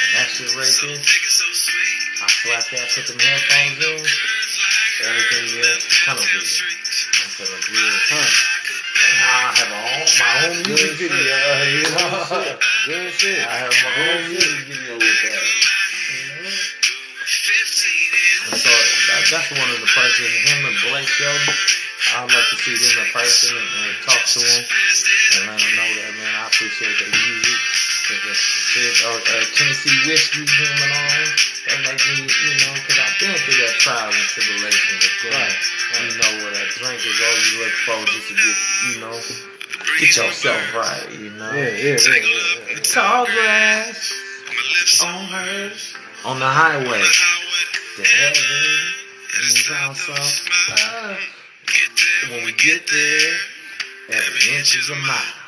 And 0.00 0.12
that 0.18 0.28
shit 0.34 0.50
right 0.56 0.74
there, 0.82 0.98
I 0.98 2.26
slap 2.28 2.64
that, 2.74 2.86
put 2.96 3.06
them 3.06 3.18
headphones 3.20 3.78
in, 3.84 4.00
everything 5.00 5.64
else 5.64 5.84
kind 6.04 6.18
of 6.18 6.24
good. 6.28 6.44
I'm 6.44 7.30
feeling 7.32 7.64
good. 7.72 7.96
Huh. 8.12 8.28
Now 9.00 9.32
I 9.32 9.56
have 9.56 9.70
my 9.72 9.80
own, 9.80 10.04
my 10.20 10.28
own 10.44 10.56
music 10.68 11.08
video, 11.08 11.36
you 11.72 11.88
know. 11.88 12.56
Good 12.86 13.12
shit. 13.16 13.40
I 13.40 13.64
have 13.64 13.72
my 13.72 13.92
own 13.96 14.28
music 14.28 14.60
video 14.68 14.92
with 15.00 15.18
that. 15.24 15.44
And 18.50 18.58
so 18.60 18.68
that, 18.68 19.22
that's 19.30 19.50
one 19.56 19.70
of 19.70 19.80
the 19.80 19.88
person, 19.88 20.26
him 20.26 20.68
and 20.68 20.76
Blake 20.90 21.08
Shelton. 21.08 21.54
I'd 22.10 22.26
like 22.26 22.48
to 22.50 22.56
see 22.58 22.74
them 22.74 23.06
in 23.06 23.12
person 23.12 23.56
and, 23.56 23.70
and 23.86 23.96
talk 24.02 24.18
to 24.18 24.38
them 24.42 24.64
and 24.66 25.42
let 25.46 25.62
them 25.62 25.72
know 25.78 25.90
that 25.96 26.12
man, 26.18 26.34
I 26.42 26.46
appreciate 26.50 26.98
their 26.98 27.08
music. 27.08 27.79
Cause 28.10 28.26
the 28.26 28.34
shit, 28.34 29.06
or 29.06 29.22
uh, 29.22 29.44
Tennessee 29.54 29.94
whiskey, 30.10 30.42
him 30.42 30.82
and 30.82 30.90
all 30.98 31.06
them, 31.14 31.30
they 31.62 31.78
make 31.86 32.02
me, 32.10 32.26
you 32.26 32.54
know, 32.58 32.74
cause 32.82 32.98
I've 32.98 33.14
been 33.22 33.38
through 33.38 33.62
that 33.62 33.78
trial 33.78 34.10
and 34.10 34.26
tribulation 34.34 34.98
of 34.98 35.14
growing. 35.22 35.38
Right, 35.38 35.54
You 35.94 36.18
know 36.18 36.32
what 36.42 36.58
a 36.58 36.66
drink 36.74 36.98
is 37.06 37.18
all 37.22 37.38
you 37.38 37.62
look 37.62 37.76
for 37.86 38.02
just 38.10 38.26
to 38.26 38.34
get, 38.34 38.58
you 38.90 38.98
know, 38.98 39.14
get 40.02 40.10
yourself 40.18 40.74
right, 40.74 41.06
you 41.22 41.30
know. 41.38 41.54
Yeah, 41.54 41.70
yeah, 41.70 42.02
yeah, 42.02 42.18
yeah, 42.18 42.74
yeah. 42.74 42.82
Tall 42.82 43.26
grass 43.26 44.10
on 45.06 45.24
hers 45.30 45.94
on 46.26 46.40
the 46.40 46.50
highway. 46.50 47.06
The 47.94 48.02
heaven 48.10 48.90
is 49.38 49.70
also 49.86 50.18
uh, 50.18 51.14
when 52.34 52.44
we 52.44 52.52
get 52.58 52.90
there, 52.90 53.34
every 54.18 54.58
inch 54.58 54.74
is 54.74 54.90
a 54.90 54.96
mile. 54.96 55.39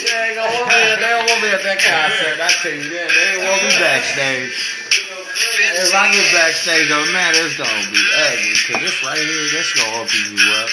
Yeah, 0.00 0.26
ain't 0.26 0.36
gonna 0.36 0.54
want 0.54 0.68
me. 0.70 0.80
They 0.96 1.10
don't 1.10 1.26
want 1.28 1.42
me 1.42 1.48
at 1.50 1.62
that 1.66 1.78
concert. 1.82 2.38
I 2.40 2.48
tell 2.62 2.72
you 2.72 2.88
that. 2.94 3.08
They 3.10 3.26
ain't 3.36 3.42
want 3.44 3.62
me 3.62 3.70
backstage. 3.76 4.54
If 5.82 5.94
I 5.94 6.12
get 6.12 6.26
backstage, 6.32 6.88
though, 6.88 7.06
man, 7.12 7.32
it's 7.34 7.56
gonna 7.56 7.90
be 7.90 8.00
ugly. 8.00 8.54
Cause 8.66 8.80
this 8.80 9.02
right 9.04 9.18
here, 9.18 9.48
that's 9.50 9.72
gonna 9.74 9.98
open 9.98 10.20
you 10.30 10.40
up. 10.62 10.70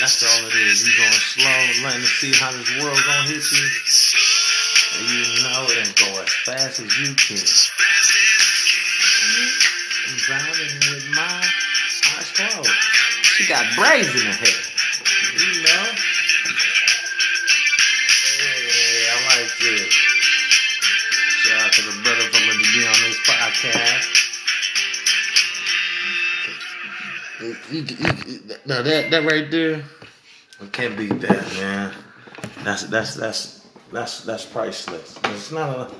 That's 0.00 0.22
all 0.26 0.46
it 0.48 0.54
is. 0.66 0.86
You 0.86 0.92
going 0.96 1.12
slow, 1.12 1.86
letting 1.86 2.02
to 2.02 2.06
see 2.06 2.32
how 2.34 2.50
this 2.50 2.70
world 2.82 2.98
gonna 3.06 3.28
hit 3.28 3.44
you. 3.52 3.66
And 4.98 5.06
you 5.08 5.22
know 5.44 5.64
it 5.70 5.86
and 5.86 5.94
go 5.96 6.10
as 6.20 6.32
fast 6.44 6.80
as 6.80 6.90
you 6.98 7.14
can. 7.14 7.38
I'm 10.08 10.16
driving 10.18 10.74
with 10.90 11.06
my 11.14 11.40
eyes 12.18 12.30
closed. 12.34 12.91
She 13.36 13.46
got 13.48 13.64
braids 13.76 14.08
in 14.14 14.26
her 14.26 14.32
head. 14.32 14.64
You 15.38 15.62
know? 15.62 15.84
Yeah, 18.38 19.14
I 19.14 19.40
like 19.40 19.52
this. 19.58 19.92
Shout 19.92 21.60
out 21.62 21.72
to 21.72 21.82
the 21.82 22.02
brother 22.02 22.20
for 22.30 22.40
letting 22.46 22.58
me 22.58 22.64
be 22.74 22.86
on 22.86 22.92
this 23.02 23.18
podcast. 23.26 24.18
You- 27.40 27.56
you- 27.70 27.86
you- 28.26 28.56
Now 28.66 28.82
that 28.82 29.10
that 29.10 29.24
right 29.24 29.50
there, 29.50 29.84
we 30.60 30.68
can't 30.68 30.96
beat 30.96 31.20
that, 31.20 31.52
man. 31.54 31.92
That's 32.62 32.84
that's 32.84 33.14
that's 33.14 33.60
that's 33.90 34.20
that's 34.20 34.44
priceless. 34.44 35.18
It's 35.24 35.50
not 35.50 35.70
a 35.76 35.90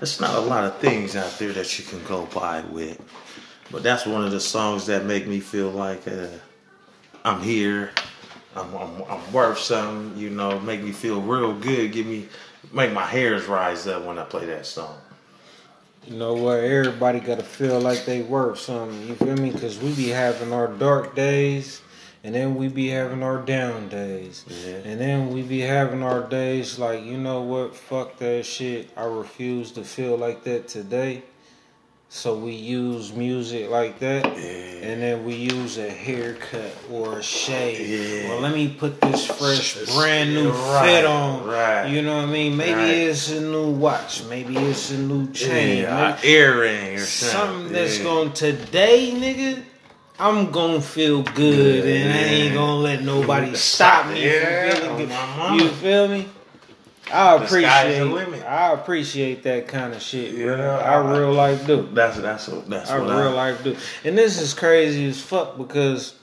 it's 0.00 0.20
not 0.20 0.34
a 0.36 0.40
lot 0.40 0.64
of 0.64 0.78
things 0.78 1.14
out 1.16 1.38
there 1.38 1.52
that 1.52 1.78
you 1.78 1.84
can 1.84 2.02
go 2.04 2.26
by 2.34 2.60
with, 2.62 2.98
but 3.70 3.82
that's 3.82 4.06
one 4.06 4.24
of 4.24 4.30
the 4.30 4.40
songs 4.40 4.86
that 4.86 5.04
make 5.04 5.26
me 5.26 5.40
feel 5.40 5.70
like 5.70 6.06
uh, 6.08 6.28
I'm 7.26 7.42
here. 7.42 7.90
I'm, 8.54 8.72
I'm 8.76 9.02
I'm 9.10 9.32
worth 9.32 9.58
something. 9.58 10.16
You 10.16 10.30
know, 10.30 10.60
make 10.60 10.80
me 10.80 10.92
feel 10.92 11.20
real 11.20 11.52
good. 11.58 11.90
Give 11.90 12.06
me 12.06 12.28
make 12.72 12.92
my 12.92 13.04
hairs 13.04 13.46
rise 13.46 13.88
up 13.88 14.04
when 14.04 14.16
I 14.16 14.24
play 14.24 14.46
that 14.46 14.64
song. 14.64 14.96
You 16.06 16.16
know 16.16 16.34
what? 16.34 16.60
Everybody 16.60 17.18
got 17.18 17.38
to 17.40 17.44
feel 17.44 17.80
like 17.80 18.04
they 18.04 18.22
worth 18.22 18.60
something. 18.60 19.08
You 19.08 19.16
feel 19.16 19.34
me? 19.36 19.50
Because 19.50 19.76
we 19.80 19.92
be 19.94 20.08
having 20.10 20.52
our 20.52 20.68
dark 20.68 21.16
days, 21.16 21.82
and 22.22 22.32
then 22.32 22.54
we 22.54 22.68
be 22.68 22.86
having 22.90 23.24
our 23.24 23.38
down 23.42 23.88
days, 23.88 24.44
Yeah. 24.46 24.74
and 24.84 25.00
then 25.00 25.30
we 25.34 25.42
be 25.42 25.58
having 25.58 26.04
our 26.04 26.22
days 26.22 26.78
like, 26.78 27.02
you 27.04 27.18
know 27.18 27.42
what? 27.42 27.74
Fuck 27.74 28.18
that 28.18 28.46
shit. 28.46 28.88
I 28.96 29.02
refuse 29.04 29.72
to 29.72 29.82
feel 29.82 30.16
like 30.16 30.44
that 30.44 30.68
today. 30.68 31.24
So 32.08 32.34
we 32.36 32.52
use 32.52 33.12
music 33.12 33.68
like 33.68 33.98
that, 33.98 34.24
Yeah. 34.24 34.88
and 34.88 35.02
then 35.02 35.24
we 35.24 35.34
use 35.34 35.76
a 35.76 35.90
haircut 35.90 36.72
or 36.90 37.18
a 37.18 37.22
shave. 37.22 37.80
Yeah. 38.22 38.28
Well, 38.30 38.40
let 38.40 38.54
me 38.54 38.68
put 38.68 39.00
this 39.00 39.26
fresh, 39.26 39.74
brand 39.94 40.32
new 40.32 40.50
right, 40.50 40.86
fit 40.86 41.04
on. 41.04 41.44
right. 41.44 41.86
You 41.90 42.02
know 42.02 42.16
what 42.16 42.22
I 42.28 42.30
mean? 42.30 42.56
Maybe 42.56 42.74
Right. 42.74 42.90
it's 43.10 43.28
a 43.32 43.40
new 43.40 43.70
watch. 43.70 44.22
Maybe 44.30 44.56
it's 44.56 44.90
a 44.92 44.98
new 44.98 45.30
chain. 45.32 45.82
Yeah, 45.82 46.16
earring 46.22 46.94
or 46.94 46.98
something 47.04 47.40
something. 47.56 47.72
that's 47.72 47.98
going 47.98 48.32
today, 48.32 49.10
nigga. 49.12 49.62
I'm 50.18 50.50
gonna 50.52 50.80
feel 50.80 51.22
good, 51.22 51.84
and 51.84 52.12
I 52.12 52.16
ain't 52.22 52.54
gonna 52.54 52.76
let 52.80 53.02
nobody 53.02 53.54
stop 53.56 54.06
me 54.06 54.24
Yeah, 54.24 54.70
from 54.76 54.96
feeling 54.96 55.08
good. 55.08 55.60
You 55.60 55.68
feel 55.70 56.08
me? 56.08 56.28
I 57.12 57.38
The 57.38 57.46
sky's 57.46 57.60
the 57.96 58.02
appreciate. 58.02 58.02
limit. 58.04 58.42
I 58.44 58.72
appreciate 58.72 59.42
that 59.44 59.68
kind 59.68 59.94
of 59.94 60.02
shit, 60.02 60.34
bro. 60.34 60.56
Yeah, 60.56 60.78
I 60.78 60.94
I- 60.94 61.18
real 61.18 61.32
life 61.32 61.66
do. 61.66 61.88
That's 61.92 62.18
that's 62.18 62.48
what 62.48 62.68
that's 62.68 62.90
I 62.90 62.98
what 62.98 63.08
real 63.10 63.28
I, 63.28 63.50
life 63.50 63.62
do. 63.64 63.76
And 64.04 64.18
this 64.18 64.40
is 64.40 64.54
crazy 64.54 65.06
as 65.08 65.20
fuck 65.20 65.56
because 65.56 66.14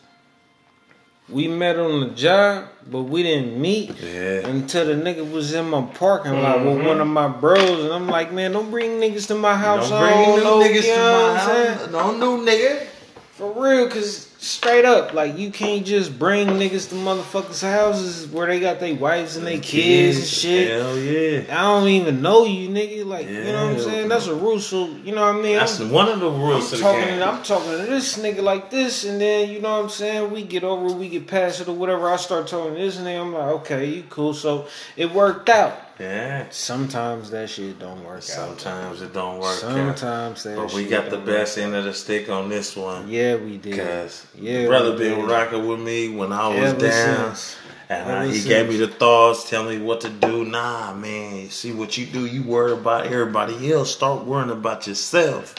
we 1.29 1.47
met 1.47 1.79
on 1.79 2.01
the 2.01 2.07
job, 2.09 2.67
but 2.85 3.03
we 3.03 3.23
didn't 3.23 3.59
meet 3.59 3.97
Yeah. 4.01 4.45
until 4.47 4.85
the 4.87 4.93
nigga 4.93 5.29
was 5.31 5.53
in 5.53 5.69
my 5.69 5.81
parking 5.83 6.33
lot 6.41 6.59
with 6.59 6.77
mm-hmm. 6.77 6.87
one 6.87 6.99
of 6.99 7.07
my 7.07 7.29
bros, 7.29 7.85
and 7.85 7.93
I'm 7.93 8.07
like, 8.07 8.33
man, 8.33 8.51
don't 8.51 8.69
bring 8.69 8.99
niggas 8.99 9.27
to 9.27 9.35
my 9.35 9.55
house. 9.55 9.89
Don't 9.89 10.01
bring 10.01 10.35
new 10.35 10.43
niggas 10.43 10.83
to 10.83 10.97
my 10.99 11.37
house. 11.39 11.91
No 11.91 12.17
new 12.17 12.45
nigga. 12.45 12.87
For 13.31 13.51
real, 13.53 13.89
cause 13.89 14.32
straight 14.43 14.83
up, 14.85 15.13
like 15.13 15.37
you 15.37 15.49
can't 15.49 15.85
just 15.85 16.19
bring 16.19 16.47
niggas 16.49 16.89
to 16.89 16.95
motherfuckers' 16.95 17.61
houses 17.61 18.27
where 18.27 18.45
they 18.47 18.59
got 18.59 18.79
their 18.79 18.93
wives 18.95 19.37
and 19.37 19.47
their 19.47 19.59
kids 19.59 20.17
and 20.17 20.27
shit. 20.27 20.69
Hell 20.69 20.97
yeah. 20.97 21.43
I 21.49 21.61
don't 21.63 21.87
even 21.87 22.21
know 22.21 22.43
you, 22.45 22.67
nigga. 22.69 23.05
Like 23.05 23.27
you 23.27 23.43
know 23.45 23.53
what 23.67 23.71
I'm 23.71 23.77
Yeah. 23.77 23.83
saying? 23.83 24.09
That's 24.09 24.27
a 24.27 24.35
rule. 24.35 24.59
So 24.59 24.87
you 25.03 25.15
know 25.15 25.21
what 25.21 25.35
I 25.39 25.41
mean? 25.41 25.55
That's 25.55 25.79
I'm, 25.79 25.89
one 25.91 26.09
of 26.09 26.19
the 26.19 26.29
rules 26.29 26.73
I'm 26.73 26.79
talking. 26.81 27.21
I'm 27.23 27.41
talking 27.43 27.71
to 27.71 27.77
this 27.85 28.17
nigga 28.17 28.41
like 28.43 28.69
this, 28.69 29.05
and 29.05 29.19
then 29.21 29.49
you 29.49 29.61
know 29.61 29.77
what 29.77 29.83
I'm 29.85 29.89
saying? 29.89 30.31
We 30.31 30.43
get 30.43 30.63
over, 30.63 30.93
we 30.93 31.07
get 31.09 31.25
past 31.27 31.61
it 31.61 31.67
or 31.67 31.73
whatever. 31.75 32.09
I 32.11 32.17
start 32.17 32.47
talking 32.47 32.75
to 32.75 32.79
this 32.81 32.97
nigga. 32.97 33.21
I'm 33.21 33.33
like, 33.33 33.47
okay, 33.61 33.85
you 33.85 34.03
cool. 34.09 34.33
So 34.33 34.67
it 34.97 35.11
worked 35.11 35.49
out. 35.49 35.79
yeah. 35.99 36.47
Sometimes 36.49 37.29
that 37.31 37.49
shit 37.49 37.79
don't 37.79 38.03
work 38.03 38.17
out. 38.17 38.23
Sometimes 38.23 39.01
it 39.01 39.13
don't 39.13 39.39
work. 39.39 39.53
out. 39.55 39.59
Sometimes 39.59 40.43
that. 40.43 40.55
But 40.57 40.73
we 40.73 40.85
got 40.85 41.09
the 41.09 41.17
best 41.17 41.57
end 41.57 41.75
of 41.75 41.83
the 41.85 41.93
stick 41.93 42.29
on 42.29 42.49
this 42.49 42.75
one. 42.75 43.07
Yeah, 43.09 43.35
we 43.35 43.57
did. 43.57 43.77
Cause 43.79 44.25
Yeah, 44.35 44.67
brother 44.67 44.97
been 44.97 45.25
rocking 45.25 45.67
with 45.67 45.79
me 45.79 46.09
when 46.09 46.31
I 46.31 46.47
was 46.47 46.73
Ever 46.73 46.79
down. 46.79 47.35
since. 47.35 47.55
And 47.89 48.09
uh, 48.09 48.21
he 48.23 48.33
since. 48.33 48.45
gave 48.45 48.69
me 48.69 48.77
the 48.77 48.87
thoughts, 48.87 49.49
tell 49.49 49.63
me 49.63 49.77
what 49.77 50.01
to 50.01 50.09
do. 50.09 50.45
Nah, 50.45 50.93
man, 50.93 51.49
see 51.49 51.71
what 51.71 51.97
you 51.97 52.05
do, 52.05 52.25
you 52.25 52.43
worry 52.43 52.71
about 52.71 53.05
everybody 53.07 53.71
else. 53.71 53.93
Start 53.93 54.25
worrying 54.25 54.49
about 54.49 54.87
yourself. 54.87 55.53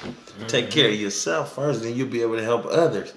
Take 0.48 0.70
care 0.70 0.88
of 0.88 0.96
yourself 0.96 1.54
first, 1.54 1.82
then 1.82 1.94
you'll 1.94 2.08
be 2.08 2.22
able 2.22 2.36
to 2.36 2.42
help 2.42 2.66
others. 2.66 3.12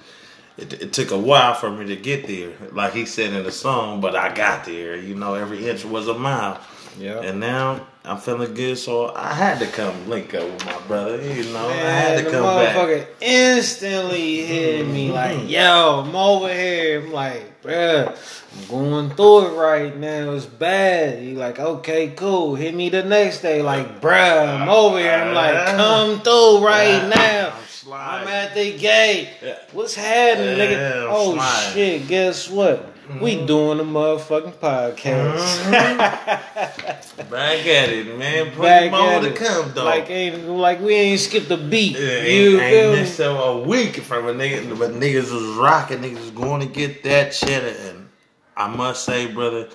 It, 0.57 0.73
it 0.73 0.93
took 0.93 1.11
a 1.11 1.17
while 1.17 1.53
for 1.53 1.69
me 1.71 1.85
to 1.87 1.95
get 1.95 2.27
there, 2.27 2.51
like 2.71 2.93
he 2.93 3.05
said 3.05 3.33
in 3.33 3.43
the 3.43 3.51
song, 3.51 4.01
but 4.01 4.15
I 4.15 4.33
got 4.33 4.65
there. 4.65 4.95
You 4.95 5.15
know, 5.15 5.35
every 5.35 5.67
inch 5.67 5.85
was 5.85 6.07
a 6.07 6.17
mile. 6.17 6.59
Yeah. 6.97 7.21
And 7.21 7.39
now 7.39 7.85
I'm 8.07 8.17
feeling 8.17 8.53
good, 8.53 8.77
so 8.77 9.13
I 9.13 9.33
had 9.33 9.59
to 9.59 9.67
come 9.67 10.07
link 10.09 10.33
up 10.33 10.43
with 10.43 10.65
my 10.65 10.79
brother. 10.87 11.21
You 11.21 11.43
know, 11.51 11.67
I 11.67 11.73
Man, 11.73 12.01
had 12.01 12.19
the 12.19 12.23
to 12.23 12.31
come 12.31 12.43
back. 12.43 12.75
motherfucker 12.75 13.07
instantly 13.19 14.45
hit 14.45 14.87
me 14.87 15.07
mm-hmm. 15.07 15.13
like, 15.15 15.49
yo, 15.49 16.03
I'm 16.05 16.15
over 16.15 16.53
here. 16.53 17.01
I'm 17.01 17.11
like, 17.11 17.61
bruh, 17.61 18.07
I'm 18.55 18.67
going 18.69 19.09
through 19.09 19.47
it 19.47 19.57
right 19.57 19.97
now. 19.97 20.31
It's 20.31 20.45
bad. 20.45 21.19
He 21.19 21.35
like, 21.35 21.59
okay, 21.59 22.11
cool. 22.11 22.55
Hit 22.55 22.73
me 22.73 22.87
the 22.89 23.03
next 23.03 23.41
day. 23.41 23.61
Like, 23.61 23.99
bruh, 23.99 24.61
I'm 24.61 24.69
over 24.69 24.99
here. 24.99 25.11
I'm 25.11 25.33
like, 25.33 25.75
come 25.75 26.21
through 26.21 26.65
right 26.65 27.09
now. 27.09 27.53
I'm. 27.55 27.63
I'm 27.89 28.27
at 28.27 28.53
the 28.53 28.77
gate. 28.77 29.29
What's 29.71 29.95
happening, 29.95 30.57
Yeah, 30.57 30.65
nigga? 30.65 31.07
Oh 31.09 31.71
shit! 31.73 32.07
Guess 32.07 32.49
what? 32.49 32.96
We 33.21 33.35
mm-hmm. 33.35 33.45
doing 33.45 33.79
a 33.79 33.83
motherfucking 33.83 34.55
podcast. 34.55 35.63
Mm-hmm. 35.71 37.29
Back 37.31 37.65
at 37.65 37.89
it, 37.89 38.17
man. 38.17 38.57
Back 38.59 38.91
more 38.91 39.01
at 39.01 39.21
to 39.21 39.29
it. 39.29 39.35
come, 39.35 39.71
though. 39.73 39.85
Like 39.85 40.09
ain't 40.09 40.47
like 40.49 40.81
we 40.81 40.93
ain't 40.93 41.19
skipped 41.19 41.49
a 41.49 41.57
beat. 41.57 41.97
Yeah, 41.97 42.23
you 42.23 42.59
ain't, 42.59 42.73
ain't 42.75 42.91
missed 42.99 43.19
a 43.19 43.63
week 43.65 43.97
from 43.97 44.27
a 44.27 44.33
nigga, 44.33 44.77
but 44.77 44.91
niggas 44.91 45.31
was 45.31 45.57
rocking. 45.57 45.99
Niggas 45.99 46.19
was 46.19 46.31
going 46.31 46.61
to 46.61 46.67
get 46.67 47.03
that 47.03 47.31
cheddar, 47.31 47.75
and 47.89 48.09
I 48.57 48.67
must 48.67 49.05
say, 49.05 49.27
brother, 49.27 49.69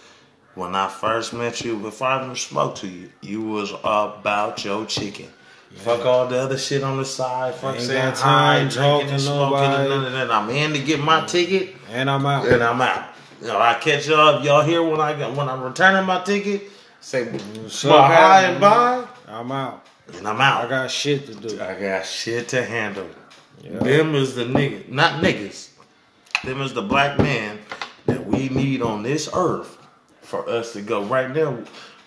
when 0.55 0.75
I 0.75 0.89
first 0.89 1.33
met 1.33 1.63
you, 1.63 1.79
before 1.79 2.09
I 2.09 2.23
even 2.23 2.37
spoke 2.37 2.75
to 2.77 2.89
you, 2.89 3.11
you 3.23 3.43
was 3.43 3.73
about 3.83 4.63
your 4.65 4.85
chicken. 4.85 5.29
Fuck 5.75 6.05
all 6.05 6.27
the 6.27 6.39
other 6.39 6.59
shit 6.59 6.83
on 6.83 6.99
the 6.99 7.05
side. 7.05 7.55
Fuck 7.55 7.77
Ain't 7.77 7.85
saying 7.85 8.15
time, 8.15 8.69
drinking 8.69 9.11
and 9.11 9.21
smoking 9.21 9.59
and 9.59 9.89
none 9.89 10.05
of 10.05 10.13
that. 10.13 10.31
I'm 10.31 10.51
in 10.51 10.75
to 10.75 10.79
get 10.79 11.01
my 11.01 11.25
ticket 11.27 11.75
And 11.91 12.11
I'm 12.11 12.27
out. 12.27 12.47
and 12.47 12.63
I'm 12.63 12.81
out. 12.81 13.09
You 13.43 13.49
know, 13.49 13.59
I 13.61 13.75
catch 13.75 14.07
y'all. 14.07 14.41
Y'all 14.45 14.63
here 14.63 14.85
when 14.85 15.01
I 15.01 15.15
when 15.31 15.49
I'm 15.49 15.63
returning 15.63 16.07
my 16.07 16.23
ticket, 16.23 16.71
say 17.01 17.25
What's 17.25 17.83
well, 17.83 17.97
up, 17.97 18.07
hi 18.07 18.41
happening? 18.43 18.53
and 18.53 18.61
bye, 18.61 19.05
I'm 19.27 19.51
out. 19.51 19.85
and 20.17 20.29
I'm 20.29 20.41
out. 20.41 20.65
I 20.65 20.69
got 20.69 20.89
shit 20.93 21.27
to 21.27 21.35
do. 21.35 21.61
I 21.61 21.75
got 21.75 22.07
shit 22.07 22.47
to 22.51 22.65
handle. 22.65 23.09
Yeah. 23.61 23.79
Them 23.81 24.15
is 24.15 24.37
the 24.37 24.45
niggas, 24.45 24.89
not 24.89 25.21
niggas. 25.25 25.71
Them 26.45 26.61
is 26.61 26.73
the 26.73 26.83
black 26.83 27.19
man 27.19 27.59
that 28.07 28.25
we 28.25 28.49
need 28.49 28.81
on 28.81 29.03
this 29.03 29.29
earth 29.35 29.77
for 30.21 30.49
us 30.49 30.73
to 30.75 30.81
go. 30.81 31.03
Right 31.03 31.35
now, 31.35 31.59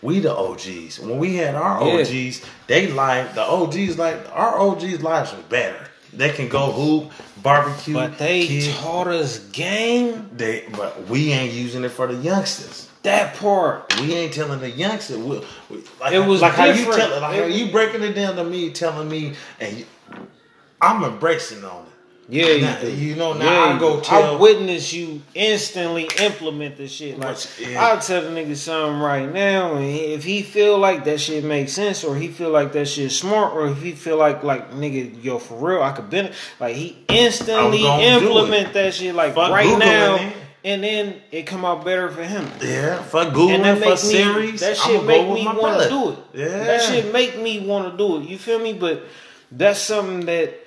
we 0.01 0.21
the 0.21 0.33
OGs. 0.33 1.01
When 1.01 1.17
we 1.17 1.35
had 1.35 1.55
our 1.55 1.85
Yeah. 1.85 1.99
OGs, 1.99 2.45
they 2.67 2.87
life, 2.87 3.35
the 3.35 3.43
OGs 3.43 3.97
like 3.97 4.25
our 4.31 4.57
OGs 4.57 5.03
lives 5.03 5.33
was 5.33 5.43
better. 5.49 5.89
They 6.17 6.31
can 6.31 6.47
go 6.47 6.71
hoop, 6.71 7.11
barbecue, 7.43 7.93
But 7.93 8.17
they 8.17 8.47
kick. 8.47 8.75
taught 8.75 9.07
us 9.07 9.39
game. 9.49 10.29
They, 10.35 10.65
but 10.75 11.07
we 11.07 11.31
ain't 11.31 11.53
using 11.53 11.83
it 11.83 11.89
for 11.89 12.07
the 12.07 12.15
youngsters. 12.15 12.89
That 13.03 13.35
part. 13.35 13.99
We 14.01 14.13
ain't 14.15 14.33
telling 14.33 14.59
the 14.59 14.69
youngster. 14.69 15.17
We, 15.19 15.41
we, 15.69 15.83
like, 15.99 16.13
It 16.13 16.19
was 16.25 16.41
like 16.41 16.53
how 16.53 16.65
you 16.65 16.73
different. 16.73 16.97
tell, 16.99 17.21
like 17.21 17.39
how 17.39 17.45
you 17.45 17.71
breaking 17.71 18.01
it 18.03 18.13
down 18.13 18.35
to 18.37 18.43
me, 18.43 18.71
telling 18.71 19.07
me, 19.09 19.33
and 19.59 19.77
you, 19.77 19.85
I'm 20.81 21.03
embracing 21.03 21.63
on 21.63 21.83
it. 21.85 21.89
Yeah, 22.27 22.45
you, 22.47 22.61
Now, 22.61 22.79
you 22.81 23.15
know, 23.15 23.33
now 23.33 23.45
Yeah, 23.67 23.75
I 23.75 23.79
go 23.79 23.99
tell- 23.99 24.35
I 24.35 24.39
witness 24.39 24.91
you 24.93 25.21
instantly 25.35 26.09
implement 26.19 26.75
the 26.77 26.87
shit. 26.87 27.19
Like 27.19 27.37
yeah. 27.59 27.85
I'll 27.85 27.99
tell 27.99 28.21
the 28.23 28.29
nigga 28.29 28.55
something 28.55 28.99
right 28.99 29.31
now, 29.31 29.75
and 29.75 29.85
if 29.85 30.23
he 30.23 30.41
feel 30.41 30.77
like 30.79 31.03
that 31.05 31.19
shit 31.21 31.43
makes 31.43 31.73
sense, 31.73 32.03
or 32.03 32.15
he 32.15 32.29
feel 32.29 32.49
like 32.49 32.71
that 32.73 32.87
shit 32.87 33.11
smart, 33.11 33.53
or 33.53 33.67
if 33.67 33.81
he 33.81 33.91
feel 33.91 34.17
like 34.17 34.43
like 34.43 34.71
nigga, 34.71 35.23
yo, 35.23 35.37
for 35.37 35.55
real, 35.55 35.83
I 35.83 35.91
could 35.91 36.09
benefit. 36.09 36.35
Like 36.59 36.75
he 36.75 36.97
instantly 37.09 37.85
I'm 37.87 37.99
gonna 37.99 38.19
do 38.19 38.27
implement 38.27 38.73
that 38.73 38.93
shit 38.95 39.13
like 39.13 39.35
Fuck 39.35 39.51
right 39.51 39.67
Googling 39.67 39.79
now, 39.79 40.15
it. 40.15 40.33
and 40.63 40.83
then 40.83 41.21
it 41.31 41.43
come 41.43 41.63
out 41.63 41.85
better 41.85 42.09
for 42.09 42.23
him. 42.23 42.49
Yeah, 42.59 43.03
fuck 43.03 43.33
Google, 43.33 43.75
for 43.75 43.97
series, 43.97 44.61
that 44.61 44.79
I'ma 44.79 44.87
shit 44.87 45.05
make 45.05 45.27
me 45.31 45.45
want 45.45 45.83
to 45.83 45.89
do 45.89 46.09
it. 46.09 46.17
Yeah, 46.33 46.63
That 46.63 46.81
shit 46.81 47.13
make 47.13 47.37
me 47.39 47.59
want 47.67 47.91
to 47.91 47.97
do 47.97 48.17
it. 48.21 48.27
You 48.29 48.39
feel 48.39 48.57
me? 48.57 48.73
But 48.73 49.03
that's 49.51 49.79
something 49.79 50.25
that 50.25 50.64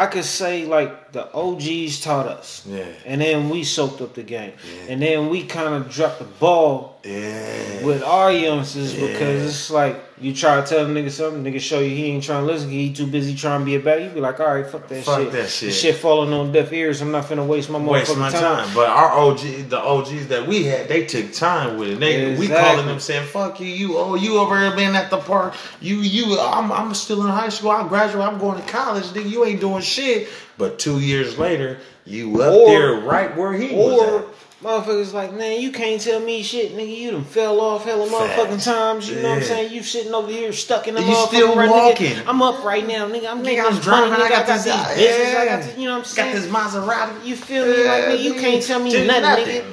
I 0.00 0.06
could 0.06 0.24
say 0.24 0.64
like 0.64 1.09
the 1.12 1.32
OGs 1.34 2.00
taught 2.00 2.26
us. 2.26 2.64
Yeah. 2.66 2.84
And 3.04 3.20
then 3.20 3.48
we 3.50 3.64
soaked 3.64 4.00
up 4.00 4.14
the 4.14 4.22
game. 4.22 4.52
And 4.88 5.00
then 5.02 5.28
we 5.28 5.44
kind 5.44 5.74
of 5.74 5.90
dropped 5.90 6.18
the 6.20 6.24
ball 6.24 7.00
Yeah, 7.02 7.82
with 7.84 8.02
our 8.02 8.30
youngsters 8.30 8.94
Yeah. 8.94 9.06
because 9.08 9.44
it's 9.46 9.70
like 9.70 9.96
you 10.20 10.34
try 10.34 10.60
to 10.60 10.66
tell 10.66 10.84
a 10.84 10.88
nigga 10.88 11.10
something, 11.10 11.42
nigga 11.42 11.58
show 11.58 11.78
you 11.80 11.88
he 11.96 12.06
ain't 12.08 12.22
trying 12.22 12.46
to 12.46 12.52
listen, 12.52 12.68
he 12.68 12.92
too 12.92 13.06
busy 13.06 13.34
trying 13.34 13.60
to 13.60 13.64
be 13.64 13.74
a 13.76 13.80
bad. 13.80 14.02
You 14.02 14.10
be 14.10 14.20
like, 14.20 14.38
all 14.38 14.54
right, 14.54 14.66
fuck 14.66 14.86
that 14.88 15.02
Fuck 15.02 15.18
shit. 15.20 15.32
that 15.32 15.38
This 15.44 15.54
shit. 15.56 15.72
shit 15.72 15.94
falling 15.96 16.32
on 16.34 16.52
deaf 16.52 16.70
ears. 16.74 17.00
I'm 17.00 17.10
not 17.10 17.24
finna 17.24 17.46
waste 17.46 17.70
my 17.70 17.78
waste 17.78 18.16
my 18.18 18.30
time. 18.30 18.66
time. 18.66 18.74
But 18.74 18.88
our 18.90 19.10
OG, 19.12 19.70
the 19.70 19.78
OGs 19.80 20.26
that 20.28 20.46
we 20.46 20.64
had, 20.64 20.88
they 20.88 21.06
took 21.06 21.32
time 21.32 21.78
with 21.78 21.88
it. 21.92 22.00
They, 22.00 22.36
We 22.36 22.48
calling 22.48 22.84
them 22.86 23.00
saying, 23.00 23.26
"Fuck 23.28 23.60
you, 23.60 23.66
you, 23.66 23.96
oh, 23.96 24.14
you 24.14 24.36
over 24.38 24.58
here 24.60 24.76
being 24.76 24.94
at 24.94 25.08
the 25.10 25.16
park. 25.18 25.54
You, 25.80 25.96
you, 25.96 26.38
I'm, 26.38 26.70
I'm 26.70 26.92
still 26.94 27.22
in 27.22 27.28
high 27.30 27.48
school. 27.48 27.70
I 27.70 27.88
graduate. 27.88 28.22
I'm 28.26 28.38
going 28.38 28.60
to 28.62 28.68
college. 28.68 29.04
Nigga, 29.04 29.30
you 29.30 29.44
ain't 29.46 29.60
doing 29.60 29.80
shit." 29.82 30.28
But 30.60 30.78
two 30.78 31.00
years 31.00 31.38
later, 31.38 31.78
you 32.04 32.40
up 32.42 32.52
Or- 32.54 32.66
there 32.68 32.92
right 33.00 33.34
where 33.36 33.52
he 33.54 33.74
was 33.74 33.98
Or 34.00 34.18
at. 34.18 34.24
motherfuckers 34.62 35.14
like, 35.14 35.32
man, 35.32 35.58
you 35.60 35.72
can't 35.72 35.98
tell 36.00 36.20
me 36.20 36.42
shit, 36.42 36.76
nigga. 36.76 36.94
You 36.96 37.10
done 37.12 37.24
fell 37.24 37.60
off 37.62 37.86
hella 37.86 38.06
motherfucking 38.06 38.62
times. 38.62 39.08
You 39.08 39.22
know 39.22 39.30
what 39.30 39.38
I'm 39.38 39.42
saying? 39.44 39.72
You 39.72 39.82
sitting 39.82 40.12
over 40.12 40.30
here 40.30 40.52
stuck 40.52 40.86
in 40.86 40.94
the 40.96 41.02
You 41.02 41.14
still 41.26 41.56
right, 41.56 41.70
walking. 41.70 42.12
Nigga. 42.12 42.24
I'm 42.28 42.42
up 42.42 42.62
right 42.62 42.86
now, 42.86 43.08
nigga. 43.08 43.30
I'm 43.30 43.42
getting 43.42 43.58
Nigga, 43.58 43.66
I'm 43.68 43.74
this 43.76 43.84
driving. 43.84 44.12
nigga. 44.12 44.22
I 44.22 44.28
got 44.28 44.46
this. 44.46 44.64
these 44.64 44.72
uh, 44.74 44.94
business. 44.94 45.06
I 45.06 45.32
yeah. 45.32 45.44
got 45.46 45.62
this, 45.64 45.78
you 45.78 45.84
know 45.86 45.92
what 45.92 45.98
I'm 45.98 46.04
saying? 46.04 46.34
Got 46.34 46.40
this 46.42 46.50
Maserati. 46.52 47.24
You 47.24 47.36
feel 47.36 47.64
me? 47.64 47.84
like, 47.84 48.04
nigga, 48.04 48.22
you 48.22 48.34
can't 48.34 48.62
tell 48.62 48.80
me 48.80 48.90
Dude, 48.90 49.06
nothing, 49.06 49.44
nigga. 49.46 49.64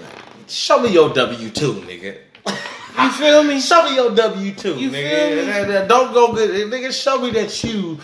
Show 0.47 0.79
me 0.81 0.89
your 0.93 1.13
W 1.13 1.49
two, 1.49 1.73
nigga. 1.73 2.17
You 2.97 3.11
feel 3.11 3.43
me? 3.43 3.59
Show 3.61 3.83
me 3.87 3.93
your 3.95 4.15
W 4.15 4.53
two, 4.55 4.73
You 4.79 4.89
nigga. 4.89 4.91
feel 4.91 5.45
me? 5.45 5.51
And- 5.51 5.71
and 5.71 5.87
Don't 5.89 6.13
go 6.15 6.33
good, 6.33 6.49
nigga. 6.71 6.91
Show 6.91 7.21
me 7.21 7.29
that 7.31 7.63
you 7.63 7.99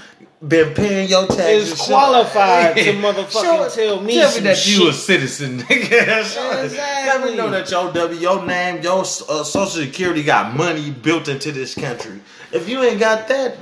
been 0.48 0.74
paying 0.74 1.10
your 1.10 1.26
taxes. 1.28 1.72
Is 1.74 1.82
qualified 1.82 2.76
to 2.78 2.94
motherfucking 2.94 3.74
tell 3.76 4.02
me 4.02 4.16
Tell 4.16 4.36
me 4.36 4.42
that 4.42 4.68
you 4.68 4.90
a 4.90 4.94
citizen, 4.94 5.60
nigga. 5.62 6.72
Me- 6.72 6.78
Let 6.78 7.24
me 7.26 7.36
know 7.36 7.50
that 7.50 7.70
your 7.72 7.92
W, 7.94 8.20
your 8.20 8.46
name, 8.46 8.82
your 8.82 9.00
uh, 9.02 9.04
social 9.04 9.66
security 9.68 10.24
got 10.24 10.56
money 10.56 10.92
built 10.92 11.28
into 11.28 11.52
this 11.52 11.74
country. 11.76 12.20
If 12.52 12.68
you 12.68 12.82
ain't 12.84 13.00
got 13.00 13.28
that. 13.28 13.58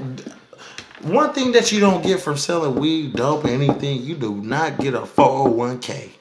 One 1.01 1.33
thing 1.33 1.51
that 1.53 1.71
you 1.71 1.79
don't 1.79 2.03
get 2.03 2.19
from 2.21 2.37
selling 2.37 2.75
weed, 2.75 3.13
dope, 3.15 3.45
or 3.45 3.47
anything, 3.47 4.03
you 4.03 4.13
do 4.15 4.35
not 4.35 4.77
get 4.77 4.93
a 4.93 4.99
401k. 5.01 6.11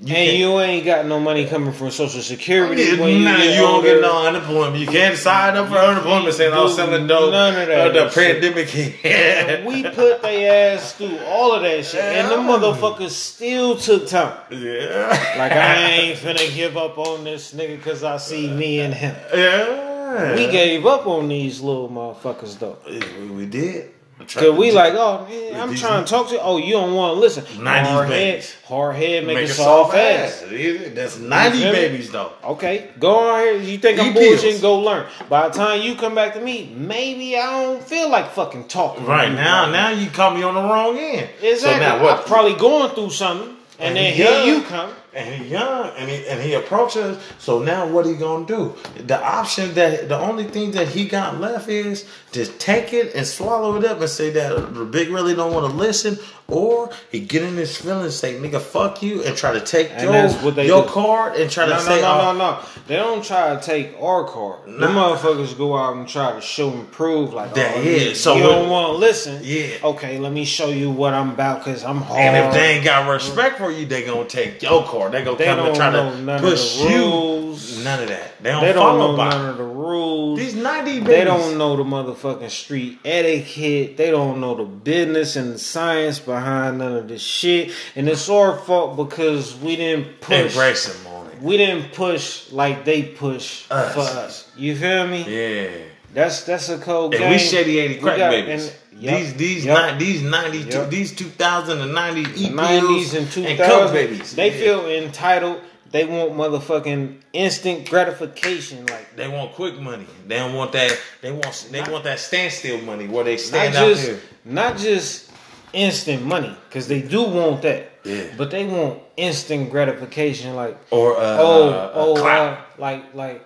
You 0.00 0.14
and 0.14 0.38
you 0.38 0.60
ain't 0.60 0.84
got 0.84 1.06
no 1.06 1.18
money 1.18 1.44
coming 1.46 1.72
from 1.72 1.90
Social 1.90 2.20
Security. 2.22 2.82
Yeah, 2.82 3.00
when 3.00 3.18
you, 3.18 3.24
nah, 3.24 3.36
get 3.36 3.54
you 3.56 3.62
don't 3.62 3.82
get 3.82 4.00
no 4.00 4.26
unemployment. 4.28 4.76
You 4.76 4.86
can't 4.86 5.16
sign 5.16 5.56
up 5.56 5.68
for 5.68 5.76
unemployment 5.76 6.34
saying 6.34 6.52
I 6.54 6.60
was 6.62 6.76
do 6.76 6.82
selling 6.84 7.08
dope. 7.08 7.32
none 7.32 7.60
of 7.60 7.66
that 7.66 7.88
Uh, 7.88 7.92
the 7.92 8.10
shit. 8.10 8.40
pandemic 8.40 8.68
hit. 8.68 9.66
We 9.66 9.82
put 9.82 10.22
their 10.22 10.74
ass 10.76 10.92
through 10.92 11.18
all 11.26 11.52
of 11.52 11.62
that 11.62 11.84
shit, 11.84 12.00
and 12.00 12.30
them 12.30 12.46
Yeah. 12.46 12.56
motherfuckers 12.58 13.10
still 13.10 13.76
took 13.76 14.06
time. 14.06 14.34
yeah. 14.50 15.08
Like 15.36 15.50
I 15.52 15.84
ain't 15.90 16.18
finna 16.18 16.54
give 16.54 16.76
up 16.76 16.96
on 16.96 17.24
this 17.24 17.52
nigga 17.52 17.76
because 17.76 18.04
I 18.04 18.18
see 18.18 18.48
me 18.48 18.78
and 18.80 18.94
him. 18.94 19.16
Yeah. 19.34 20.36
We 20.36 20.46
gave 20.46 20.86
up 20.86 21.08
on 21.08 21.26
these 21.26 21.60
little 21.60 21.88
motherfuckers 21.88 22.56
though. 22.60 22.78
We, 22.86 23.30
we 23.30 23.46
did. 23.46 23.90
Cause 24.34 24.56
we 24.58 24.70
like, 24.72 24.94
oh 24.94 25.26
man, 25.28 25.60
I'm 25.60 25.70
These- 25.70 25.80
trying 25.80 26.04
to 26.04 26.10
talk 26.10 26.28
to 26.28 26.34
you. 26.34 26.40
Oh, 26.42 26.56
you 26.58 26.72
don't 26.72 26.94
want 26.94 27.14
to 27.14 27.20
listen. 27.20 27.44
90s 27.44 27.84
hard 27.86 28.08
head, 28.08 28.32
babies. 28.34 28.56
hard 28.66 28.96
head, 28.96 29.26
make, 29.26 29.36
make 29.36 29.44
a 29.46 29.52
soft 29.52 29.92
soft 29.92 29.94
ass. 29.96 30.42
ass. 30.42 30.90
That's 30.94 31.18
90 31.18 31.62
babies 31.62 32.10
though. 32.10 32.32
Okay, 32.44 32.90
go 32.98 33.30
on 33.30 33.40
here. 33.40 33.56
You 33.56 33.78
think 33.78 33.98
I'm 34.00 34.12
bullshitting? 34.14 34.60
Go 34.60 34.80
learn. 34.80 35.06
By 35.28 35.48
the 35.48 35.54
time 35.54 35.82
you 35.82 35.94
come 35.94 36.14
back 36.14 36.34
to 36.34 36.40
me, 36.40 36.72
maybe 36.76 37.36
I 37.36 37.62
don't 37.62 37.82
feel 37.82 38.10
like 38.10 38.30
fucking 38.32 38.68
talking. 38.68 39.04
Right 39.06 39.32
now, 39.32 39.64
right 39.64 39.72
now 39.72 39.88
you 39.90 40.10
caught 40.10 40.34
me 40.36 40.42
on 40.42 40.54
the 40.54 40.62
wrong 40.62 40.96
end. 40.98 41.30
Exactly. 41.42 41.58
So 41.58 41.78
now 41.78 42.02
what? 42.02 42.18
I'm 42.18 42.24
probably 42.24 42.54
going 42.54 42.94
through 42.94 43.10
something, 43.10 43.48
and, 43.78 43.96
And 43.96 43.96
then 43.96 44.12
here 44.14 44.44
you 44.44 44.62
come. 44.62 44.90
And 45.14 45.34
he 45.42 45.50
young, 45.50 45.90
and 45.96 46.08
he 46.10 46.26
and 46.26 46.40
he 46.42 46.54
approaches. 46.54 47.18
So 47.38 47.60
now 47.60 47.86
what 47.86 48.06
he 48.06 48.14
gonna 48.14 48.46
do? 48.46 48.74
The 49.06 49.22
option 49.22 49.74
that 49.74 50.08
the 50.08 50.18
only 50.18 50.44
thing 50.44 50.72
that 50.72 50.88
he 50.88 51.06
got 51.08 51.40
left 51.40 51.68
is 51.68 52.06
just 52.32 52.58
take 52.60 52.92
it 52.92 53.14
and 53.14 53.26
swallow 53.26 53.76
it 53.76 53.84
up 53.84 54.00
and 54.00 54.08
say 54.08 54.30
that 54.30 54.74
the 54.74 54.84
big 54.84 55.08
really 55.10 55.34
don't 55.34 55.52
want 55.54 55.70
to 55.70 55.76
listen, 55.76 56.18
or 56.46 56.90
he 57.10 57.20
get 57.20 57.42
in 57.42 57.56
his 57.56 57.76
feelings, 57.76 58.14
say 58.14 58.38
nigga 58.38 58.60
fuck 58.60 59.02
you, 59.02 59.22
and 59.24 59.36
try 59.36 59.52
to 59.52 59.60
take 59.60 59.90
And 59.92 60.02
your 60.02 60.12
that's 60.12 60.34
what 60.42 60.54
they 60.56 60.66
your 60.66 60.82
do. 60.84 60.88
card 60.90 61.36
and 61.36 61.50
try 61.50 61.64
No, 61.66 61.72
to 61.72 61.76
no, 61.78 61.84
say 61.84 62.00
no, 62.02 62.20
oh, 62.20 62.32
no, 62.32 62.38
no. 62.38 62.58
They 62.86 62.96
don't 62.96 63.24
try 63.24 63.54
to 63.56 63.60
take 63.62 63.94
our 64.00 64.24
card. 64.24 64.60
The 64.66 64.88
Nah. 64.88 65.16
motherfuckers 65.16 65.56
go 65.56 65.76
out 65.76 65.96
and 65.96 66.06
try 66.08 66.32
to 66.32 66.40
show 66.40 66.70
and 66.70 66.90
prove, 66.90 67.32
like, 67.34 67.54
That 67.54 67.76
oh, 67.76 67.80
you, 67.80 68.14
So 68.14 68.36
you 68.36 68.42
don't 68.42 68.68
want 68.68 68.88
to 68.92 68.98
listen. 68.98 69.40
Yeah. 69.42 69.68
Okay, 69.84 70.18
let 70.18 70.32
me 70.32 70.44
show 70.44 70.68
you 70.68 70.90
what 70.90 71.14
I'm 71.14 71.30
about 71.30 71.64
because 71.64 71.82
I'm 71.84 71.98
hard. 72.02 72.20
And 72.20 72.36
if 72.46 72.52
they 72.52 72.76
ain't 72.76 72.84
got 72.84 73.08
respect 73.10 73.58
for 73.58 73.70
you, 73.70 73.86
they 73.86 74.04
gonna 74.04 74.24
take 74.26 74.62
your 74.62 74.84
card. 74.84 74.97
They 75.10 75.22
gonna 75.24 75.36
They 75.38 75.44
come 75.46 75.58
and 75.58 75.66
don't 75.68 75.76
try 75.76 75.90
know 75.90 76.38
to 76.38 76.42
push 76.42 76.80
you. 76.80 76.88
rules. 76.88 77.84
None 77.84 78.02
of 78.02 78.08
that. 78.08 78.42
They 78.42 78.50
don't, 78.50 78.60
they 78.62 78.72
don't 78.72 78.82
follow 78.82 79.10
know 79.12 79.16
by 79.16 79.30
none 79.30 79.46
of 79.50 79.56
the 79.58 79.64
rules. 79.64 80.38
these 80.38 80.54
ninety. 80.54 80.94
babies. 81.00 81.06
They 81.08 81.24
don't 81.24 81.58
know 81.58 81.76
the 81.76 81.84
motherfucking 81.84 82.50
street 82.50 82.98
etiquette. 83.04 83.96
They 83.96 84.10
don't 84.10 84.40
know 84.40 84.54
the 84.54 84.64
business 84.64 85.36
and 85.36 85.54
the 85.54 85.58
science 85.58 86.18
behind 86.18 86.78
none 86.78 86.96
of 86.96 87.08
this 87.08 87.22
shit. 87.22 87.72
And 87.96 88.08
it's 88.08 88.28
our 88.28 88.56
fault 88.58 88.96
because 88.96 89.54
we 89.56 89.76
didn't 89.76 90.20
push. 90.20 90.52
embrace 90.54 90.86
them 90.92 91.06
on 91.12 91.26
it. 91.28 91.40
We 91.42 91.56
didn't 91.56 91.92
push 91.92 92.50
like 92.52 92.84
they 92.84 93.02
push 93.04 93.66
Us. 93.70 93.94
for 93.94 94.00
us. 94.00 94.50
You 94.56 94.76
feel 94.76 95.06
me? 95.06 95.24
Yeah. 95.28 95.70
That's 96.14 96.42
that's 96.44 96.68
a 96.68 96.78
cold 96.78 97.14
And 97.14 97.22
game. 97.22 97.32
we 97.32 97.38
shady 97.38 97.78
eighty 97.78 97.94
We 97.96 98.00
crack 98.00 98.16
got- 98.18 98.30
babies. 98.30 98.66
and- 98.68 98.74
yep, 98.98 99.18
These 99.20 99.34
these 99.34 99.64
yep. 99.64 99.98
ni- 99.98 100.04
these 100.04 100.22
ninety 100.22 100.64
two 100.64 100.78
Yep. 100.78 100.90
these 100.90 101.12
two 101.14 101.24
thousand 101.30 101.80
and 101.80 101.94
ninety 101.94 102.26
E 102.44 102.50
nineties 102.50 103.14
and 103.14 103.30
two 103.30 103.44
and 103.44 103.58
coke 103.58 103.66
thousands. 103.68 103.92
babies. 103.92 104.34
They 104.34 104.50
Yeah. 104.50 104.60
feel 104.64 104.86
entitled. 104.90 105.60
They 105.90 106.04
want 106.04 106.32
motherfucking 106.36 107.14
instant 107.32 107.88
gratification. 107.88 108.84
Like 108.86 109.16
they 109.16 109.26
want 109.28 109.52
quick 109.54 109.78
money. 109.80 110.06
They 110.26 110.36
don't 110.36 110.54
want 110.54 110.72
that. 110.72 110.98
They 111.22 111.30
want 111.32 111.66
they 111.70 111.80
want 111.82 112.04
that 112.04 112.18
standstill 112.20 112.78
money 112.82 113.06
where 113.08 113.24
they 113.24 113.32
not 113.36 113.40
stand 113.40 113.74
out 113.76 113.86
just 113.88 114.06
there. 114.06 114.18
not 114.44 114.76
just 114.76 115.30
instant 115.72 116.24
money 116.24 116.54
because 116.68 116.88
they 116.88 117.00
do 117.00 117.22
want 117.22 117.62
that. 117.62 117.90
Yeah. 118.04 118.24
But 118.36 118.50
they 118.50 118.64
want 118.64 119.00
instant 119.16 119.70
gratification. 119.70 120.54
Like 120.56 120.76
Or 120.90 121.16
uh, 121.16 121.36
oh 121.40 121.68
uh, 121.70 121.92
oh 121.94 122.26
uh, 122.26 122.56
like 122.78 123.14
like 123.14 123.42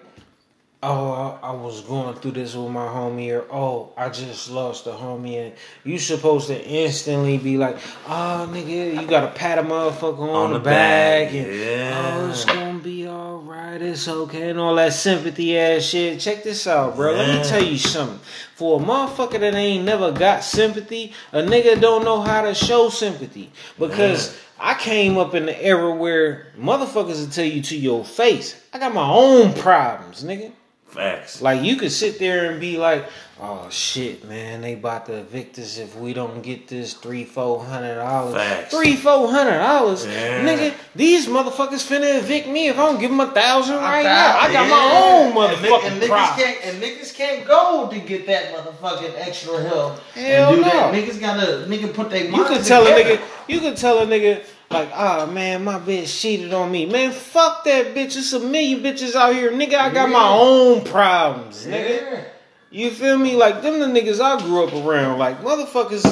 oh 0.82 1.38
I, 1.42 1.48
I 1.48 1.50
was 1.52 1.80
going 1.82 2.16
through 2.16 2.32
this 2.32 2.54
with 2.54 2.70
my 2.70 2.86
homie 2.86 3.32
or 3.32 3.44
oh 3.52 3.92
I 3.96 4.08
just 4.08 4.50
lost 4.50 4.86
a 4.86 4.90
homie 4.90 5.36
and 5.36 5.54
you 5.84 5.98
supposed 5.98 6.48
to 6.48 6.64
instantly 6.64 7.38
be 7.38 7.56
like 7.56 7.78
oh 8.06 8.48
nigga 8.52 9.00
you 9.00 9.06
gotta 9.06 9.28
pat 9.28 9.58
a 9.58 9.62
motherfucker 9.62 10.18
on, 10.18 10.28
On 10.28 10.52
the, 10.52 10.58
the 10.58 10.64
back, 10.64 11.28
back, 11.28 11.34
and 11.34 11.54
yeah. 11.54 12.18
oh 12.18 12.30
it's 12.30 12.44
gonna 12.44 12.78
be 12.78 13.06
all 13.06 13.38
right 13.38 13.62
it's 13.80 14.08
okay, 14.08 14.50
and 14.50 14.58
all 14.58 14.74
that 14.74 14.92
sympathy 14.92 15.56
ass 15.58 15.82
shit. 15.82 16.20
Check 16.20 16.42
this 16.42 16.66
out, 16.66 16.96
bro. 16.96 17.14
Let 17.14 17.42
me 17.42 17.48
tell 17.48 17.62
you 17.62 17.78
something. 17.78 18.18
For 18.54 18.80
a 18.80 18.84
motherfucker 18.84 19.40
that 19.40 19.54
ain't 19.54 19.84
never 19.84 20.12
got 20.12 20.44
sympathy, 20.44 21.12
a 21.32 21.42
nigga 21.42 21.80
don't 21.80 22.04
know 22.04 22.20
how 22.20 22.42
to 22.42 22.54
show 22.54 22.88
sympathy. 22.88 23.50
Because 23.78 24.38
I 24.58 24.74
came 24.74 25.16
up 25.16 25.34
in 25.34 25.46
the 25.46 25.64
era 25.64 25.94
where 25.94 26.52
motherfuckers 26.58 27.24
will 27.24 27.30
tell 27.30 27.44
you 27.44 27.62
to 27.62 27.76
your 27.76 28.04
face, 28.04 28.60
I 28.72 28.78
got 28.78 28.94
my 28.94 29.08
own 29.08 29.54
problems, 29.54 30.22
nigga. 30.22 30.52
Facts. 30.92 31.40
Like 31.40 31.62
you 31.62 31.76
could 31.76 31.90
sit 31.90 32.18
there 32.18 32.50
and 32.50 32.60
be 32.60 32.76
like, 32.76 33.06
"Oh 33.40 33.66
shit, 33.70 34.28
man, 34.28 34.60
they 34.60 34.74
about 34.74 35.06
to 35.06 35.14
evict 35.20 35.58
us 35.58 35.78
if 35.78 35.96
we 35.96 36.12
don't 36.12 36.42
get 36.42 36.68
this 36.68 36.92
three, 36.92 37.24
four 37.24 37.64
hundred 37.64 37.94
dollars. 37.94 38.68
Three, 38.70 38.96
four 38.96 39.30
hundred 39.30 39.56
dollars, 39.58 40.04
Yeah. 40.04 40.44
nigga. 40.46 40.74
These 40.94 41.28
motherfuckers 41.28 41.80
finna 41.88 42.18
evict 42.18 42.46
me 42.46 42.68
if 42.68 42.78
I 42.78 42.84
don't 42.84 43.00
give 43.00 43.10
them 43.10 43.20
a 43.20 43.30
thousand 43.30 43.76
right 43.76 44.02
now. 44.04 44.36
I 44.38 44.52
got 44.52 44.64
yeah. 44.64 44.70
my 44.70 45.00
own 45.02 45.50
And 45.50 45.62
ni- 45.62 45.68
motherfucking 45.68 45.92
and 45.92 46.02
niggas 46.02 46.36
can't 46.36 46.64
and 46.66 46.82
niggas 46.82 47.14
can't 47.14 47.46
go 47.46 47.88
to 47.90 47.98
get 47.98 48.26
that 48.26 48.52
motherfucking 48.54 49.14
extra 49.16 49.62
help 49.62 49.98
Hell 50.14 50.48
and 50.48 50.56
do 50.56 50.62
no. 50.62 50.68
that. 50.68 50.94
Niggas 50.94 51.18
gotta 51.18 51.64
nigga 51.68 51.94
put 51.94 52.10
their 52.10 52.26
You 52.26 52.44
could 52.44 52.64
tell 52.64 52.86
a 52.86 52.90
nigga, 52.90 53.18
you 53.48 53.60
could 53.60 53.78
tell 53.78 53.98
a 54.00 54.06
nigga 54.06 54.44
like, 54.72 54.90
ah 54.92 55.26
man, 55.26 55.64
my 55.64 55.78
bitch 55.78 56.20
cheated 56.20 56.52
on 56.52 56.70
me. 56.70 56.86
Man, 56.86 57.12
fuck 57.12 57.64
that 57.64 57.94
bitch. 57.94 58.16
It's 58.16 58.32
a 58.32 58.40
million 58.40 58.80
bitches 58.80 59.14
out 59.14 59.34
here, 59.34 59.50
nigga. 59.52 59.74
I 59.74 59.92
got 59.92 60.08
my 60.10 60.28
own 60.28 60.84
problems, 60.84 61.66
nigga. 61.66 62.00
Yeah. 62.02 62.24
You 62.70 62.90
feel 62.90 63.18
me? 63.18 63.34
Like 63.36 63.62
them 63.62 63.80
the 63.80 63.86
niggas 63.86 64.20
I 64.20 64.40
grew 64.42 64.64
up 64.64 64.72
around. 64.86 65.18
Like 65.18 65.42
motherfuckers, 65.42 66.04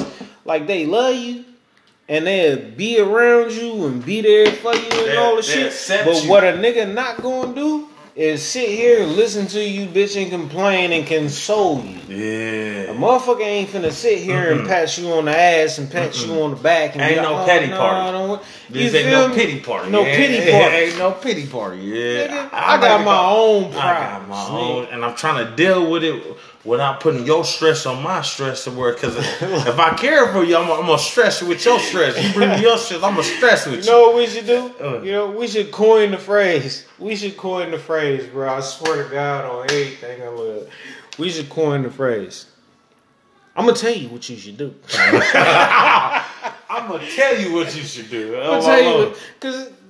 like 0.45 0.67
they 0.67 0.85
love 0.85 1.15
you. 1.15 1.45
And 2.09 2.27
they'll 2.27 2.57
be 2.71 2.99
around 2.99 3.53
you 3.53 3.85
and 3.87 4.03
be 4.03 4.19
there 4.21 4.51
for 4.51 4.73
you 4.75 4.81
and 4.81 4.91
They'll- 4.91 5.19
all 5.21 5.35
the 5.37 5.41
shit. 5.43 5.73
But 6.05 6.23
you. 6.23 6.29
what 6.29 6.43
a 6.43 6.47
nigga 6.53 6.93
not 6.93 7.21
gonna 7.21 7.53
do 7.55 7.87
is 8.15 8.45
sit 8.45 8.67
here 8.69 9.03
and 9.03 9.13
listen 9.13 9.47
to 9.47 9.63
you 9.63 9.87
bitch 9.87 10.21
and 10.21 10.29
complain 10.29 10.91
and 10.91 11.07
console 11.07 11.83
you. 11.83 11.99
Yeah. 12.09 12.91
A 12.91 12.93
motherfucker 12.93 13.41
ain't 13.43 13.69
finna 13.69 13.91
sit 13.91 14.19
here 14.19 14.51
and 14.51 14.67
pat 14.67 14.97
you 14.97 15.09
on 15.11 15.25
the 15.25 15.37
ass 15.37 15.77
and 15.77 15.89
pat 15.89 16.25
you 16.25 16.41
on 16.41 16.51
the 16.51 16.57
back 16.57 16.93
and 16.93 17.01
Ain't 17.01 17.15
be 17.15 17.21
no 17.21 17.33
like, 17.35 17.47
petty 17.47 17.71
oh, 17.71 17.77
party. 17.77 17.99
I 17.99 18.11
don't 18.11 18.29
want-" 18.29 18.43
You 18.69 18.89
This 18.89 18.95
ain't 18.95 19.11
no 19.11 19.27
me? 19.29 19.35
pity 19.35 19.59
party. 19.61 19.91
No 19.91 20.03
Yeah, 20.05 20.15
pity 20.15 20.33
yeah, 20.33 20.59
party. 20.59 20.75
Ain't 20.75 20.97
no 20.97 21.11
pity 21.11 21.47
party. 21.47 21.77
Yeah. 21.79 22.27
Nigga, 22.27 22.49
I 22.51 22.81
got 22.81 23.05
my 23.05 23.25
own 23.29 23.65
I 23.65 23.71
got 23.71 24.27
my 24.27 24.45
problems, 24.45 24.87
own, 24.87 24.93
and 24.93 25.05
I'm 25.05 25.15
trying 25.15 25.45
to 25.45 25.55
deal 25.55 25.89
with 25.89 26.03
it 26.03 26.21
without 26.63 26.99
putting 26.99 27.25
your 27.25 27.43
stress 27.43 27.85
on 27.85 28.03
my 28.03 28.21
stress 28.21 28.63
to 28.65 28.71
work. 28.71 28.97
Because 29.01 29.15
if 29.67 29.79
I 29.79 29.93
care 29.95 30.31
for 30.31 30.43
you, 30.43 30.55
I'm, 30.55 30.69
I'm 30.71 30.85
gonna 30.85 30.97
stress 30.97 31.41
with 31.41 31.63
your 31.65 31.79
stress. 31.79 32.21
You 32.23 32.33
bring 32.33 32.49
me 32.49 32.61
your 32.61 32.77
stress, 32.77 33.01
I'm 33.03 33.15
gonna 33.15 33.23
stress 33.23 33.65
with 33.65 33.85
You 33.85 33.91
you. 33.91 33.91
know 33.91 34.01
what 34.07 34.15
we 34.17 34.27
should 34.27 34.45
do? 34.45 34.71
Uh. 34.79 35.01
You 35.01 35.11
know, 35.11 35.31
we 35.31 35.47
should 35.47 35.71
coin 35.71 36.11
the 36.11 36.17
phrase. 36.17 36.85
We 36.99 37.15
should 37.15 37.35
coin 37.37 37.71
the 37.71 37.79
phrase, 37.79 38.27
bro. 38.27 38.49
I 38.53 38.59
swear 38.59 39.03
to 39.03 39.09
God 39.09 39.45
on 39.45 39.63
everything 39.71 40.21
I 40.21 40.29
look. 40.29 40.69
We 41.17 41.29
should 41.29 41.49
coin 41.49 41.83
the 41.83 41.89
phrase. 41.89 42.45
I'm 43.55 43.65
gonna 43.65 43.77
tell 43.77 43.93
you 43.93 44.07
what 44.09 44.29
you 44.29 44.37
should 44.37 44.57
do. 44.57 44.73
I'm 44.93 46.87
gonna 46.89 47.05
tell 47.11 47.37
you 47.37 47.53
what 47.53 47.75
you 47.75 47.83
should 47.83 48.09
do. 48.09 48.35
I'm 48.37 48.43
Oh, 48.43 48.49
gonna 48.51 48.63
tell 48.63 48.81
you 48.81 48.89
Lord. 49.05 49.17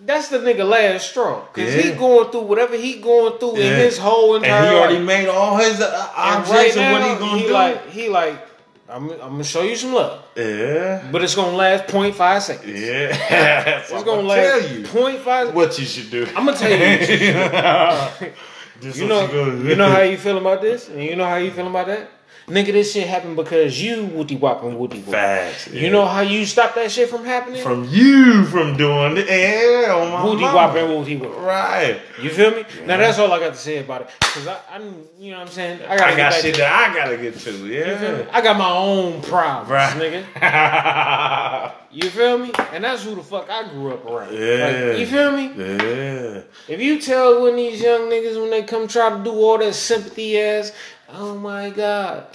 That's 0.04 0.30
the 0.30 0.40
nigga 0.40 0.68
last 0.68 1.10
straw. 1.12 1.42
Cause 1.54 1.74
he 1.74 1.92
going 1.94 2.30
through 2.32 2.42
whatever 2.42 2.76
he 2.76 2.96
going 3.00 3.38
through 3.40 3.56
in 3.58 3.76
his 3.80 3.98
whole 3.98 4.36
entire 4.36 4.52
and 4.52 4.66
he 4.68 4.76
already 4.76 4.96
life. 4.96 5.06
made 5.06 5.28
all 5.30 5.58
his 5.58 5.80
uh, 5.80 6.12
And 6.18 6.38
objects 6.46 6.76
of 6.76 6.84
what 6.92 7.02
he 7.04 7.16
gonna 7.20 7.38
he 7.40 7.48
do. 7.48 7.54
like 7.54 7.90
he 7.90 8.10
like 8.10 8.48
I'm, 8.90 9.10
I'm 9.10 9.20
gonna 9.20 9.44
show 9.46 9.62
you 9.64 9.76
some 9.78 9.94
love, 9.94 10.22
yeah, 10.36 11.08
but 11.14 11.24
it's 11.24 11.34
gonna 11.36 11.56
last 11.56 11.86
0.5 11.86 12.42
seconds. 12.42 12.82
yeah. 12.82 13.80
It's 13.80 13.92
I'm 13.94 14.04
gonna 14.04 14.28
tell 14.28 14.60
last 14.60 14.70
you 14.72 14.84
0.5. 14.84 15.54
what 15.54 15.80
you 15.80 15.86
should 15.86 16.10
do. 16.12 16.28
I'm 16.36 16.46
gonna 16.46 16.58
tell 16.58 16.72
you. 16.72 16.78
What 16.80 17.00
you 17.00 17.06
should 17.18 18.20
do. 18.20 18.32
You 18.84 19.08
know, 19.08 19.28
gonna 19.28 19.70
you 19.70 19.76
know 19.76 19.90
how 19.92 20.02
you 20.02 20.18
feel 20.18 20.40
about 20.40 20.60
this, 20.62 20.90
and 20.90 21.04
you 21.04 21.16
know 21.16 21.26
how 21.26 21.36
you 21.36 21.52
feel 21.52 21.68
about 21.68 21.86
that. 21.86 22.10
Nigga, 22.48 22.74
this 22.74 22.94
shit 22.94 23.08
happened 23.08 23.36
because 23.36 23.82
you 23.82 24.06
woody 24.06 24.36
wop 24.36 24.64
and 24.64 24.78
woody 24.78 25.00
wop. 25.00 25.12
Facts. 25.12 25.68
You 25.68 25.82
yeah. 25.82 25.90
know 25.90 26.06
how 26.06 26.22
you 26.22 26.46
stop 26.46 26.76
that 26.76 26.92
shit 26.92 27.10
from 27.10 27.24
happening? 27.24 27.62
from 27.64 27.86
you 27.90 28.46
from 28.46 28.76
doing 28.76 29.18
it. 29.18 29.28
Yeah, 29.30 29.94
on 29.96 30.12
my 30.12 30.24
woody 30.24 30.44
and 30.44 30.98
woody 30.98 31.18
wop. 31.18 31.38
Right. 31.38 32.02
You 32.22 32.30
feel 32.30 32.52
me? 32.52 32.64
Now 32.86 32.98
that's 32.98 33.20
all 33.20 33.32
I 33.32 33.40
got 33.40 33.54
to 33.54 33.60
say 33.60 33.78
about 33.78 34.02
it. 34.02 34.10
Cause 34.20 34.48
I, 34.48 34.60
I 34.70 34.80
you 35.20 35.32
know 35.32 35.40
what 35.40 35.48
I'm 35.48 35.54
saying. 35.54 35.82
I, 35.84 35.98
gotta 35.98 36.14
I 36.14 36.18
got 36.18 36.34
shit 36.34 36.56
to- 36.56 36.62
that 36.62 36.90
I 36.92 36.96
gotta 36.96 37.18
get 37.18 37.38
to. 37.38 37.52
You 37.52 37.58
feel 37.58 37.68
me? 37.68 37.76
Yeah. 37.76 38.30
I 38.32 38.42
got 38.42 38.58
my 38.58 38.72
own 38.72 39.22
problems, 39.22 39.70
Right. 39.70 40.26
nigga. 40.36 41.74
You 41.94 42.10
feel 42.10 42.38
me? 42.38 42.52
And 42.72 42.86
that's 42.86 43.04
who 43.04 43.16
the 43.16 43.24
fuck 43.24 43.50
I 43.50 43.68
grew 43.68 43.92
up 43.94 44.06
around. 44.06 44.34
Yeah. 44.34 44.92
Like, 44.92 45.00
you 45.00 45.06
feel 45.08 45.32
me? 45.32 45.52
Yeah. 45.58 46.42
If 46.70 46.80
you 46.80 47.02
tell 47.02 47.44
when 47.44 47.58
these 47.58 47.82
young 47.82 48.02
niggas 48.04 48.40
when 48.40 48.50
they 48.50 48.64
come 48.64 48.88
try 48.88 49.10
to 49.10 49.22
do 49.22 49.32
all 49.32 49.58
that 49.58 49.76
sympathy 49.76 50.40
ass, 50.40 50.72
oh 51.14 51.36
my 51.38 51.70
god. 51.70 52.28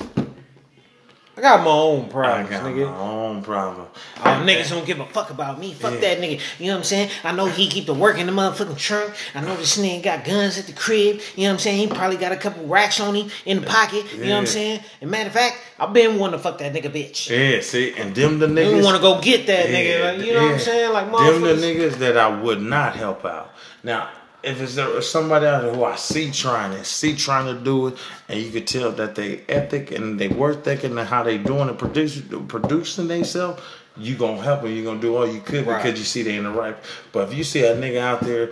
I 1.38 1.42
got 1.42 1.64
my 1.66 1.70
own 1.70 2.08
problems, 2.08 2.48
I 2.48 2.50
got 2.50 2.62
nigga. 2.64 2.90
my 2.90 2.98
own 2.98 3.42
problem. 3.42 3.86
Oh, 4.20 4.22
niggas 4.46 4.70
don't 4.70 4.86
give 4.86 5.00
a 5.00 5.04
fuck 5.04 5.28
about 5.28 5.60
me. 5.60 5.74
Fuck 5.74 5.92
Yeah. 5.94 6.00
that 6.00 6.18
nigga. 6.22 6.40
You 6.58 6.68
know 6.68 6.72
what 6.72 6.78
I'm 6.78 6.84
saying? 6.84 7.10
I 7.24 7.32
know 7.32 7.44
he 7.44 7.68
keep 7.68 7.84
the 7.84 7.92
work 7.92 8.16
in 8.16 8.24
the 8.24 8.32
motherfucking 8.32 8.78
trunk. 8.78 9.12
I 9.34 9.42
know 9.42 9.54
this 9.54 9.76
nigga 9.76 10.02
got 10.02 10.24
guns 10.24 10.58
at 10.58 10.64
the 10.66 10.72
crib. 10.72 11.20
You 11.34 11.42
know 11.44 11.48
what 11.50 11.52
I'm 11.52 11.58
saying? 11.58 11.76
He 11.76 11.94
probably 11.94 12.16
got 12.16 12.32
a 12.32 12.36
couple 12.36 12.66
racks 12.66 13.00
on 13.00 13.14
him 13.14 13.28
in 13.44 13.60
the 13.60 13.66
pocket. 13.66 14.06
You 14.14 14.24
know 14.24 14.30
what 14.32 14.38
I'm 14.38 14.46
saying? 14.46 14.80
And 15.02 15.10
matter 15.10 15.26
of 15.26 15.34
fact, 15.34 15.58
I've 15.78 15.92
been 15.92 16.18
wanting 16.18 16.38
to 16.38 16.42
fuck 16.42 16.56
that 16.56 16.72
nigga 16.72 16.90
bitch. 16.90 17.28
Yeah, 17.28 17.60
see, 17.60 17.92
and 17.98 18.14
them 18.14 18.38
the 18.38 18.48
You 18.48 18.54
niggas. 18.54 18.82
want 18.84 18.96
to 18.96 19.02
go 19.02 19.20
get 19.20 19.46
that 19.48 19.68
Yeah, 19.68 19.76
nigga. 19.76 20.16
Like, 20.18 20.26
you 20.26 20.32
know 20.32 20.42
what 20.42 20.52
I'm 20.54 20.58
saying? 20.58 20.92
Like, 20.94 21.04
Them 21.12 21.42
the 21.42 21.54
niggas 21.54 21.96
that 21.96 22.16
I 22.16 22.28
would 22.40 22.62
not 22.62 22.96
help 22.96 23.26
out. 23.26 23.50
Now, 23.84 24.08
if 24.46 24.60
it's 24.62 24.76
there, 24.76 25.02
somebody 25.02 25.46
out 25.46 25.62
there 25.62 25.74
who 25.74 25.84
I 25.84 25.96
see 25.96 26.30
trying 26.30 26.72
it, 26.72 26.86
see 26.86 27.14
trying 27.16 27.46
to 27.54 27.60
do 27.62 27.88
it, 27.88 27.98
and 28.28 28.40
you 28.40 28.50
could 28.50 28.66
tell 28.66 28.92
that 28.92 29.14
they 29.14 29.40
ethic 29.48 29.90
and 29.90 30.18
they 30.18 30.28
work 30.28 30.58
ethic 30.66 30.84
and 30.84 30.98
how 31.00 31.22
they 31.24 31.36
doing 31.38 31.68
it, 31.68 31.76
produce, 31.78 32.22
producing 32.48 33.08
themselves, 33.08 33.60
you 33.96 34.14
gonna 34.14 34.40
help 34.40 34.62
them. 34.62 34.70
You 34.72 34.84
gonna 34.84 35.00
do 35.00 35.16
all 35.16 35.26
you 35.26 35.40
could 35.40 35.66
Right. 35.66 35.82
because 35.82 35.98
you 35.98 36.04
see 36.04 36.22
they 36.22 36.36
in 36.36 36.44
the 36.44 36.50
right. 36.50 36.76
But 37.12 37.28
if 37.28 37.34
you 37.34 37.44
see 37.44 37.64
a 37.64 37.74
nigga 37.76 37.98
out 38.00 38.20
there. 38.22 38.50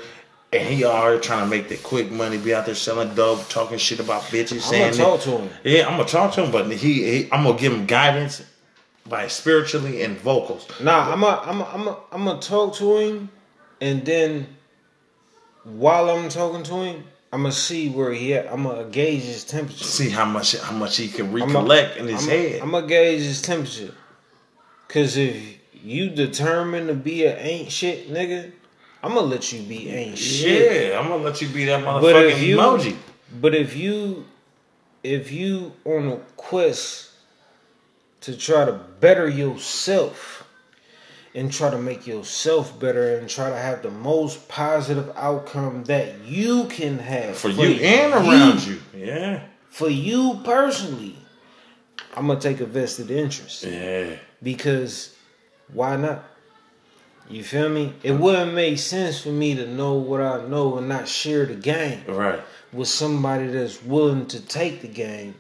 And 0.53 0.69
he 0.69 0.85
already 0.85 1.21
trying 1.21 1.41
to 1.43 1.47
make 1.51 1.69
the 1.69 1.77
quick 1.79 2.13
money, 2.13 2.39
be 2.39 2.55
out 2.55 2.65
there 2.65 2.77
selling 2.77 3.13
dope, 3.17 3.49
talking 3.49 3.77
shit 3.77 3.99
about 3.99 4.23
bitches, 4.23 4.53
I'm 4.53 4.61
saying 4.61 4.91
gonna 4.93 5.03
talk 5.05 5.21
that- 5.21 5.31
to 5.33 5.39
him. 5.39 5.51
yeah, 5.65 5.85
I'm 5.89 5.97
gonna 5.97 6.05
talk 6.09 6.33
to 6.35 6.45
him, 6.45 6.53
but 6.53 6.71
he, 6.71 7.03
he 7.03 7.29
I'm 7.33 7.43
gonna 7.43 7.59
give 7.59 7.73
him 7.73 7.87
guidance 7.87 8.41
by 9.05 9.27
spiritually 9.27 10.03
and 10.03 10.17
vocals. 10.17 10.69
Nah, 10.81 11.13
I'm 11.13 11.25
a, 11.25 11.43
I'm 11.45 11.61
a, 11.61 11.65
I'm 11.65 11.89
a, 11.89 11.97
I'm 12.13 12.25
gonna 12.25 12.39
talk 12.41 12.77
to 12.77 12.99
him, 12.99 13.31
and 13.81 14.05
then 14.07 14.47
while 15.65 16.11
I'm 16.11 16.29
talking 16.29 16.63
to 16.65 16.75
him, 16.75 17.05
I'm 17.33 17.43
gonna 17.43 17.53
see 17.53 17.89
where 17.89 18.13
he 18.13 18.35
at. 18.35 18.53
I'm 18.53 18.63
gonna 18.63 18.85
gauge 18.85 19.23
his 19.23 19.45
temperature. 19.45 19.85
See 19.85 20.11
how 20.11 20.25
much 20.25 20.57
how 20.57 20.77
much 20.77 20.97
he 20.97 21.09
can 21.09 21.33
recollect 21.33 21.97
in 21.97 22.07
his 22.07 22.23
I'm 22.25 22.31
head. 22.31 22.63
I'm 22.63 22.71
gonna 22.71 22.87
gauge 22.87 23.23
his 23.23 23.43
temperature. 23.43 23.93
Cause 24.89 25.17
if 25.17 25.59
you 25.73 26.11
determined 26.11 26.89
to 26.89 26.95
be 26.95 27.25
a 27.25 27.37
ain't 27.37 27.73
shit 27.73 28.09
nigga, 28.09 28.53
I'm 29.03 29.15
gonna 29.15 29.27
let 29.27 29.53
you 29.53 29.63
be 29.63 29.89
ain't 29.91 30.17
shit. 30.17 30.91
yeah, 30.91 30.99
I'm 30.99 31.09
gonna 31.09 31.23
let 31.23 31.43
you 31.43 31.49
be 31.49 31.65
that 31.65 31.83
motherfucking 31.83 32.41
you, 32.41 32.57
emoji. 32.57 32.97
but 33.41 33.55
if 33.55 33.77
you, 33.77 34.25
if 35.03 35.33
you 35.33 35.73
on 35.85 36.09
a 36.09 36.17
quest 36.37 37.11
to 38.21 38.37
try 38.37 38.65
to 38.65 38.73
better 39.01 39.29
yourself 39.29 40.44
and 41.35 41.53
try 41.53 41.69
to 41.69 41.79
make 41.79 42.07
yourself 42.07 42.79
better 42.79 43.17
and 43.17 43.29
try 43.29 43.51
to 43.51 43.57
have 43.57 43.83
the 43.83 43.91
most 43.91 44.49
positive 44.49 45.11
outcome 45.17 45.85
that 45.85 46.21
you 46.25 46.65
can 46.67 46.99
have 46.99 47.37
For 47.37 47.49
you 47.49 47.81
and 47.83 48.13
around 48.13 48.65
you. 48.65 48.81
Yeah. 48.97 49.43
for 49.69 49.89
you 49.89 50.41
personally, 50.45 51.17
I'm 52.17 52.29
gonna 52.29 52.41
take 52.41 52.61
a 52.61 52.67
vested 52.67 53.11
interest 53.11 53.65
Yeah. 53.65 54.17
because 54.43 55.15
why 55.73 55.97
not? 55.97 56.25
You 57.29 57.43
feel 57.43 57.69
me? 57.71 57.95
It 58.03 58.13
mm-hmm. 58.13 58.23
wouldn't 58.23 58.55
make 58.55 58.79
sense 58.79 59.21
for 59.23 59.31
me 59.31 59.55
to 59.57 59.67
know 59.67 59.95
what 59.95 60.21
I 60.21 60.47
know 60.47 60.77
and 60.77 60.89
not 60.89 61.09
share 61.09 61.47
the 61.47 61.55
game 61.55 62.05
Right. 62.07 62.41
with 62.73 62.89
somebody 62.89 63.47
that's 63.47 63.83
willing 63.83 64.27
to 64.27 64.41
take 64.41 64.83
the 64.83 64.89
game. 64.89 65.35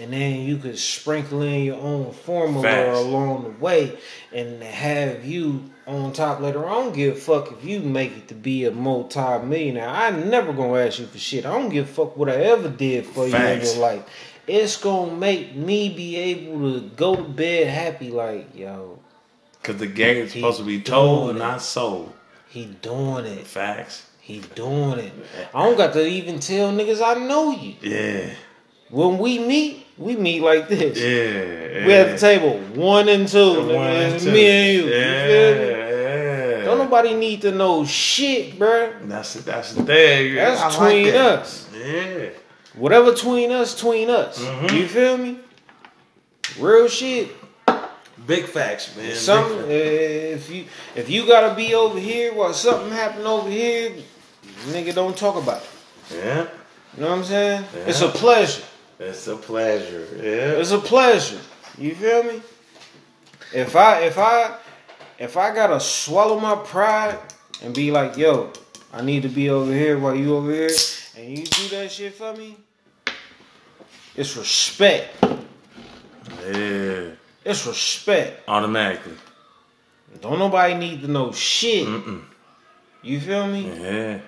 And 0.00 0.12
then 0.12 0.40
you 0.40 0.58
could 0.58 0.78
sprinkle 0.78 1.42
in 1.42 1.64
your 1.64 1.80
own 1.80 2.12
formula 2.12 2.62
Facts. 2.62 2.98
along 2.98 3.44
the 3.44 3.50
way 3.64 3.98
and 4.32 4.62
have 4.62 5.24
you 5.24 5.70
on 5.86 6.12
top 6.12 6.40
later. 6.40 6.66
I 6.66 6.70
don't 6.74 6.94
give 6.94 7.16
a 7.16 7.20
fuck 7.20 7.52
if 7.52 7.64
you 7.64 7.80
make 7.80 8.16
it 8.16 8.28
to 8.28 8.34
be 8.34 8.64
a 8.64 8.70
multi-millionaire. 8.70 9.88
I 9.88 10.10
never 10.10 10.52
gonna 10.52 10.80
ask 10.80 10.98
you 10.98 11.06
for 11.06 11.18
shit. 11.18 11.46
I 11.46 11.52
don't 11.52 11.70
give 11.70 11.88
a 11.88 11.92
fuck 11.92 12.16
what 12.16 12.28
I 12.28 12.34
ever 12.36 12.68
did 12.68 13.06
for 13.06 13.26
you 13.26 13.34
in 13.36 13.60
your 13.62 13.76
life. 13.76 14.02
It's 14.46 14.76
gonna 14.76 15.12
make 15.16 15.54
me 15.56 15.88
be 15.88 16.16
able 16.16 16.74
to 16.74 16.80
go 16.90 17.16
to 17.16 17.22
bed 17.22 17.68
happy 17.68 18.10
like, 18.10 18.54
yo, 18.54 18.98
Because 19.60 19.76
the 19.78 19.86
game 19.86 20.18
is 20.18 20.32
supposed 20.32 20.58
to 20.58 20.64
be 20.64 20.80
told, 20.80 21.30
it. 21.30 21.38
not 21.38 21.62
sold. 21.62 22.12
he 22.48 22.66
doing 22.66 23.24
it. 23.26 23.46
Facts. 23.46 24.06
He 24.20 24.40
doing 24.56 24.98
it. 24.98 25.12
I 25.54 25.64
don't 25.64 25.76
got 25.76 25.92
to 25.94 26.04
even 26.04 26.40
tell 26.40 26.72
niggas 26.72 27.00
I 27.00 27.14
know 27.26 27.52
you. 27.52 27.74
Yeah. 27.80 28.30
When 28.90 29.18
we 29.18 29.38
meet, 29.38 29.86
we 29.98 30.16
meet 30.16 30.42
like 30.42 30.68
this. 30.68 30.98
Yeah. 30.98 31.86
We 31.86 31.92
at 31.92 32.12
the 32.12 32.18
table, 32.18 32.58
one 32.74 33.08
and 33.08 33.26
two. 33.26 33.66
One 33.66 33.86
and 33.86 34.20
two. 34.20 34.32
Me 34.32 34.46
and 34.46 34.76
you. 34.84 34.90
Yeah. 34.90 34.98
You 34.98 35.54
feel 35.54 35.54
me? 35.54 35.68
yeah. 36.60 36.64
Don't 36.64 36.78
nobody 36.78 37.14
need 37.14 37.42
to 37.42 37.52
know 37.52 37.84
shit, 37.84 38.58
bruh. 38.58 39.08
That's 39.08 39.34
that's 39.34 39.72
the 39.74 39.84
thing. 39.84 40.34
That's 40.34 40.60
I 40.60 40.64
like 40.68 40.72
between 40.72 41.12
that. 41.12 41.38
us. 41.40 41.68
Yeah. 41.74 42.28
Whatever 42.74 43.12
between 43.12 43.50
us, 43.52 43.74
between 43.74 44.10
us. 44.10 44.38
Mm-hmm. 44.38 44.76
You 44.76 44.88
feel 44.88 45.16
me? 45.18 45.38
Real 46.60 46.88
shit. 46.88 47.30
Big 48.26 48.44
facts, 48.44 48.96
man. 48.96 49.14
Some 49.14 49.48
facts. 49.48 49.68
if 49.68 50.50
you 50.50 50.64
if 50.94 51.08
you 51.08 51.26
gotta 51.26 51.54
be 51.54 51.74
over 51.74 51.98
here 51.98 52.34
while 52.34 52.52
something 52.52 52.90
happen 52.90 53.24
over 53.26 53.48
here, 53.48 53.92
nigga, 54.66 54.94
don't 54.94 55.16
talk 55.16 55.36
about 55.36 55.62
it. 55.62 56.16
Yeah. 56.16 56.46
You 56.96 57.02
know 57.02 57.10
what 57.10 57.18
I'm 57.18 57.24
saying? 57.24 57.64
It's 57.86 58.00
a 58.00 58.08
pleasure. 58.08 58.62
It's 58.98 59.26
a 59.26 59.36
pleasure. 59.36 60.06
Yeah. 60.16 60.60
It's 60.60 60.70
a 60.70 60.78
pleasure. 60.78 61.40
You 61.78 61.94
feel 61.94 62.22
me? 62.22 62.40
If 63.54 63.76
I 63.76 64.00
if 64.00 64.18
I 64.18 64.56
if 65.18 65.36
I 65.36 65.54
gotta 65.54 65.80
swallow 65.80 66.40
my 66.40 66.56
pride 66.56 67.18
and 67.62 67.74
be 67.74 67.90
like, 67.90 68.16
yo, 68.16 68.52
I 68.92 69.02
need 69.02 69.22
to 69.22 69.28
be 69.28 69.50
over 69.50 69.72
here 69.72 69.98
while 69.98 70.14
you 70.14 70.36
over 70.36 70.50
here, 70.50 70.70
and 71.16 71.38
you 71.38 71.44
do 71.44 71.68
that 71.68 71.90
shit 71.90 72.14
for 72.14 72.34
me, 72.34 72.56
it's 74.14 74.36
respect. 74.36 75.14
Yeah. 76.46 77.10
It's 77.44 77.66
respect. 77.66 78.48
Automatically. 78.48 79.16
Don't 80.20 80.38
nobody 80.38 80.74
need 80.74 81.02
to 81.02 81.08
know 81.08 81.32
shit. 81.32 81.86
Mm-mm. 81.86 82.24
You 83.02 83.20
feel 83.20 83.46
me? 83.46 83.68
Yeah. 83.68 84.20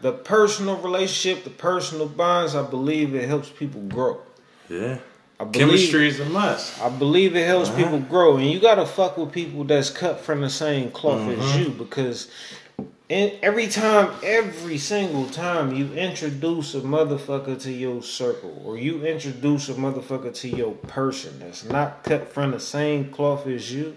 The 0.00 0.12
personal 0.12 0.76
relationship, 0.78 1.44
the 1.44 1.50
personal 1.50 2.06
bonds, 2.08 2.54
I 2.54 2.62
believe 2.68 3.14
it 3.14 3.28
helps 3.28 3.48
people 3.50 3.82
grow. 3.82 4.20
Yeah. 4.68 4.98
I 5.38 5.44
believe, 5.44 5.68
Chemistry 5.68 6.08
is 6.08 6.20
a 6.20 6.26
must. 6.26 6.80
I 6.82 6.88
believe 6.90 7.34
it 7.36 7.46
helps 7.46 7.68
Uh-huh. 7.70 7.82
people 7.82 7.98
grow, 8.00 8.36
and 8.36 8.50
you 8.50 8.60
gotta 8.60 8.84
fuck 8.86 9.16
with 9.16 9.32
people 9.32 9.64
that's 9.64 9.90
cut 9.90 10.20
from 10.20 10.40
the 10.42 10.50
same 10.50 10.90
cloth 10.90 11.28
as 11.28 11.38
Mm-hmm. 11.38 11.62
you 11.62 11.68
because. 11.70 12.28
And 13.10 13.32
every 13.42 13.66
time, 13.66 14.10
every 14.22 14.78
single 14.78 15.26
time 15.26 15.74
you 15.74 15.92
introduce 15.94 16.74
a 16.76 16.80
motherfucker 16.80 17.60
to 17.62 17.72
your 17.72 18.02
circle, 18.04 18.62
or 18.64 18.78
you 18.78 19.04
introduce 19.04 19.68
a 19.68 19.74
motherfucker 19.74 20.32
to 20.32 20.48
your 20.48 20.72
person 20.72 21.40
that's 21.40 21.64
not 21.64 22.04
cut 22.04 22.32
from 22.32 22.52
the 22.52 22.60
same 22.60 23.10
cloth 23.10 23.46
as 23.48 23.72
you, 23.72 23.96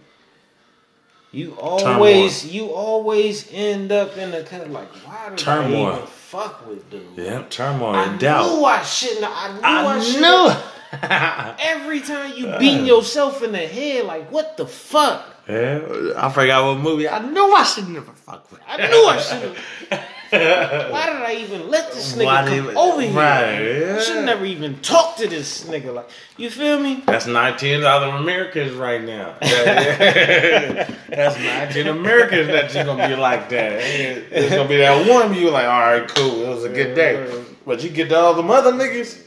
you 1.34 1.56
always, 1.60 2.46
you 2.46 2.68
always 2.68 3.52
end 3.52 3.92
up 3.92 4.16
in 4.18 4.32
the 4.32 4.44
cut 4.44 4.70
like, 4.70 4.88
why 5.06 5.30
did 5.30 5.38
Turmoil. 5.40 5.86
I 5.88 5.96
even 5.96 6.08
fuck 6.08 6.68
with 6.68 6.90
dude? 6.92 7.02
Yeah. 7.16 7.44
Turmoil 7.50 7.96
I 7.96 8.16
doubt. 8.18 8.46
knew 8.56 8.64
I 8.66 8.82
shouldn't. 8.84 9.26
I 9.28 9.54
knew 9.54 9.62
I, 9.64 9.86
I 9.88 10.00
shouldn't. 10.00 10.22
knew. 10.22 10.54
Every 11.60 12.02
time 12.02 12.34
you 12.38 12.56
beating 12.60 12.86
yourself 12.86 13.42
in 13.42 13.52
the 13.52 13.58
head, 13.66 14.06
like 14.06 14.32
what 14.32 14.58
the 14.58 14.68
fuck? 14.68 15.26
Yeah. 15.50 16.14
I 16.16 16.32
forgot 16.32 16.64
what 16.66 16.84
movie. 16.84 17.10
I 17.10 17.20
knew 17.20 17.54
I 17.54 17.64
should 17.64 17.90
never 17.90 18.12
fuck 18.14 18.50
with. 18.52 18.62
I 18.68 18.78
knew 18.88 19.06
I 19.06 19.18
should. 19.20 20.00
Why 20.34 21.06
did 21.08 21.22
I 21.22 21.36
even 21.42 21.70
let 21.70 21.92
this 21.94 22.14
nigga 22.16 22.26
Why 22.26 22.46
come 22.46 22.66
did- 22.68 22.76
over 22.76 23.02
here? 23.02 23.12
Right, 23.14 23.60
yeah. 23.62 23.96
I 23.98 24.02
should 24.02 24.26
never 24.26 24.46
even 24.46 24.80
talk 24.80 25.18
to 25.18 25.28
this 25.28 25.66
nigga. 25.66 25.94
Like 25.94 26.10
you 26.38 26.50
feel 26.50 26.80
me? 26.80 27.04
That's 27.06 27.28
19 27.28 27.84
other 27.84 28.08
Americans 28.08 28.72
right 28.74 29.04
now. 29.04 29.36
That's 29.42 31.38
19 31.38 31.88
Americans 31.88 32.48
that 32.48 32.74
you're 32.74 32.86
gonna 32.86 33.08
be 33.08 33.16
like 33.16 33.50
that. 33.50 33.74
It's 33.84 34.50
gonna 34.56 34.68
be 34.68 34.78
that 34.78 35.08
one 35.08 35.34
you 35.36 35.50
like, 35.52 35.66
all 35.66 35.80
right, 35.80 36.08
cool, 36.08 36.44
it 36.44 36.50
was 36.50 36.64
a 36.64 36.70
good 36.70 36.96
day. 36.96 37.44
But 37.66 37.84
you 37.84 37.90
get 37.90 38.10
to 38.10 38.18
all 38.18 38.34
the 38.34 38.44
other 38.44 38.72
niggas, 38.74 39.22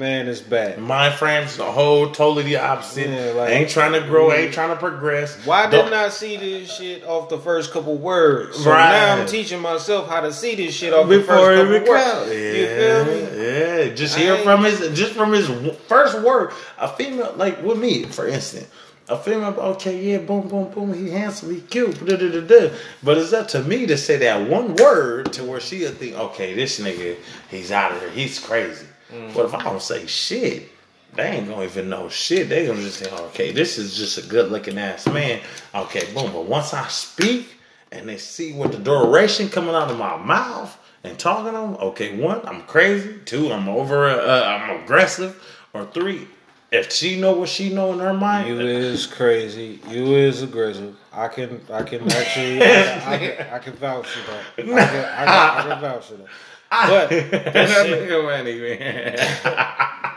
Man, 0.00 0.28
it's 0.28 0.40
bad. 0.40 0.78
mind 0.78 1.12
frames 1.12 1.58
the 1.58 1.64
whole 1.64 2.10
totally 2.10 2.44
the 2.44 2.56
opposite. 2.56 3.10
Yeah, 3.10 3.32
like- 3.32 3.50
ain't 3.50 3.68
trying 3.68 3.92
to 3.92 4.00
grow, 4.00 4.32
ain't 4.32 4.50
mm. 4.50 4.54
trying 4.54 4.70
to 4.70 4.76
progress. 4.76 5.36
Why 5.44 5.64
Don't- 5.66 5.84
didn't 5.84 5.92
I 5.92 6.08
see 6.08 6.38
this 6.38 6.74
shit 6.74 7.04
off 7.04 7.28
the 7.28 7.36
first 7.36 7.70
couple 7.70 7.96
words? 7.96 8.56
So 8.64 8.70
Right. 8.70 8.92
now 8.92 9.16
I'm 9.16 9.26
teaching 9.26 9.60
myself 9.60 10.08
how 10.08 10.22
to 10.22 10.32
see 10.32 10.54
this 10.54 10.74
shit 10.74 10.94
off 10.94 11.06
the 11.06 11.22
first 11.22 11.54
couple 11.54 11.92
words. 11.92 12.32
Yeah, 12.32 12.32
You 12.32 12.66
feel 12.66 13.04
me? 13.04 13.46
Yeah, 13.46 13.88
just 13.94 14.16
I 14.16 14.20
hear 14.20 14.36
from 14.38 14.64
his 14.64 14.98
just 14.98 15.12
from 15.12 15.34
his 15.34 15.50
first 15.86 16.18
word. 16.20 16.52
A 16.78 16.88
female 16.88 17.34
like 17.36 17.62
with 17.62 17.76
me, 17.76 18.04
for 18.04 18.26
instance. 18.26 18.68
A 19.10 19.18
female, 19.18 19.54
okay, 19.74 20.00
yeah, 20.00 20.18
boom, 20.18 20.48
boom, 20.48 20.70
boom. 20.70 20.94
He 20.94 21.10
handsome, 21.10 21.52
he 21.52 21.60
cute, 21.60 22.06
da, 22.06 22.16
da, 22.16 22.30
da, 22.30 22.40
da. 22.40 22.70
But 23.02 23.18
it's 23.18 23.34
up 23.34 23.48
to 23.48 23.62
me 23.62 23.84
to 23.86 23.98
say 23.98 24.16
that 24.18 24.48
one 24.48 24.76
word 24.76 25.32
to 25.34 25.44
where 25.44 25.60
she'll 25.60 25.90
think, 25.90 26.16
okay, 26.16 26.54
this 26.54 26.80
nigga, 26.80 27.16
he's 27.50 27.70
out 27.70 27.92
of 27.92 28.00
here, 28.00 28.10
he's 28.10 28.38
crazy. 28.38 28.86
Mm. 29.12 29.34
But 29.34 29.46
if 29.46 29.54
I 29.54 29.62
don't 29.62 29.82
say 29.82 30.06
shit, 30.06 30.68
they 31.14 31.24
ain't 31.24 31.48
gonna 31.48 31.64
even 31.64 31.88
know 31.88 32.08
shit. 32.08 32.48
They 32.48 32.66
gonna 32.66 32.80
just 32.80 32.98
say, 32.98 33.10
okay, 33.10 33.52
this 33.52 33.78
is 33.78 33.96
just 33.96 34.18
a 34.18 34.22
good 34.28 34.50
looking 34.50 34.78
ass 34.78 35.06
man. 35.06 35.40
Okay, 35.74 36.12
boom. 36.14 36.32
But 36.32 36.44
once 36.44 36.72
I 36.72 36.86
speak 36.88 37.48
and 37.90 38.08
they 38.08 38.16
see 38.16 38.52
what 38.52 38.72
the 38.72 38.78
duration 38.78 39.48
coming 39.48 39.74
out 39.74 39.90
of 39.90 39.98
my 39.98 40.16
mouth 40.16 40.76
and 41.02 41.18
talking 41.18 41.52
to 41.52 41.58
them, 41.58 41.76
okay, 41.80 42.16
one, 42.16 42.46
I'm 42.46 42.62
crazy. 42.62 43.18
Two, 43.24 43.52
I'm 43.52 43.68
over, 43.68 44.06
uh, 44.08 44.44
I'm 44.44 44.82
aggressive. 44.82 45.42
Or 45.72 45.86
three, 45.86 46.26
if 46.72 46.92
she 46.92 47.20
know 47.20 47.32
what 47.32 47.48
she 47.48 47.72
know 47.72 47.92
in 47.92 47.98
her 47.98 48.14
mind, 48.14 48.48
You 48.48 48.60
is 48.60 49.06
crazy. 49.06 49.80
You 49.88 50.14
is 50.14 50.42
aggressive. 50.42 50.96
I 51.12 51.28
can, 51.28 51.60
I 51.72 51.82
can 51.82 52.10
actually, 52.10 52.62
I, 52.62 53.14
I, 53.14 53.18
can, 53.18 53.46
I 53.54 53.58
can 53.58 53.72
vouch 53.74 54.06
for 54.06 54.30
that. 54.30 54.44
I 54.56 54.62
can, 54.62 54.72
I 54.78 54.86
can, 54.86 55.28
I 55.28 55.62
can 55.62 55.80
vouch 55.80 56.06
for 56.06 56.14
that. 56.14 56.26
But 56.70 57.08
that 57.10 57.68
shit, 57.68 58.08
nigga 58.08 58.22
money, 58.24 58.60
man. 58.60 59.16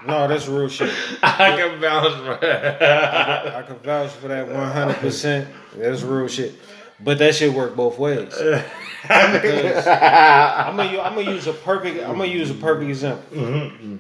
no, 0.08 0.28
that's 0.28 0.48
real 0.48 0.70
shit. 0.70 0.94
I 1.24 1.56
can 1.58 1.82
bounce 1.82 2.16
for 2.16 2.38
that. 2.46 3.56
I 3.56 3.62
can 3.64 3.78
vouch 3.78 4.12
for 4.12 4.28
that 4.28 4.48
one 4.48 4.72
hundred 4.72 4.98
percent. 4.98 5.48
That's 5.76 6.04
real 6.04 6.28
shit. 6.28 6.54
But 7.00 7.18
that 7.18 7.34
shit 7.34 7.52
work 7.52 7.76
both 7.76 7.98
ways. 7.98 8.30
Because 8.30 9.88
I'm 9.88 10.78
gonna, 10.78 11.02
I'm 11.02 11.16
gonna 11.16 11.32
use 11.32 11.48
a 11.48 11.54
perfect. 11.54 12.04
I'm 12.04 12.18
gonna 12.18 12.26
use 12.26 12.52
a 12.52 12.56
perfect 12.56 12.90
example. 12.90 13.38
Mm-hmm. 13.38 13.98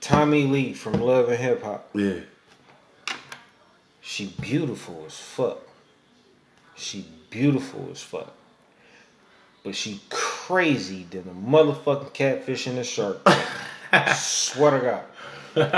Tommie 0.00 0.46
Lee 0.46 0.72
from 0.72 1.00
Love 1.00 1.28
and 1.28 1.38
Hip 1.38 1.62
Hop. 1.62 1.90
Yeah. 1.94 2.20
She 4.00 4.26
beautiful 4.40 5.04
as 5.06 5.18
fuck. 5.18 5.58
She 6.76 7.06
beautiful 7.28 7.88
as 7.90 8.02
fuck. 8.02 8.34
But 9.62 9.74
she 9.74 10.00
crazy 10.46 11.06
than 11.10 11.22
a 11.28 11.34
motherfucking 11.50 12.12
catfish 12.12 12.66
in 12.66 12.78
a 12.78 12.84
shark. 12.84 13.18
Swear 14.14 14.70
to 14.72 14.80
God. 14.80 15.04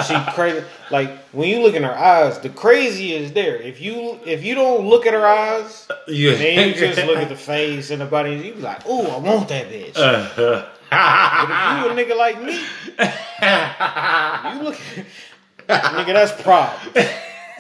She 0.07 0.15
crazy. 0.35 0.65
Like 0.91 1.11
when 1.33 1.49
you 1.49 1.63
look 1.63 1.75
in 1.75 1.83
her 1.83 1.97
eyes, 1.99 2.39
the 2.39 2.51
crazy 2.51 3.15
is 3.15 3.33
there. 3.33 3.57
If 3.57 3.81
you 3.81 4.19
if 4.27 4.45
you 4.45 4.55
don't 4.55 4.87
look 4.87 5.07
at 5.07 5.15
her 5.15 5.27
eyes, 5.27 5.89
Yeah. 6.07 6.33
and 6.33 6.75
you 6.75 6.79
just 6.79 6.99
look 7.07 7.17
at 7.17 7.29
the 7.29 7.37
face 7.37 7.91
and 7.91 8.01
the 8.01 8.07
body, 8.07 8.35
you 8.37 8.55
be 8.55 8.61
like, 8.61 8.83
"Oh, 8.87 9.07
I 9.07 9.19
want 9.19 9.49
that 9.49 9.69
bitch." 9.69 9.97
Uh-huh. 9.97 10.67
But 10.91 11.49
if 11.49 11.85
you 11.85 11.91
a 11.91 11.95
nigga 12.05 12.17
like 12.19 12.43
me, 12.43 12.53
you 14.59 14.63
look, 14.69 14.77
nigga, 15.69 16.13
that's 16.13 16.43
problem. 16.43 16.95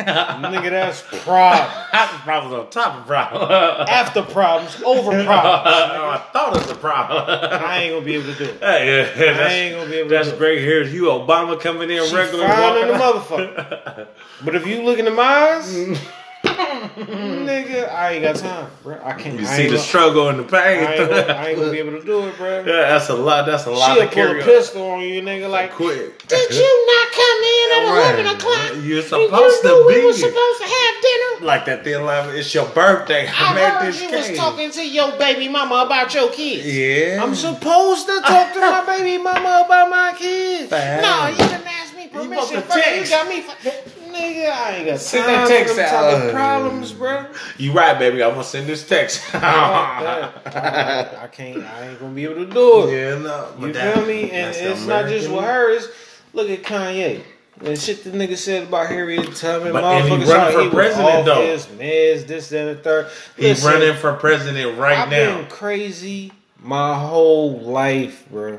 nigga, 0.07 0.71
that's 0.71 1.03
problems. 1.25 2.23
Problems 2.25 2.55
on 2.55 2.71
top 2.71 2.97
of 3.01 3.07
problems. 3.07 3.51
After 3.89 4.23
problems, 4.23 4.83
over 4.85 5.11
problems. 5.25 5.27
I 5.29 6.29
thought 6.33 6.57
it 6.57 6.63
was 6.63 6.71
a 6.71 6.75
problem. 6.77 7.25
I 7.29 7.83
ain't 7.83 7.93
gonna 7.95 8.05
be 8.05 8.15
able 8.15 8.33
to 8.33 8.39
do 8.39 8.45
it. 8.45 8.61
Hey, 8.61 8.87
yeah, 8.87 9.31
I 9.31 9.35
that's, 9.35 9.53
ain't 9.53 9.77
gonna 9.77 9.91
be 9.91 9.97
able 9.99 10.11
that's 10.11 10.29
to 10.29 10.31
do 10.33 10.37
it. 10.37 10.39
great. 10.39 10.61
Here's 10.63 10.93
you, 10.93 11.05
Obama, 11.05 11.61
coming 11.61 11.91
in 11.91 12.05
She 12.07 12.15
regular. 12.15 12.47
fine 12.49 12.79
in 12.83 12.89
the 12.89 12.95
motherfucker. 12.95 14.07
But 14.45 14.57
if 14.57 14.67
you 14.67 14.83
look 14.83 14.99
in 14.99 15.05
the 15.05 15.13
eyes, 15.21 15.73
nigga, 16.53 17.91
I 17.93 18.13
ain't 18.13 18.23
got 18.25 18.37
time, 18.37 18.71
bro. 18.83 18.99
I 19.03 19.13
can't. 19.15 19.39
You 19.41 19.47
I 19.47 19.57
see 19.57 19.63
the 19.65 19.69
gonna- 19.71 19.79
struggle 19.81 20.29
and 20.29 20.39
the 20.41 20.45
pain. 20.45 20.85
I 20.85 20.95
ain't, 20.95 21.11
gonna, 21.11 21.23
I 21.33 21.47
ain't 21.49 21.59
gonna 21.59 21.71
be 21.73 21.79
able 21.85 21.93
to 22.01 22.05
do 22.05 22.27
it, 22.27 22.37
bro. 22.37 22.59
yeah, 22.61 22.65
that's 22.91 23.09
a 23.09 23.15
lot. 23.15 23.47
That's 23.47 23.67
a 23.67 23.71
lot 23.71 23.97
She'll 23.97 24.09
to 24.09 24.15
pull 24.15 24.23
a 24.27 24.39
on. 24.39 24.43
pistol 24.43 24.91
on 24.91 25.01
you, 25.01 25.23
nigga. 25.23 25.51
Like, 25.51 25.73
Quick. 25.73 26.27
did 26.29 26.55
you 26.55 26.87
not 26.87 27.13
come 27.13 27.43
in 27.43 27.71
at 27.73 27.83
Right. 27.83 28.15
eleven 28.15 28.37
o'clock? 28.37 28.71
You're 28.77 28.83
You 28.97 29.03
supposed 29.03 29.65
knew 29.65 29.71
to 29.71 29.89
be. 29.89 29.95
we 29.95 30.01
be 30.01 30.07
were 30.07 30.13
supposed 30.13 30.59
to 30.61 30.65
have 30.65 30.95
dinner. 31.03 31.47
like 31.47 31.65
that. 31.67 31.85
Thin 31.85 32.05
line. 32.05 32.29
It's 32.37 32.55
your 32.55 32.67
birthday. 32.67 33.27
I, 33.29 33.33
I 33.33 33.55
made 33.55 33.63
heard 33.71 33.87
this 33.89 34.03
you 34.03 34.09
cake. 34.09 34.29
was 34.31 34.39
talking 34.39 34.71
to 34.71 34.89
your 34.89 35.13
baby 35.19 35.49
mama 35.49 35.85
about 35.87 36.15
your 36.15 36.31
kids. 36.31 36.67
Yeah. 36.67 37.23
I'm 37.23 37.35
supposed 37.35 38.07
to 38.07 38.21
talk 38.21 38.53
to 38.55 38.61
my 38.61 38.85
baby 38.99 39.23
mama 39.23 39.63
about 39.67 39.91
my 39.91 40.15
kids. 40.17 40.71
Fine. 40.71 41.03
No, 41.03 41.27
you 41.29 41.37
didn't 41.37 41.67
ask 41.67 41.97
me 41.97 42.09
permission 42.09 42.57
to 42.57 42.63
first. 42.63 42.87
You 42.97 43.09
got 43.09 43.29
me. 43.29 43.39
F- 43.65 43.99
Nigga, 44.13 44.51
I 44.53 44.77
ain't 44.77 44.87
got 44.89 45.01
Send 45.01 45.25
time 45.25 45.35
that 45.35 45.43
for 45.49 45.53
text 45.55 45.77
type 45.77 45.93
out. 45.93 46.33
problems, 46.33 46.93
bro. 46.93 47.27
You 47.59 47.73
right, 47.73 47.99
baby. 47.99 48.23
I'm 48.23 48.31
gonna 48.33 48.45
send 48.45 48.67
this 48.67 48.87
text. 48.87 49.23
That. 49.33 51.19
I 51.23 51.27
can't. 51.29 51.63
I 51.65 51.89
ain't 51.89 52.01
gonna 52.01 52.13
be 52.15 52.25
able 52.25 52.47
to 52.47 52.47
do 52.47 52.89
it. 52.89 52.93
yeah, 52.93 53.19
no. 53.19 53.49
You 53.59 53.73
that- 53.73 53.95
feel 53.95 54.07
me? 54.07 54.31
And 54.31 54.55
it's 54.55 54.87
not 54.87 55.07
just 55.09 55.31
with 55.31 55.45
her. 55.45 55.71
It's 55.71 55.89
look 56.33 56.51
at 56.51 56.63
Kanye. 56.63 57.23
And 57.65 57.79
shit 57.79 58.03
the 58.03 58.11
nigga 58.11 58.37
said 58.37 58.65
about 58.65 58.89
Harriet 58.89 59.35
Tubman, 59.37 59.73
But- 59.73 59.85
motherfuckers 59.85 60.27
running 60.29 60.53
for 60.59 60.63
he 60.65 60.71
president, 60.71 61.27
though. 61.27 61.43
his 61.47 61.67
meds, 61.67 62.27
this, 62.27 62.49
that, 62.49 62.69
and 62.69 62.79
the 62.79 62.83
third. 62.83 63.07
He's 63.37 63.65
running 63.65 63.95
for 63.97 64.13
president 64.15 64.79
right 64.79 65.09
now. 65.09 65.31
I've 65.33 65.39
been 65.39 65.47
crazy 65.49 66.33
my 66.61 66.99
whole 66.99 67.61
life, 67.61 68.27
bro. 68.31 68.59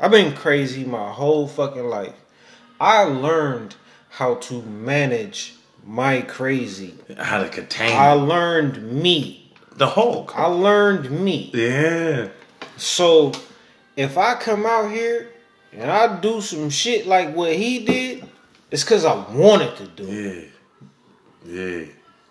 I've 0.00 0.10
been 0.10 0.34
crazy 0.34 0.84
my 0.84 1.10
whole 1.12 1.46
fucking 1.46 1.84
life. 1.84 2.14
I 2.80 3.04
learned 3.04 3.76
how 4.12 4.34
to 4.34 4.60
manage 4.62 5.54
my 5.86 6.20
Crazy. 6.20 6.94
How 7.16 7.42
to 7.42 7.48
contain 7.48 7.96
I 7.96 8.12
learned 8.12 8.92
me. 8.92 9.50
the 9.76 9.86
Hulk. 9.86 10.34
I 10.36 10.46
learned 10.46 11.10
me. 11.10 11.50
Yeah. 11.54 12.28
So 12.76 13.32
if 13.96 14.18
I 14.18 14.34
come 14.34 14.66
out 14.66 14.90
here 14.90 15.30
and 15.72 15.90
I 15.90 16.20
do 16.20 16.42
some 16.42 16.68
shit 16.68 17.06
like 17.06 17.34
what 17.34 17.54
he 17.54 17.86
did, 17.86 18.24
it's 18.70 18.84
cause 18.84 19.06
I 19.06 19.14
wanted 19.32 19.76
to 19.78 19.86
do 19.86 20.06
it. 20.06 20.50
Yeah. 21.46 21.80
Yeah. 21.80 21.84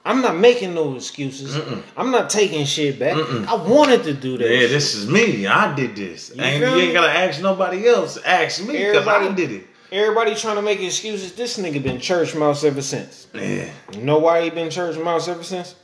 I'm 0.05 0.21
not 0.21 0.37
making 0.37 0.75
no 0.75 0.95
excuses. 0.95 1.59
I'm 1.97 2.11
not 2.11 2.29
taking 2.29 2.65
shit 2.65 2.99
back. 2.99 3.17
I 3.47 3.55
wanted 3.55 4.03
to 4.03 4.13
do 4.13 4.37
that. 4.37 4.49
Yeah, 4.49 4.59
shit. 4.61 4.69
this 4.69 4.95
is 4.95 5.09
me. 5.09 5.47
I 5.47 5.75
did 5.75 5.95
this. 5.95 6.31
You 6.35 6.43
and 6.43 6.61
you 6.61 6.81
ain't 6.83 6.93
gotta 6.93 7.11
ask 7.11 7.41
nobody 7.41 7.87
else. 7.87 8.17
Ask 8.23 8.63
me 8.65 8.77
because 8.77 9.07
I 9.07 9.31
did 9.33 9.51
it. 9.51 9.67
Everybody 9.91 10.35
trying 10.35 10.55
to 10.55 10.61
make 10.61 10.81
excuses. 10.81 11.33
This 11.33 11.57
nigga 11.57 11.83
been 11.83 11.99
church 11.99 12.33
mouse 12.33 12.63
ever 12.63 12.81
since. 12.81 13.27
Yeah. 13.33 13.69
You 13.93 14.01
know 14.01 14.19
why 14.19 14.43
he 14.43 14.49
been 14.49 14.69
church 14.69 14.97
mouse 14.97 15.27
ever 15.27 15.43
since? 15.43 15.75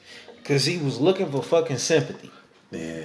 Cause 0.45 0.65
he 0.65 0.77
was 0.77 0.97
looking 0.97 1.29
for 1.29 1.43
fucking 1.43 1.77
sympathy. 1.77 2.31
Yeah. 2.71 3.03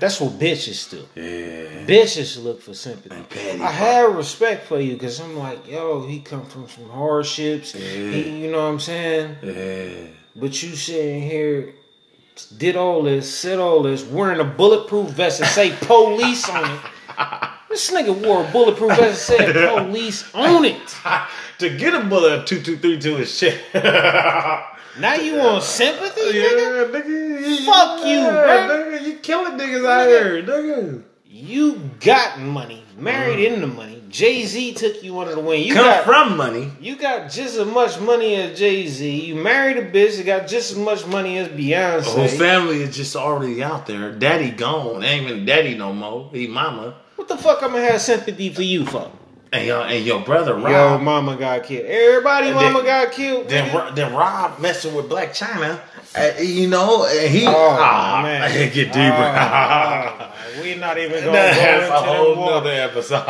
That's 0.00 0.20
what 0.20 0.32
bitches 0.32 0.90
do. 0.90 1.06
Yeah. 1.14 1.86
Bitches 1.86 2.42
look 2.42 2.62
for 2.62 2.74
sympathy. 2.74 3.62
I 3.62 3.70
have 3.70 4.16
respect 4.16 4.66
for 4.66 4.80
you 4.80 4.94
because 4.94 5.20
I'm 5.20 5.36
like, 5.36 5.68
yo, 5.68 6.04
he 6.04 6.20
come 6.20 6.46
from 6.46 6.68
some 6.68 6.88
hardships. 6.88 7.72
He, 7.72 8.42
you 8.42 8.50
know 8.50 8.62
what 8.62 8.72
I'm 8.72 8.80
saying? 8.80 9.36
Yeah. 9.42 10.06
But 10.34 10.60
you 10.62 10.74
sitting 10.74 11.22
here, 11.22 11.74
did 12.56 12.74
all 12.76 13.02
this, 13.02 13.32
said 13.32 13.58
all 13.58 13.82
this, 13.82 14.02
wearing 14.04 14.40
a 14.40 14.44
bulletproof 14.44 15.10
vest 15.10 15.40
and 15.40 15.48
say 15.50 15.76
police 15.82 16.48
on 16.48 16.64
it. 16.64 16.80
This 17.70 17.88
nigga 17.92 18.26
wore 18.26 18.44
a 18.44 18.50
bulletproof 18.50 18.96
vest 18.96 19.30
and 19.30 19.54
said 19.54 19.78
police 19.84 20.34
on 20.34 20.64
it. 20.64 20.96
to 21.60 21.70
get 21.76 21.94
a 21.94 22.04
bullet 22.04 22.44
two 22.44 22.60
two 22.60 22.76
three 22.76 22.98
two 22.98 23.18
is 23.18 23.32
shit. 23.36 23.60
Now 24.98 25.14
you 25.14 25.36
want 25.36 25.62
sympathy, 25.62 26.20
nigga? 26.20 26.90
nigga. 26.90 27.40
you- 27.48 27.64
Fuck 27.64 28.04
you, 28.04 28.16
yeah, 28.18 28.66
bro. 28.66 28.76
Nigga, 28.76 29.06
you 29.06 29.14
killing 29.18 29.56
niggas 29.56 29.88
out 29.88 30.08
here, 30.08 30.42
nigga. 30.42 31.04
You 31.26 31.90
got 32.00 32.40
money, 32.40 32.82
married 32.98 33.38
mm. 33.38 33.52
into 33.54 33.68
money. 33.68 34.02
Jay 34.08 34.44
Z 34.44 34.74
took 34.74 35.00
you 35.04 35.20
under 35.20 35.36
the 35.36 35.40
wing. 35.40 35.62
You 35.62 35.74
Come 35.74 35.84
got 35.84 36.04
from 36.04 36.36
money. 36.36 36.72
you 36.80 36.96
got 36.96 37.30
just 37.30 37.56
as 37.56 37.66
much 37.68 38.00
money 38.00 38.34
as 38.34 38.58
Jay 38.58 38.88
Z. 38.88 39.26
You 39.26 39.36
married 39.36 39.76
a 39.76 39.88
bitch 39.88 40.16
that 40.16 40.26
got 40.26 40.48
just 40.48 40.72
as 40.72 40.76
much 40.76 41.06
money 41.06 41.38
as 41.38 41.46
Beyonce. 41.48 42.04
The 42.04 42.10
whole 42.10 42.28
family 42.28 42.82
is 42.82 42.94
just 42.94 43.14
already 43.14 43.62
out 43.62 43.86
there. 43.86 44.10
Daddy 44.10 44.50
gone. 44.50 45.04
Ain't 45.04 45.30
even 45.30 45.44
daddy 45.46 45.76
no 45.78 45.92
more. 45.92 46.28
He 46.32 46.48
mama. 46.48 46.96
What 47.20 47.28
the 47.28 47.36
fuck 47.36 47.62
I'm 47.62 47.72
gonna 47.72 47.84
have 47.84 48.00
sympathy 48.00 48.48
for 48.48 48.62
you 48.62 48.86
for? 48.86 49.10
And 49.52 49.66
your 49.66 49.82
and 49.82 50.02
your 50.06 50.20
brother 50.22 50.52
Yo, 50.58 50.64
Rob. 50.64 51.02
mama 51.02 51.36
got 51.36 51.64
killed. 51.64 51.84
Everybody, 51.84 52.46
And 52.46 52.56
mama 52.56 52.82
then- 52.82 52.86
got 53.04 53.12
killed. 53.12 53.46
then, 53.46 53.94
then 53.94 54.14
Rob 54.14 54.58
messing 54.58 54.94
with 54.94 55.10
Blac 55.10 55.36
Chyna. 55.38 55.80
Uh, 56.16 56.32
you 56.40 56.66
know, 56.68 57.04
and 57.06 57.30
he 57.32 57.46
Oh, 57.46 57.52
ah, 57.78 58.20
man. 58.22 58.50
get 58.74 58.92
deeper. 58.92 58.98
Oh, 58.98 60.60
we 60.62 60.74
not 60.74 60.98
even 60.98 61.20
gonna 61.20 61.30
That's 61.30 61.88
go 61.88 61.94
a 61.94 61.98
into 61.98 62.12
whole 62.12 62.34
that 62.34 62.40
water. 62.40 62.50
nother 62.54 62.70
episode. 62.70 63.24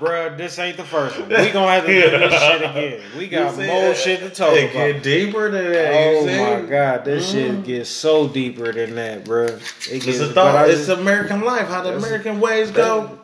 Bruh, 0.00 0.36
this 0.36 0.58
ain't 0.58 0.76
the 0.76 0.82
first 0.82 1.18
one. 1.20 1.28
We 1.28 1.50
gonna 1.52 1.70
have 1.70 1.86
to 1.86 1.92
do 1.92 2.10
this 2.18 2.42
shit 2.42 2.62
again. 2.62 3.00
We 3.16 3.28
got 3.28 3.56
more 3.56 3.66
that? 3.66 3.96
shit 3.96 4.20
to 4.20 4.30
talk 4.30 4.54
It 4.54 4.64
about. 4.72 4.72
get 4.72 5.02
deeper 5.04 5.50
than 5.52 5.70
that. 5.72 5.92
Oh 5.94 6.26
my 6.62 6.68
god, 6.68 7.04
this 7.04 7.30
shit 7.30 7.62
gets 7.62 7.90
so 7.90 8.26
deeper 8.26 8.72
than 8.72 8.96
that, 8.96 9.24
bruh. 9.24 9.50
It 9.88 9.94
It's 9.96 10.04
gets. 10.04 10.18
a 10.18 10.32
thought. 10.32 10.56
I 10.56 10.66
It's 10.66 10.86
just- 10.86 10.98
American 11.00 11.42
life. 11.42 11.68
How 11.68 11.82
the 11.82 11.94
American 11.96 12.40
ways 12.40 12.72
go. 12.72 13.20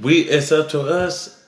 We. 0.00 0.20
It's 0.20 0.52
up 0.52 0.68
to 0.70 0.82
us. 0.82 1.40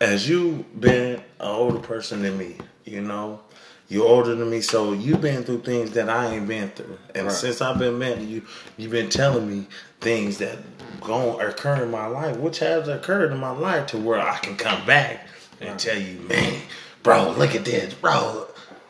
As 0.00 0.28
you 0.28 0.64
been 0.78 1.16
an 1.16 1.22
older 1.40 1.80
person 1.80 2.22
than 2.22 2.38
me, 2.38 2.56
you 2.84 3.00
know, 3.02 3.40
you're 3.88 4.06
older 4.06 4.34
than 4.34 4.50
me, 4.50 4.60
so 4.60 4.92
you've 4.92 5.20
been 5.20 5.44
through 5.44 5.62
things 5.62 5.92
that 5.92 6.08
I 6.10 6.34
ain't 6.34 6.46
been 6.46 6.70
through. 6.70 6.98
And 7.14 7.26
Right. 7.26 7.32
since 7.34 7.62
I've 7.62 7.78
been 7.78 7.98
met 7.98 8.20
you, 8.20 8.42
you've 8.76 8.92
been 8.92 9.08
telling 9.08 9.48
me 9.48 9.66
things 10.00 10.38
that 10.38 10.58
going 11.00 11.40
occur 11.46 11.82
in 11.82 11.90
my 11.90 12.06
life, 12.06 12.36
which 12.36 12.58
has 12.58 12.86
occurred 12.88 13.32
in 13.32 13.38
my 13.38 13.50
life, 13.50 13.86
to 13.88 13.98
where 13.98 14.20
I 14.20 14.36
can 14.38 14.56
come 14.56 14.84
back 14.84 15.26
and 15.60 15.78
tell 15.78 15.98
you, 15.98 16.18
man, 16.28 16.60
bro, 17.02 17.30
look 17.30 17.54
at 17.54 17.64
this, 17.64 17.94
bro, 17.94 18.46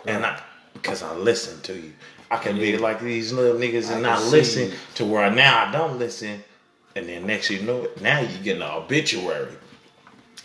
and 0.06 0.26
I 0.26 0.40
because 0.74 1.02
I 1.02 1.14
listen 1.14 1.60
to 1.62 1.74
you. 1.74 1.92
I 2.30 2.36
can 2.36 2.56
be 2.56 2.76
like 2.76 3.00
these 3.00 3.32
little 3.32 3.58
niggas 3.58 3.90
and 3.90 4.02
not 4.02 4.22
listen 4.24 4.70
you. 4.70 4.76
to 4.96 5.04
where 5.04 5.30
now 5.30 5.66
I 5.66 5.72
don't 5.72 5.98
listen, 5.98 6.42
and 6.94 7.08
then 7.08 7.26
next 7.26 7.50
you 7.50 7.62
know 7.62 7.84
it, 7.84 8.00
now 8.02 8.20
you 8.20 8.36
getting 8.38 8.62
an 8.62 8.70
obituary. 8.70 9.52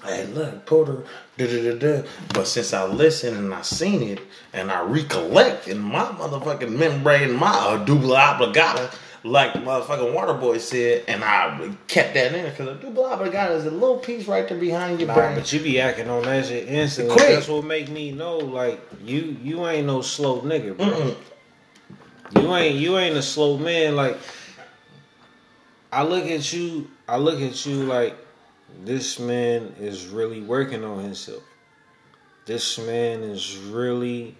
Hey, 0.06 0.26
look, 0.28 0.66
Porter, 0.66 1.04
da 1.38 1.48
da 1.48 1.72
da 1.72 1.76
da. 2.02 2.08
But 2.34 2.48
since 2.48 2.74
I 2.74 2.86
listened 2.86 3.38
and 3.38 3.54
I 3.54 3.62
seen 3.62 4.02
it 4.04 4.20
and 4.52 4.70
I 4.72 4.82
recollect 4.82 5.68
in 5.68 5.80
my 5.80 6.04
motherfucking 6.06 6.70
membrane, 6.78 7.34
my 7.34 7.82
dubla 7.86 8.38
obligata, 8.38 8.94
like 9.24 9.54
motherfucking 9.54 10.14
Waterboy 10.14 10.60
said, 10.60 11.06
and 11.08 11.24
I 11.24 11.72
kept 11.88 12.14
that 12.16 12.34
in 12.34 12.44
because 12.50 12.78
the 12.78 12.86
dubla 12.88 13.18
obligata 13.18 13.52
is 13.56 13.66
a 13.66 13.72
little 13.72 13.98
piece 13.98 14.28
right 14.28 14.46
there 14.50 14.58
behind 14.58 15.00
your 15.00 15.08
Nah, 15.08 15.14
brain. 15.16 15.36
but 15.36 15.54
you 15.54 15.62
be 15.62 15.80
acting 15.80 16.10
on 16.10 16.24
that 16.24 16.46
shit 16.48 16.68
instantly. 16.68 17.14
Quick. 17.14 17.28
That's 17.30 17.48
what 17.48 17.64
make 17.64 17.88
me 17.90 18.12
know, 18.12 18.38
like 18.40 18.82
you, 19.06 19.38
you 19.42 19.66
ain't 19.68 19.88
no 19.88 20.02
slow 20.02 20.42
nigga, 20.42 20.76
bro. 20.76 21.16
You 22.42 22.54
ain't, 22.56 22.76
you 22.76 22.98
ain't 22.98 23.16
a 23.16 23.22
slow 23.22 23.58
man. 23.58 23.96
Like 23.96 24.18
I 25.94 26.04
look 26.04 26.26
at 26.26 26.52
you, 26.52 26.90
I 27.08 27.18
look 27.18 27.40
at 27.40 27.66
you 27.66 27.84
like 27.84 28.18
this 28.84 29.20
man 29.20 29.74
is 29.80 30.08
really 30.08 30.42
working 30.42 30.84
on 30.84 31.04
himself. 31.04 31.44
This 32.46 32.78
man 32.78 33.24
is 33.24 33.58
really 33.58 34.36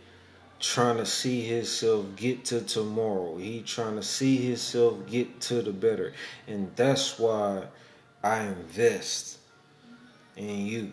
trying 0.60 0.98
to 0.98 1.06
see 1.06 1.42
himself 1.42 2.06
get 2.16 2.46
to 2.46 2.62
tomorrow. 2.62 3.38
He 3.38 3.62
trying 3.62 3.96
to 3.96 4.04
see 4.04 4.38
himself 4.38 5.06
get 5.08 5.42
to 5.42 5.62
the 5.62 5.72
better. 5.72 6.14
And 6.48 6.72
that's 6.76 7.20
why 7.20 7.66
I 8.24 8.44
invest 8.44 9.38
in 10.38 10.66
you. 10.66 10.92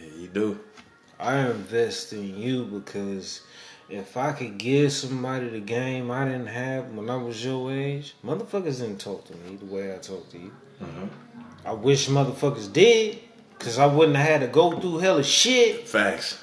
Yeah, 0.00 0.08
you 0.18 0.28
do. 0.28 0.60
I 1.18 1.38
invest 1.38 2.14
in 2.14 2.38
you 2.38 2.64
because 2.64 3.42
if 3.90 4.16
I 4.16 4.32
could 4.32 4.56
give 4.56 4.92
somebody 4.92 5.48
the 5.48 5.60
game 5.60 6.10
I 6.10 6.24
didn't 6.24 6.46
have 6.46 6.90
when 6.92 7.10
I 7.10 7.16
was 7.16 7.44
your 7.44 7.72
age, 7.72 8.14
motherfuckers 8.24 8.80
didn't 8.80 9.00
talk 9.00 9.26
to 9.26 9.36
me 9.36 9.56
the 9.56 9.66
way 9.66 9.94
I 9.94 9.98
talk 9.98 10.30
to 10.30 10.38
you. 10.38 10.52
Mm-hmm. 10.82 11.06
I 11.64 11.72
wish 11.72 12.08
motherfuckers 12.08 12.72
did, 12.72 13.18
cause 13.58 13.78
I 13.78 13.86
wouldn't 13.86 14.16
have 14.16 14.26
had 14.26 14.40
to 14.40 14.46
go 14.48 14.78
through 14.78 14.98
hella 14.98 15.22
shit. 15.22 15.86
Facts. 15.88 16.42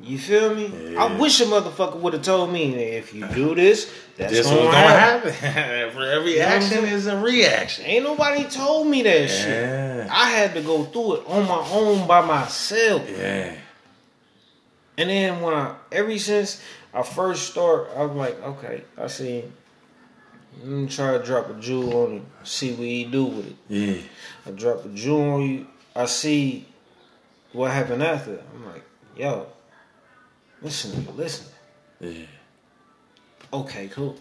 You 0.00 0.18
feel 0.18 0.52
me? 0.54 0.66
Yeah. 0.92 1.04
I 1.04 1.16
wish 1.16 1.40
a 1.40 1.44
motherfucker 1.44 1.96
would 2.00 2.12
have 2.12 2.22
told 2.22 2.52
me 2.52 2.74
if 2.74 3.14
you 3.14 3.24
do 3.28 3.54
this, 3.54 3.88
that's 4.16 4.32
This 4.32 4.46
gonna, 4.48 4.72
happen. 4.72 5.30
happen. 5.32 5.92
For 5.94 6.02
every 6.04 6.32
You 6.32 6.38
know 6.40 6.44
action 6.46 6.84
is 6.84 7.06
a 7.06 7.16
reaction. 7.20 7.84
Ain't 7.86 8.02
nobody 8.04 8.42
told 8.44 8.88
me 8.88 9.02
that 9.02 9.28
shit. 9.28 10.10
I 10.10 10.30
had 10.30 10.54
to 10.54 10.60
go 10.62 10.84
through 10.84 11.16
it 11.18 11.26
on 11.28 11.46
my 11.46 11.68
own 11.70 12.08
by 12.08 12.20
myself. 12.26 13.08
Yeah. 13.08 13.54
And 14.98 15.08
then 15.08 15.40
when 15.40 15.54
I, 15.54 15.76
ever 15.92 16.18
since 16.18 16.60
I 16.92 17.02
first 17.04 17.50
start, 17.52 17.88
I'm 17.96 18.16
like, 18.16 18.42
okay, 18.42 18.82
I 18.98 19.06
see. 19.06 19.44
Let 20.58 20.66
me 20.68 20.86
try 20.88 21.16
to 21.18 21.24
drop 21.24 21.50
a 21.50 21.54
jewel 21.60 22.04
on 22.04 22.10
him, 22.18 22.26
see 22.44 22.70
what 22.72 22.86
he 22.86 23.04
do 23.04 23.24
with 23.24 23.46
it. 23.48 23.56
Yeah. 23.68 23.96
I 24.46 24.50
drop 24.50 24.84
a 24.84 24.88
jewel 24.90 25.30
on 25.34 25.42
you, 25.42 25.66
I 25.96 26.06
see 26.06 26.66
what 27.52 27.70
happened 27.70 28.02
after. 28.02 28.42
I'm 28.54 28.66
like, 28.66 28.84
yo, 29.16 29.46
listen, 30.60 30.92
nigga, 31.02 31.16
listen. 31.16 31.46
Yeah. 32.00 32.26
Okay, 33.52 33.88
cool. 33.88 34.16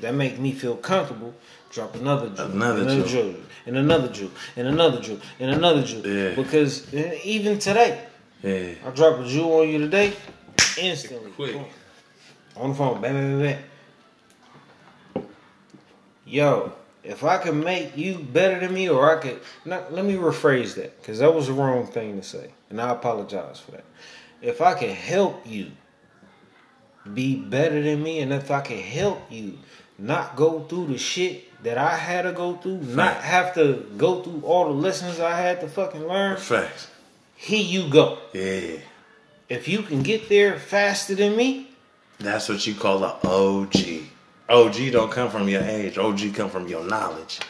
That 0.00 0.14
make 0.14 0.38
me 0.38 0.52
feel 0.52 0.76
comfortable. 0.76 1.34
Drop 1.70 1.94
another 1.94 2.30
jewel, 2.30 2.50
Another 2.52 2.80
another 2.82 2.94
jewel. 3.06 3.32
jewel, 3.32 3.34
and 3.66 3.76
another 3.76 4.08
jewel, 4.08 4.30
and 4.56 4.66
another 4.68 5.00
jewel, 5.00 5.20
and 5.38 5.50
another 5.50 5.82
jewel. 5.82 6.06
Yeah. 6.06 6.34
Because 6.34 6.92
eh, 6.94 7.18
even 7.24 7.58
today, 7.58 8.06
Yeah. 8.42 8.72
I 8.86 8.90
drop 8.90 9.20
a 9.20 9.26
jewel 9.28 9.60
on 9.60 9.68
you 9.68 9.78
today, 9.78 10.14
instantly. 10.78 11.30
Quick. 11.32 11.56
On 12.56 12.70
the 12.70 12.74
phone, 12.74 13.00
bam, 13.00 13.14
bam, 13.14 13.38
bam, 13.38 13.40
bam. 13.40 13.62
Yo, 16.30 16.72
if 17.02 17.24
I 17.24 17.38
can 17.38 17.58
make 17.64 17.96
you 17.96 18.18
better 18.18 18.60
than 18.60 18.72
me, 18.72 18.88
or 18.88 19.10
I 19.16 19.20
could, 19.20 19.40
not, 19.64 19.92
let 19.92 20.04
me 20.04 20.14
rephrase 20.14 20.76
that, 20.76 21.00
because 21.00 21.18
that 21.18 21.34
was 21.34 21.48
the 21.48 21.52
wrong 21.52 21.86
thing 21.88 22.16
to 22.20 22.22
say, 22.22 22.52
and 22.68 22.80
I 22.80 22.90
apologize 22.90 23.58
for 23.58 23.72
that. 23.72 23.84
If 24.40 24.60
I 24.60 24.74
can 24.74 24.90
help 24.90 25.44
you 25.44 25.72
be 27.12 27.34
better 27.34 27.82
than 27.82 28.00
me, 28.02 28.20
and 28.20 28.32
if 28.32 28.50
I 28.50 28.60
can 28.60 28.78
help 28.78 29.22
you 29.30 29.58
not 29.98 30.36
go 30.36 30.60
through 30.60 30.86
the 30.86 30.98
shit 30.98 31.62
that 31.64 31.76
I 31.76 31.96
had 31.96 32.22
to 32.22 32.32
go 32.32 32.54
through, 32.56 32.78
not 32.82 33.16
have 33.16 33.54
to 33.54 33.86
go 33.96 34.22
through 34.22 34.42
all 34.44 34.66
the 34.66 34.80
lessons 34.80 35.18
I 35.18 35.36
had 35.36 35.60
to 35.62 35.68
fucking 35.68 36.06
learn, 36.06 36.36
Facts. 36.36 36.88
here 37.34 37.62
you 37.62 37.90
go. 37.90 38.18
Yeah. 38.32 38.76
If 39.48 39.66
you 39.66 39.82
can 39.82 40.04
get 40.04 40.28
there 40.28 40.58
faster 40.60 41.16
than 41.16 41.34
me, 41.34 41.70
That's 42.20 42.48
what 42.48 42.64
you 42.66 42.74
call 42.74 43.02
a 43.02 43.18
OG. 43.24 43.74
OG 44.50 44.92
don't 44.92 45.12
come 45.12 45.30
from 45.30 45.48
your 45.48 45.62
age. 45.62 45.96
OG 45.96 46.34
come 46.34 46.50
from 46.50 46.68
your 46.68 46.84
knowledge. 46.84 47.40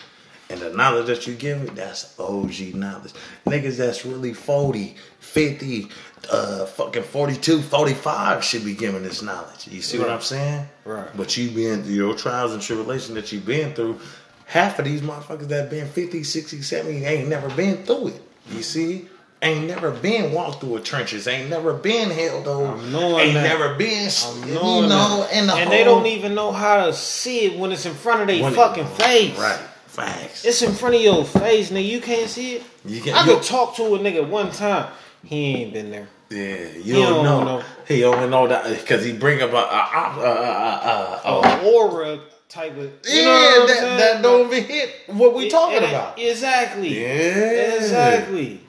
And 0.50 0.60
the 0.60 0.70
knowledge 0.70 1.06
that 1.06 1.26
you 1.28 1.34
give 1.34 1.62
me, 1.62 1.68
that's 1.68 2.18
OG 2.18 2.74
knowledge. 2.74 3.12
Niggas 3.46 3.76
that's 3.76 4.04
really 4.04 4.34
40, 4.34 4.96
50, 5.20 5.88
uh, 6.30 6.66
fucking 6.66 7.04
42, 7.04 7.62
45 7.62 8.44
should 8.44 8.64
be 8.64 8.74
giving 8.74 9.04
this 9.04 9.22
knowledge. 9.22 9.68
You 9.68 9.80
see 9.80 9.98
what 9.98 10.10
I'm 10.10 10.20
saying? 10.20 10.66
Right. 10.84 11.08
But 11.16 11.36
you 11.36 11.50
been 11.50 11.84
through 11.84 11.94
your 11.94 12.16
trials 12.16 12.52
and 12.52 12.60
tribulations 12.60 13.14
that 13.14 13.30
you've 13.30 13.46
been 13.46 13.72
through, 13.74 14.00
half 14.46 14.80
of 14.80 14.86
these 14.86 15.02
motherfuckers 15.02 15.48
that 15.48 15.70
been 15.70 15.86
50, 15.86 16.24
60, 16.24 16.62
70 16.62 17.04
ain't 17.04 17.28
never 17.28 17.48
been 17.50 17.84
through 17.84 18.08
it. 18.08 18.22
You 18.50 18.62
see? 18.64 19.08
Ain't 19.42 19.66
never 19.66 19.90
been 19.90 20.32
walked 20.32 20.60
through 20.60 20.80
trenches. 20.80 21.26
Ain't 21.26 21.48
never 21.48 21.72
been 21.72 22.10
held 22.10 22.46
over. 22.46 22.72
Ain't 23.18 23.34
that. 23.34 23.42
never 23.42 23.74
been, 23.74 24.10
you 24.46 24.54
know, 24.54 24.86
that. 24.86 25.32
in 25.32 25.46
the 25.46 25.54
and 25.54 25.72
they 25.72 25.82
don't 25.82 26.04
even 26.06 26.34
know 26.34 26.52
how 26.52 26.84
to 26.86 26.92
see 26.92 27.46
it 27.46 27.58
when 27.58 27.72
it's 27.72 27.86
in 27.86 27.94
front 27.94 28.20
of 28.20 28.26
their 28.26 28.42
when 28.42 28.52
it- 28.52 28.56
fucking 28.56 28.86
face. 28.86 29.38
Right. 29.38 29.58
Facts. 29.86 30.44
It's 30.44 30.60
in 30.62 30.72
front 30.72 30.94
of 30.94 31.00
your 31.00 31.24
face, 31.24 31.70
nigga. 31.70 31.84
You 31.86 32.00
can't 32.00 32.28
see 32.28 32.56
it. 32.56 32.62
You 32.84 33.00
can- 33.00 33.14
I 33.14 33.24
could 33.24 33.42
talk 33.42 33.76
to 33.76 33.94
a 33.94 33.98
nigga 33.98 34.28
one 34.28 34.50
time. 34.52 34.88
He 35.24 35.54
ain't 35.56 35.72
been 35.72 35.90
there. 35.90 36.08
Yeah, 36.30 36.68
you 36.76 36.94
He 36.96 37.02
don't, 37.02 37.24
know. 37.24 37.42
know. 37.42 37.62
He 37.88 38.00
don't 38.02 38.30
know 38.30 38.46
that 38.46 38.68
because 38.78 39.04
he 39.04 39.12
bring 39.12 39.42
up 39.42 39.52
a, 39.52 39.56
a, 39.56 40.20
a, 40.20 41.20
a, 41.24 41.38
a, 41.64 41.72
aura 41.74 42.20
type 42.48 42.72
of. 42.76 42.84
You 42.84 42.92
yeah, 43.22 43.64
that, 43.66 43.96
that 43.98 44.22
don't 44.22 44.46
even 44.52 44.64
hit 44.64 44.90
what 45.08 45.34
we 45.34 45.48
talking 45.48 45.78
about. 45.78 46.18
Exactly. 46.20 47.00
Yeah. 47.02 47.76
Exactly. 47.78 48.60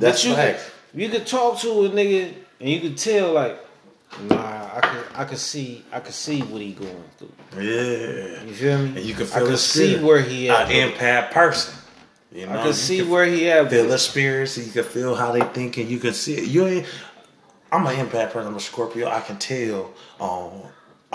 That's 0.00 0.24
you 0.24 0.34
facts. 0.34 0.70
could, 0.92 1.00
you 1.00 1.08
could 1.08 1.26
talk 1.26 1.58
to 1.60 1.68
a 1.84 1.90
nigga 1.90 2.32
and 2.60 2.68
you 2.68 2.80
could 2.80 2.96
tell 2.96 3.32
like, 3.32 3.58
nah, 4.28 4.36
I 4.74 4.80
could 4.80 5.04
I 5.16 5.24
could 5.24 5.38
see 5.38 5.84
I 5.92 6.00
could 6.00 6.14
see 6.14 6.40
what 6.42 6.60
he 6.62 6.72
going 6.72 7.04
through. 7.18 7.32
Yeah, 7.56 8.42
You 8.44 8.52
feel 8.54 8.78
me? 8.78 8.88
and 8.88 9.00
you 9.00 9.14
can 9.14 9.24
I 9.24 9.26
feel 9.26 9.40
could 9.44 9.52
the 9.54 9.58
see 9.58 9.88
spirit. 9.94 10.04
where 10.04 10.20
he 10.20 10.50
at. 10.50 10.70
An 10.70 10.92
empath 10.92 11.30
person. 11.30 11.74
You 12.32 12.46
know, 12.46 12.58
I 12.58 12.62
could 12.64 12.74
see 12.74 12.98
can 12.98 13.10
where 13.10 13.24
he 13.24 13.48
at. 13.50 13.70
feel 13.70 13.86
the 13.88 13.94
it. 13.94 13.98
spirits. 13.98 14.58
You 14.58 14.70
can 14.70 14.84
feel 14.84 15.14
how 15.14 15.32
they 15.32 15.40
thinking. 15.40 15.88
You 15.88 15.98
can 15.98 16.12
see 16.12 16.34
it. 16.34 16.44
You 16.48 16.66
ain't. 16.66 16.86
I'm 17.72 17.86
an 17.86 17.96
empath 17.96 18.30
person. 18.32 18.48
I'm 18.48 18.56
a 18.56 18.60
Scorpio. 18.60 19.08
I 19.08 19.20
can 19.20 19.38
tell 19.38 19.92
um, 20.20 20.62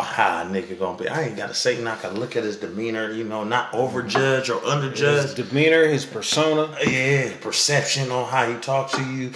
how 0.02 0.44
nigga 0.46 0.78
gonna 0.78 0.98
be. 0.98 1.08
I 1.08 1.24
ain't 1.24 1.38
gotta 1.38 1.54
say 1.54 1.82
nothing. 1.82 2.10
I 2.10 2.12
can 2.14 2.20
look 2.20 2.36
at 2.36 2.44
his 2.44 2.58
demeanor. 2.58 3.12
You 3.12 3.24
know, 3.24 3.44
not 3.44 3.72
overjudge 3.74 4.50
or 4.50 4.60
underjudge. 4.62 5.22
his 5.24 5.34
demeanor, 5.34 5.86
his 5.88 6.06
persona. 6.06 6.76
Yeah, 6.86 7.32
perception 7.42 8.12
on 8.12 8.28
how 8.30 8.48
he 8.48 8.56
talks 8.60 8.94
to 8.94 9.04
you. 9.04 9.28
If 9.28 9.36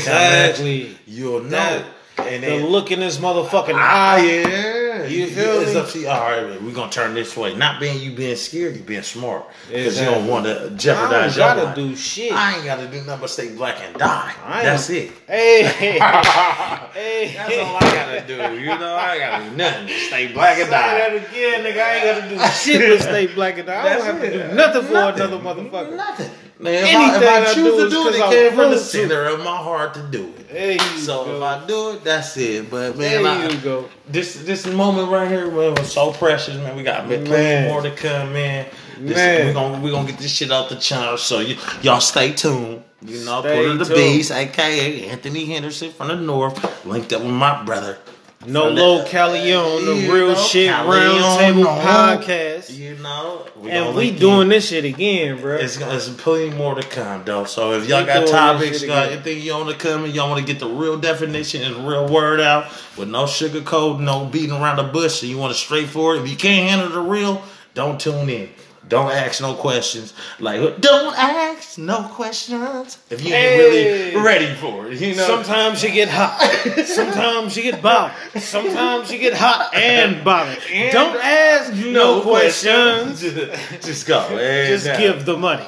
he 0.00 0.04
come 0.04 0.14
at 0.14 0.50
Exactly. 0.50 0.86
you, 0.88 0.94
You'll 1.06 1.40
know. 1.42 1.50
That- 1.50 1.84
and 2.16 2.44
The 2.44 2.48
then, 2.48 2.66
look 2.66 2.92
in 2.92 3.00
his 3.00 3.18
motherfucking 3.18 3.74
ah, 3.74 4.14
eye. 4.14 4.24
yeah. 4.24 4.73
You 5.10 5.26
feel 5.28 5.60
it's 5.60 5.74
me? 5.74 5.80
up 5.80 5.88
to 5.88 5.98
you. 5.98 6.08
All 6.08 6.20
right, 6.20 6.62
we're 6.62 6.72
gonna 6.74 6.90
turn 6.90 7.14
this 7.14 7.36
way. 7.36 7.54
Not 7.54 7.80
being 7.80 8.00
you 8.00 8.12
being 8.14 8.36
scared, 8.36 8.76
you 8.76 8.82
being 8.82 9.02
smart. 9.02 9.46
Because 9.68 9.98
you 9.98 10.06
don't 10.06 10.26
want 10.26 10.44
to 10.46 10.66
I 10.66 10.76
jeopardize 10.76 11.36
your 11.36 11.46
gotta 11.54 11.74
do 11.74 11.94
shit. 11.96 12.32
I 12.32 12.56
ain't 12.56 12.64
gotta 12.64 12.86
do 12.86 12.98
nothing 13.02 13.20
but 13.20 13.30
stay 13.30 13.54
black 13.54 13.80
and 13.80 13.96
die. 13.96 14.34
I 14.44 14.62
That's 14.64 14.88
it. 14.90 15.12
Hey, 15.26 15.64
hey, 15.64 15.92
hey. 15.98 17.34
That's 17.36 17.58
all 17.58 17.76
I 17.76 17.80
gotta 17.80 18.26
do. 18.26 18.60
You 18.60 18.66
know, 18.78 18.94
I 18.94 19.18
gotta 19.18 19.44
do 19.50 19.56
nothing. 19.56 19.88
Just 19.88 20.06
stay 20.06 20.32
black 20.32 20.58
and 20.58 20.66
Say 20.66 20.70
die. 20.70 20.98
that 20.98 21.14
again, 21.14 21.64
nigga. 21.64 21.82
I 21.82 21.94
ain't 21.94 22.20
gotta 22.20 22.34
do 22.34 22.52
shit 22.58 22.98
but 22.98 23.02
stay 23.08 23.26
black 23.28 23.58
and 23.58 23.66
die. 23.66 23.82
I 23.84 23.96
don't 23.96 24.04
have 24.04 24.20
to 24.20 24.30
do 24.48 24.54
nothing 24.54 24.82
for 24.82 24.94
another 24.94 25.38
motherfucker. 25.38 25.96
Nothing. 25.96 26.30
Man, 26.56 26.72
if, 26.74 26.80
Anything 26.84 26.96
I, 26.96 27.16
if 27.16 27.22
I 27.22 27.50
I 27.50 27.54
choose 27.54 27.82
to 27.82 27.90
do 27.90 28.08
it, 28.08 28.14
it 28.14 28.30
came 28.30 28.48
from 28.50 28.70
the 28.70 28.76
close 28.76 28.92
to 28.92 28.98
it. 28.98 29.08
center 29.08 29.24
of 29.26 29.40
my 29.40 29.56
heart 29.56 29.94
to 29.94 30.02
do 30.08 30.32
it. 30.38 30.48
There 30.50 30.78
So 30.98 31.24
go. 31.24 31.36
if 31.36 31.42
I 31.42 31.66
do 31.66 31.90
it, 31.90 32.04
that's 32.04 32.36
it. 32.36 32.70
But 32.70 32.96
there 32.96 33.22
man, 33.22 33.50
I, 33.50 33.56
go. 33.56 33.88
this 34.06 34.36
this 34.44 34.64
moment 34.66 35.10
right 35.10 35.28
here 35.28 35.50
man, 35.50 35.74
was 35.74 35.92
so 35.92 36.12
precious, 36.12 36.54
man. 36.56 36.76
We 36.76 36.84
got 36.84 37.06
plenty 37.06 37.68
more 37.68 37.82
to 37.82 37.90
come, 37.90 38.32
man. 38.32 38.66
This, 39.00 39.16
Man. 39.16 39.46
We're 39.48 39.52
gonna 39.52 39.80
we 39.80 39.90
gonna 39.90 40.06
get 40.08 40.18
this 40.20 40.30
shit 40.30 40.52
out 40.52 40.68
the 40.68 40.76
channel. 40.76 41.18
So 41.18 41.40
you, 41.40 41.56
y'all 41.82 41.98
stay 42.00 42.32
tuned. 42.32 42.84
You 43.02 43.24
know, 43.24 43.40
Stay 43.40 43.56
put 43.56 43.70
in 43.72 43.78
the 43.78 43.84
beast, 43.86 44.30
aka 44.30 45.08
Anthony 45.08 45.46
Henderson 45.46 45.90
from 45.90 46.08
the 46.08 46.16
north, 46.16 46.86
linked 46.86 47.12
up 47.12 47.22
with 47.22 47.32
my 47.32 47.64
brother. 47.64 47.98
No 48.46 48.68
low 48.68 49.04
Calion, 49.04 49.84
the 49.86 50.12
real 50.12 50.34
shit 50.36 50.70
round 50.70 51.40
table 51.40 51.64
podcast. 51.64 52.70
Know, 53.04 53.46
we 53.56 53.70
And 53.70 53.94
we 53.94 54.10
doing 54.10 54.42
in. 54.42 54.48
this 54.48 54.68
shit 54.68 54.84
again, 54.84 55.40
bro. 55.40 55.56
It's, 55.56 55.76
it's 55.78 56.08
plenty 56.08 56.50
more 56.56 56.74
to 56.74 56.82
come, 56.82 57.24
though. 57.24 57.44
So 57.44 57.72
if 57.72 57.88
y'all 57.88 58.00
We 58.00 58.06
got 58.06 58.26
topics, 58.26 58.80
shit 58.80 58.88
got 58.88 59.10
anything 59.12 59.40
you 59.40 59.52
want 59.52 59.70
to 59.70 59.76
come 59.76 60.04
and 60.04 60.12
y'all 60.12 60.28
want 60.28 60.44
to 60.44 60.52
get 60.52 60.58
the 60.58 60.68
real 60.68 60.98
definition 60.98 61.62
and 61.62 61.86
real 61.86 62.08
word 62.08 62.40
out 62.40 62.66
with 62.98 63.08
no 63.08 63.26
sugar 63.26 63.60
coat, 63.60 64.00
no 64.00 64.24
beating 64.26 64.50
around 64.52 64.76
the 64.78 64.82
bush, 64.82 65.22
and 65.22 65.30
you 65.30 65.38
want 65.38 65.52
it 65.52 65.56
straightforward. 65.56 66.22
If 66.22 66.28
you 66.28 66.36
can't 66.36 66.68
handle 66.68 66.88
the 66.88 67.08
real, 67.08 67.42
don't 67.74 68.00
tune 68.00 68.28
in. 68.28 68.48
Don't 68.88 69.10
ask 69.10 69.40
no 69.40 69.54
questions. 69.54 70.12
Like, 70.38 70.80
don't 70.80 71.16
ask 71.18 71.78
no 71.78 72.02
questions 72.12 72.98
if 73.08 73.22
you 73.24 73.32
ain't 73.32 73.34
Hey. 73.34 74.12
really 74.12 74.22
ready 74.24 74.54
for 74.54 74.88
it. 74.88 75.00
You 75.00 75.14
know, 75.14 75.26
Sometimes 75.26 75.82
you 75.82 75.90
get 75.90 76.08
hot. 76.10 76.38
Sometimes 76.86 77.56
you 77.56 77.62
get 77.62 77.80
bothered. 77.80 78.42
Sometimes 78.42 79.10
you 79.10 79.18
get 79.18 79.32
hot 79.34 79.74
and 79.74 80.22
bothered. 80.22 80.62
And- 80.70 80.92
Don't 80.92 81.16
ask 81.16 81.72
no 81.72 82.20
questions. 82.20 83.20
Just, 83.22 83.82
just 83.86 84.06
go. 84.06 84.20
Hey, 84.28 84.66
Just 84.68 84.86
now. 84.86 84.98
give 84.98 85.24
the 85.24 85.36
money. 85.38 85.64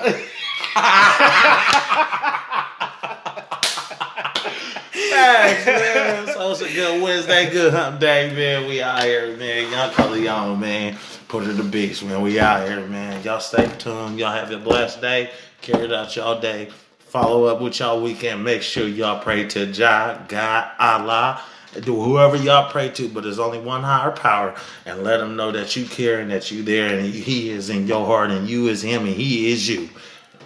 Thanks, 4.92 5.66
man. 5.66 6.26
So 6.28 6.50
it's 6.52 6.60
a 6.62 6.72
good 6.72 7.02
Wednesday, 7.02 7.50
good 7.50 7.72
hump 7.72 8.00
day, 8.00 8.32
man. 8.34 8.68
We 8.68 8.82
out 8.82 9.02
here, 9.02 9.36
man. 9.36 9.70
Y'all 9.72 9.90
call 9.92 10.12
it 10.14 10.22
y'all, 10.22 10.56
man. 10.56 10.96
Put 11.28 11.44
it 11.44 11.56
the 11.56 11.64
beast, 11.64 12.04
man. 12.04 12.22
We 12.22 12.38
out 12.38 12.68
here, 12.68 12.86
man. 12.86 13.22
Y'all 13.24 13.40
stay 13.40 13.66
tuned. 13.78 14.18
Y'all 14.18 14.32
have 14.32 14.50
a 14.52 14.58
blessed 14.58 15.00
day. 15.00 15.30
Carry 15.60 15.84
it 15.86 15.92
out 15.92 16.14
y'all 16.14 16.40
day. 16.40 16.68
Follow 16.98 17.46
up 17.46 17.60
with 17.60 17.78
y'all 17.80 18.00
weekend. 18.00 18.44
Make 18.44 18.62
sure 18.62 18.86
y'all 18.86 19.20
pray 19.20 19.46
to 19.48 19.66
Jah, 19.72 20.24
God, 20.28 20.70
Allah. 20.78 21.42
Do 21.80 22.00
whoever 22.00 22.36
y'all 22.36 22.70
pray 22.70 22.90
to, 22.90 23.08
but 23.08 23.24
there's 23.24 23.38
only 23.38 23.58
one 23.58 23.82
higher 23.82 24.10
power, 24.10 24.54
and 24.86 25.02
let 25.02 25.18
them 25.18 25.36
know 25.36 25.52
that 25.52 25.76
you 25.76 25.84
care 25.84 26.20
and 26.20 26.30
that 26.30 26.50
you 26.50 26.62
there, 26.62 26.96
and 26.96 27.04
He 27.06 27.50
is 27.50 27.68
in 27.70 27.86
your 27.86 28.06
heart, 28.06 28.30
and 28.30 28.48
you 28.48 28.68
is 28.68 28.82
Him, 28.82 29.04
and 29.04 29.14
He 29.14 29.52
is 29.52 29.68
you, 29.68 29.90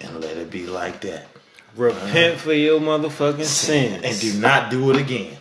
and 0.01 0.21
let 0.21 0.37
it 0.37 0.51
be 0.51 0.67
like 0.67 1.03
that. 1.03 1.29
Repent 1.77 2.41
for 2.41 2.53
your 2.53 2.81
motherfucking 2.81 3.45
sins. 3.45 4.03
and 4.05 4.21
do 4.21 4.41
not 4.41 4.71
do 4.73 4.91
it 4.91 4.97
again. 4.97 5.37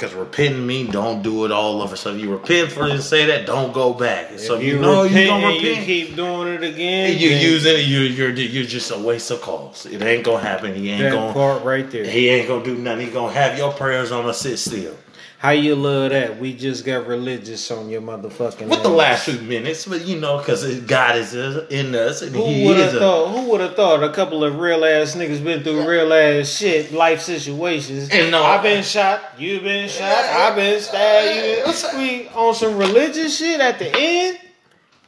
Because 0.00 0.14
repenting 0.14 0.66
means 0.66 0.92
don't 0.92 1.20
do 1.20 1.44
it 1.44 1.52
all 1.52 1.82
over. 1.82 1.94
So 1.94 2.14
if 2.14 2.22
you 2.22 2.32
repent 2.32 2.72
for 2.72 2.86
it 2.86 2.92
and 2.92 3.02
say 3.02 3.26
that, 3.26 3.44
don't 3.44 3.74
go 3.74 3.92
back. 3.92 4.38
so 4.38 4.54
if 4.54 4.62
you, 4.62 4.76
you, 4.76 4.80
know 4.80 5.02
repent 5.02 5.20
you 5.20 5.26
don't 5.26 5.44
and 5.44 5.60
you 5.62 5.74
keep 5.74 6.16
doing 6.16 6.54
it 6.54 6.64
again, 6.64 7.18
you 7.18 7.28
using 7.28 7.74
it, 7.74 7.84
you 7.84 8.00
you're 8.00 8.30
you're 8.30 8.64
just 8.64 8.90
a 8.92 8.98
waste 8.98 9.30
of 9.30 9.42
calls. 9.42 9.84
It 9.84 10.00
ain't 10.00 10.24
gonna 10.24 10.42
happen. 10.42 10.74
He 10.74 10.88
ain't 10.88 11.02
that 11.02 11.12
gonna 11.12 11.34
part 11.34 11.64
right 11.64 11.90
there. 11.90 12.06
he 12.06 12.30
ain't 12.30 12.48
gonna 12.48 12.64
do 12.64 12.76
nothing. 12.76 13.08
He 13.08 13.12
gonna 13.12 13.30
have 13.34 13.58
your 13.58 13.74
prayers 13.74 14.10
on 14.10 14.26
a 14.26 14.32
sit 14.32 14.58
still. 14.58 14.96
How 15.40 15.52
you 15.52 15.74
love 15.74 16.10
that? 16.10 16.38
We 16.38 16.52
just 16.52 16.84
got 16.84 17.06
religious 17.06 17.70
on 17.70 17.88
your 17.88 18.02
motherfucking. 18.02 18.68
With 18.68 18.82
the 18.82 18.90
last 18.90 19.24
few 19.24 19.40
minutes, 19.40 19.86
but 19.86 20.04
you 20.04 20.20
know, 20.20 20.36
because 20.36 20.80
God 20.80 21.16
is 21.16 21.34
uh, 21.34 21.66
in 21.70 21.94
us, 21.94 22.20
and 22.20 22.36
Who 22.36 22.66
would 22.66 22.76
have 22.76 22.94
a, 22.94 22.98
thought? 22.98 23.28
Who 23.34 23.50
would 23.50 23.62
have 23.62 23.74
thought 23.74 24.04
a 24.04 24.12
couple 24.12 24.44
of 24.44 24.58
real 24.58 24.84
ass 24.84 25.16
niggas 25.16 25.42
been 25.42 25.62
through 25.62 25.88
real 25.88 26.12
ass 26.12 26.46
shit, 26.46 26.92
life 26.92 27.22
situations? 27.22 28.10
And 28.10 28.30
no- 28.30 28.42
I've 28.44 28.62
been 28.62 28.84
shot. 28.84 29.22
you've 29.38 29.62
been 29.62 29.88
shot. 29.88 30.06
I've 30.12 30.56
been 30.56 30.78
stabbed. 30.78 31.96
We 31.96 32.28
on 32.28 32.54
some 32.54 32.76
religious 32.76 33.38
shit 33.38 33.62
at 33.62 33.78
the 33.78 33.90
end. 33.98 34.38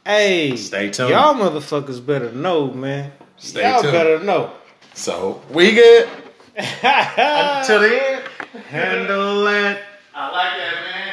Hey, 0.03 0.55
Stay 0.55 0.89
tuned. 0.89 1.11
Y'all 1.11 1.35
motherfuckers 1.35 2.03
better 2.03 2.31
know, 2.31 2.71
man. 2.73 3.11
Stay 3.37 3.69
y'all 3.69 3.83
tuned. 3.83 3.93
better 3.93 4.17
know. 4.17 4.51
So 4.95 5.43
we 5.51 5.73
good 5.73 6.09
until 6.57 7.81
the 7.81 8.01
end. 8.03 8.23
Handle 8.65 9.45
it. 9.45 9.77
I 10.13 10.27
like 10.27 10.55
that 10.55 10.81
man. 10.81 11.12